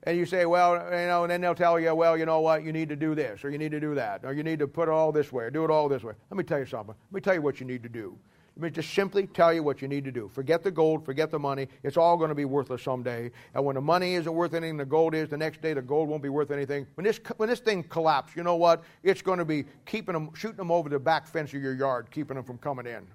[0.04, 2.62] And you say, well, you know, and then they'll tell you, well, you know what,
[2.62, 4.68] you need to do this, or you need to do that, or you need to
[4.68, 6.14] put it all this way, or do it all this way.
[6.30, 6.94] Let me tell you something.
[7.10, 8.16] Let me tell you what you need to do.
[8.56, 10.28] Let me just simply tell you what you need to do.
[10.34, 11.68] Forget the gold, forget the money.
[11.84, 13.30] It's all going to be worthless someday.
[13.54, 15.28] And when the money isn't worth anything, the gold is.
[15.28, 16.84] The next day, the gold won't be worth anything.
[16.94, 18.82] When this when this thing collapses, you know what?
[19.04, 22.08] It's going to be keeping them, shooting them over the back fence of your yard,
[22.10, 23.06] keeping them from coming in.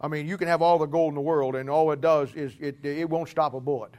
[0.00, 2.34] I mean, you can have all the gold in the world, and all it does
[2.34, 3.94] is it, it won't stop a bullet.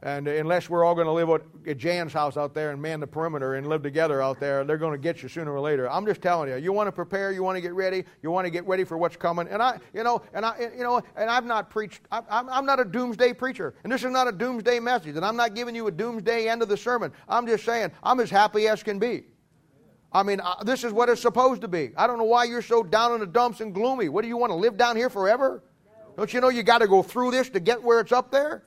[0.00, 3.06] And unless we're all going to live at Jan's house out there and man the
[3.06, 5.90] perimeter and live together out there, they're going to get you sooner or later.
[5.90, 6.56] I'm just telling you.
[6.56, 7.32] You want to prepare.
[7.32, 8.04] You want to get ready.
[8.22, 9.48] You want to get ready for what's coming.
[9.48, 12.02] And I, you know, and I, you know, and I've not preached.
[12.12, 15.16] I, I'm, I'm not a doomsday preacher, and this is not a doomsday message.
[15.16, 17.12] And I'm not giving you a doomsday end of the sermon.
[17.28, 19.24] I'm just saying I'm as happy as can be.
[20.12, 21.90] I mean, uh, this is what it's supposed to be.
[21.96, 24.08] I don't know why you're so down in the dumps and gloomy.
[24.08, 25.64] What do you want to live down here forever?
[26.16, 28.64] Don't you know you got to go through this to get where it's up there?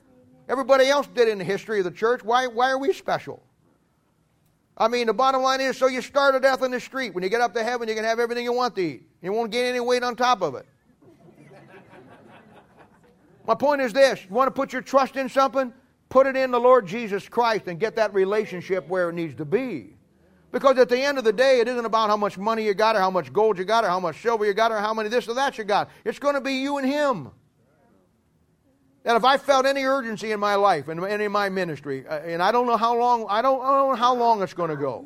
[0.52, 2.22] Everybody else did in the history of the church.
[2.22, 3.42] Why, why are we special?
[4.76, 7.14] I mean, the bottom line is so you starve to death in the street.
[7.14, 9.08] When you get up to heaven, you can have everything you want to eat.
[9.22, 10.66] You won't gain any weight on top of it.
[13.46, 15.72] My point is this you want to put your trust in something?
[16.10, 19.46] Put it in the Lord Jesus Christ and get that relationship where it needs to
[19.46, 19.96] be.
[20.50, 22.94] Because at the end of the day, it isn't about how much money you got,
[22.94, 25.08] or how much gold you got, or how much silver you got, or how many
[25.08, 25.88] this or that you got.
[26.04, 27.30] It's going to be you and Him.
[29.04, 32.40] And if I felt any urgency in my life and in my ministry, uh, and
[32.42, 34.76] I don't know how long, I don't, I don't know how long it's going to
[34.76, 35.04] go.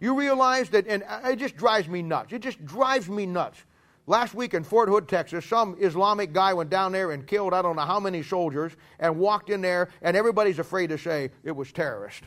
[0.00, 2.32] You realize that, and it just drives me nuts.
[2.32, 3.58] It just drives me nuts.
[4.06, 7.62] Last week in Fort Hood, Texas, some Islamic guy went down there and killed I
[7.62, 11.52] don't know how many soldiers and walked in there, and everybody's afraid to say it
[11.52, 12.24] was terrorist.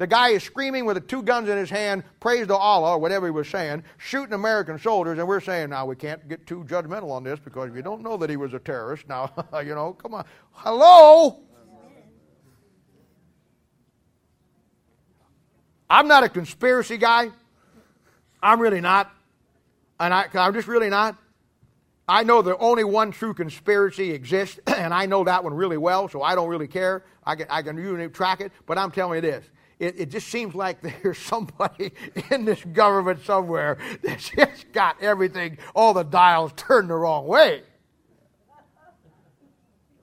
[0.00, 2.98] The guy is screaming with the two guns in his hand, praise to Allah, or
[2.98, 6.64] whatever he was saying, shooting American soldiers, and we're saying, now we can't get too
[6.64, 9.30] judgmental on this because you don't know that he was a terrorist, now,
[9.62, 10.24] you know, come on.
[10.52, 11.40] Hello?
[15.90, 17.28] I'm not a conspiracy guy.
[18.42, 19.12] I'm really not.
[19.98, 21.18] And I, I'm just really not.
[22.08, 26.08] I know the only one true conspiracy exists, and I know that one really well,
[26.08, 27.04] so I don't really care.
[27.22, 29.44] I can, I can track it, but I'm telling you this
[29.80, 31.92] it, it just seems like there's somebody
[32.30, 37.62] in this government somewhere that's just got everything, all the dials turned the wrong way.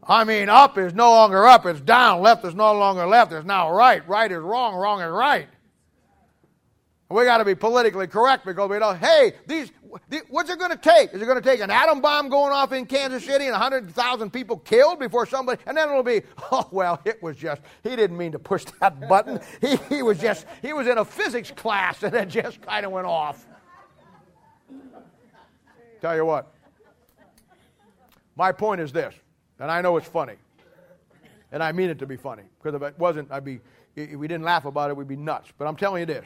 [0.09, 2.21] I mean, up is no longer up, it's down.
[2.21, 4.07] Left is no longer left, it's now right.
[4.07, 5.47] Right is wrong, wrong is right.
[7.09, 9.71] We got to be politically correct because we know, hey, these,
[10.29, 11.13] what's it going to take?
[11.13, 14.31] Is it going to take an atom bomb going off in Kansas City and 100,000
[14.31, 18.17] people killed before somebody, and then it'll be, oh, well, it was just, he didn't
[18.17, 19.39] mean to push that button.
[19.61, 22.91] He, he was just, he was in a physics class and it just kind of
[22.91, 23.45] went off.
[26.01, 26.53] Tell you what,
[28.35, 29.15] my point is this,
[29.59, 30.35] and I know it's funny,
[31.51, 33.59] and I mean it to be funny, because if it wasn't, I'd be,
[33.95, 35.51] if we didn't laugh about it, we'd be nuts.
[35.57, 36.25] But I'm telling you this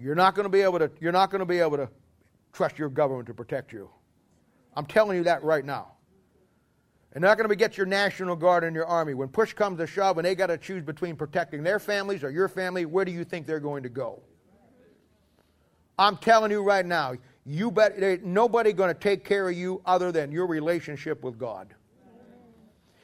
[0.00, 1.88] you're not going to be able to, you're not going to be able to
[2.58, 3.88] trust your government to protect you.
[4.74, 5.92] I'm telling you that right now.
[7.12, 9.14] They're not going to get your National Guard and your Army.
[9.14, 12.30] When push comes to shove and they got to choose between protecting their families or
[12.30, 14.20] your family, where do you think they're going to go?
[16.00, 17.14] I'm telling you right now,
[17.46, 21.72] you bet nobody going to take care of you other than your relationship with God.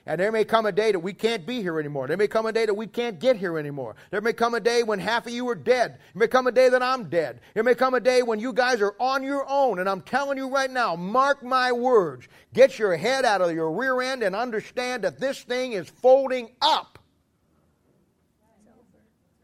[0.07, 2.07] And there may come a day that we can't be here anymore.
[2.07, 3.97] There may come a day that we can't get here anymore.
[4.11, 5.99] There may come a day when half of you are dead.
[6.15, 7.41] It may come a day that I'm dead.
[7.55, 9.79] It may come a day when you guys are on your own.
[9.79, 12.29] And I'm telling you right now, mark my words.
[12.53, 16.51] Get your head out of your rear end and understand that this thing is folding
[16.61, 16.99] up.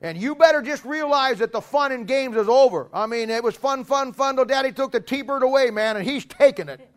[0.02, 2.88] And you better just realize that the fun and games is over.
[2.92, 6.06] I mean, it was fun, fun, fun till Daddy took the T-bird away, man, and
[6.06, 6.89] he's taking it.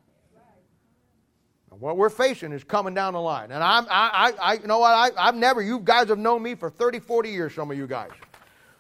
[1.84, 3.52] What we're facing is coming down the line.
[3.52, 4.94] And I'm, I, I, I you know what?
[4.94, 7.88] I, I've never, you guys have known me for 30, 40 years, some of you
[7.88, 8.12] guys.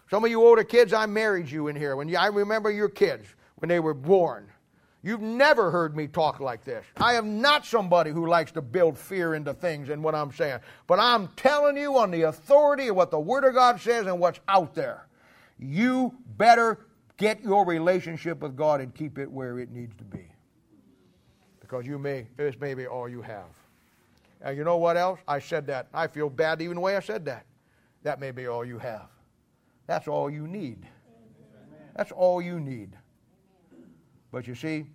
[0.09, 1.97] Some of you older kids, I married you in here.
[1.97, 4.47] When you, I remember your kids when they were born.
[5.01, 6.85] You've never heard me talk like this.
[6.95, 10.61] I am not somebody who likes to build fear into things and what I'm saying.
[10.87, 14.17] But I'm telling you on the authority of what the Word of God says and
[14.17, 15.07] what's out there.
[15.59, 16.85] You better
[17.17, 20.32] get your relationship with God and keep it where it needs to be
[21.73, 23.47] because you may, this may be all you have.
[24.43, 25.19] And you know what else?
[25.27, 25.87] I said that.
[25.91, 27.47] I feel bad even the way I said that.
[28.03, 29.07] That may be all you have.
[29.87, 30.85] That's all you need.
[31.95, 32.95] That's all you need.
[34.31, 34.85] But you see,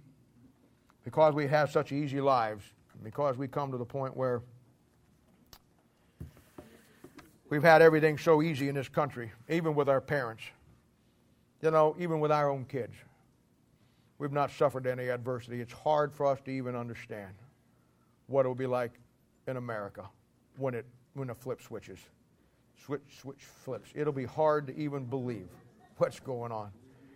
[1.02, 2.64] because we have such easy lives,
[3.02, 4.42] because we come to the point where
[7.50, 10.44] we've had everything so easy in this country, even with our parents,
[11.60, 12.94] you know, even with our own kids.
[14.18, 15.60] We've not suffered any adversity.
[15.60, 17.32] It's hard for us to even understand
[18.26, 18.92] what it will be like
[19.46, 20.04] in America
[20.56, 21.98] when it when the flip switches.
[22.84, 23.90] Switch switch flips.
[23.94, 25.48] It'll be hard to even believe
[25.98, 26.70] what's going on.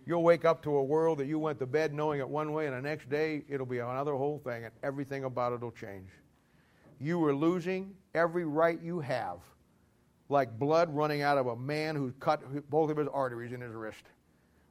[0.05, 2.67] You'll wake up to a world that you went to bed knowing it one way,
[2.67, 6.09] and the next day it'll be another whole thing, and everything about it will change.
[6.99, 9.37] You are losing every right you have,
[10.27, 13.73] like blood running out of a man who cut both of his arteries in his
[13.73, 14.03] wrist.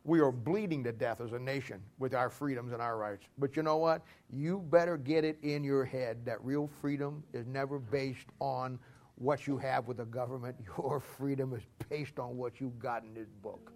[0.04, 3.24] We are bleeding to death as a nation with our freedoms and our rights.
[3.38, 4.02] But you know what?
[4.30, 8.78] You better get it in your head that real freedom is never based on
[9.16, 10.56] what you have with the government.
[10.78, 13.72] Your freedom is based on what you got in this book.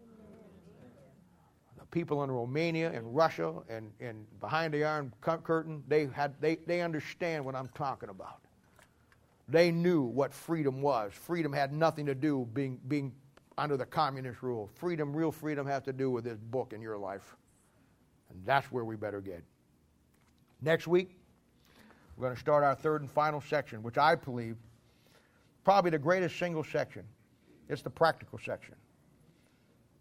[1.79, 6.57] The people in Romania and Russia and, and behind the Iron Curtain, they, had, they,
[6.67, 8.41] they understand what I'm talking about.
[9.49, 11.13] They knew what freedom was.
[11.13, 13.13] Freedom had nothing to do being, being
[13.59, 14.69] under the communist rule.
[14.75, 17.37] Freedom, real freedom, has to do with this book in your life.
[18.31, 19.43] And that's where we better get.
[20.61, 21.17] Next week,
[22.17, 24.57] we're going to start our third and final section, which I believe
[25.65, 27.05] probably the greatest single section.
[27.69, 28.75] It's the practical section.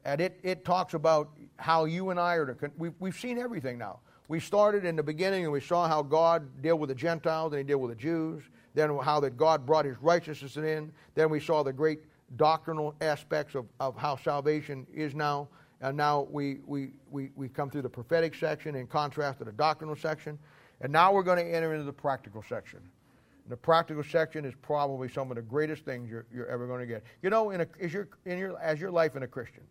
[0.06, 3.78] And it, it talks about how you and I are to, we've, we've seen everything
[3.78, 4.00] now.
[4.28, 7.60] We started in the beginning and we saw how God dealt with the Gentiles and
[7.60, 8.44] he dealt with the Jews.
[8.76, 10.92] Then how that God brought his righteousness in.
[11.16, 12.02] Then we saw the great
[12.36, 15.48] doctrinal aspects of, of how salvation is now.
[15.82, 19.52] And now we, we, we, we come through the prophetic section in contrast to the
[19.52, 20.40] doctrinal section.
[20.82, 22.80] And now we're going to enter into the practical section.
[22.80, 26.80] And the practical section is probably some of the greatest things you're, you're ever going
[26.80, 27.04] to get.
[27.22, 29.64] You know, in a, is your, in your, as your life in a Christian,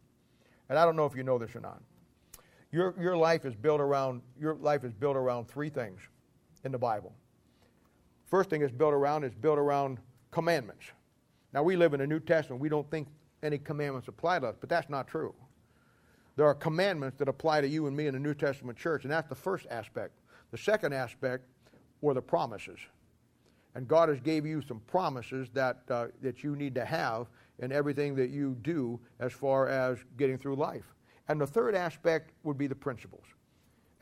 [0.68, 1.82] and I don't know if you know this or not,
[2.70, 6.00] your, your life is built around your life is built around three things
[6.64, 7.12] in the Bible.
[8.26, 9.98] First thing it's built around is built around
[10.32, 10.86] commandments.
[11.54, 12.60] Now we live in the New Testament.
[12.60, 13.06] We don't think
[13.42, 15.32] any commandments apply to us, but that's not true.
[16.36, 19.12] There are commandments that apply to you and me in the New Testament church, and
[19.12, 20.18] that's the first aspect.
[20.50, 21.44] The second aspect
[22.00, 22.80] were the promises.
[23.76, 27.28] And God has gave you some promises that, uh, that you need to have
[27.60, 30.92] in everything that you do as far as getting through life.
[31.28, 33.24] And the third aspect would be the principles.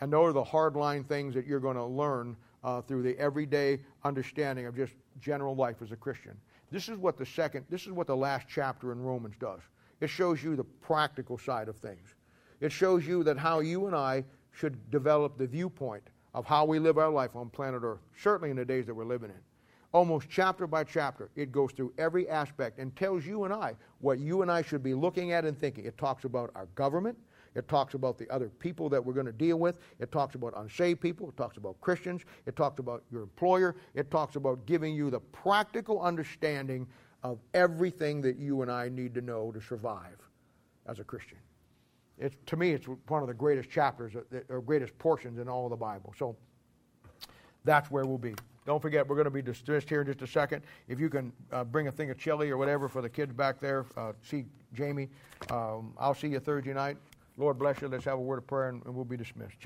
[0.00, 3.80] And those are the hardline things that you're going to learn uh, through the everyday
[4.04, 6.36] understanding of just general life as a Christian.
[6.72, 9.60] This is what the second, this is what the last chapter in Romans does.
[10.00, 12.14] It shows you the practical side of things.
[12.60, 16.02] It shows you that how you and I should develop the viewpoint
[16.34, 19.04] of how we live our life on planet Earth, certainly in the days that we're
[19.04, 19.36] living in.
[19.92, 24.18] Almost chapter by chapter, it goes through every aspect and tells you and I what
[24.18, 25.84] you and I should be looking at and thinking.
[25.84, 27.18] It talks about our government.
[27.54, 29.78] It talks about the other people that we're going to deal with.
[29.98, 31.28] It talks about unsaved people.
[31.28, 32.22] It talks about Christians.
[32.46, 33.76] It talks about your employer.
[33.94, 36.86] It talks about giving you the practical understanding
[37.22, 40.16] of everything that you and I need to know to survive
[40.86, 41.38] as a Christian.
[42.18, 44.12] It's, to me, it's one of the greatest chapters
[44.48, 46.14] or greatest portions in all of the Bible.
[46.18, 46.36] So
[47.64, 48.34] that's where we'll be.
[48.64, 50.62] Don't forget, we're going to be dismissed here in just a second.
[50.88, 53.60] If you can uh, bring a thing of chili or whatever for the kids back
[53.60, 55.08] there, uh, see Jamie.
[55.50, 56.96] Um, I'll see you Thursday night.
[57.36, 57.88] Lord bless you.
[57.88, 59.58] Let's have a word of prayer and, we'll be dismissed.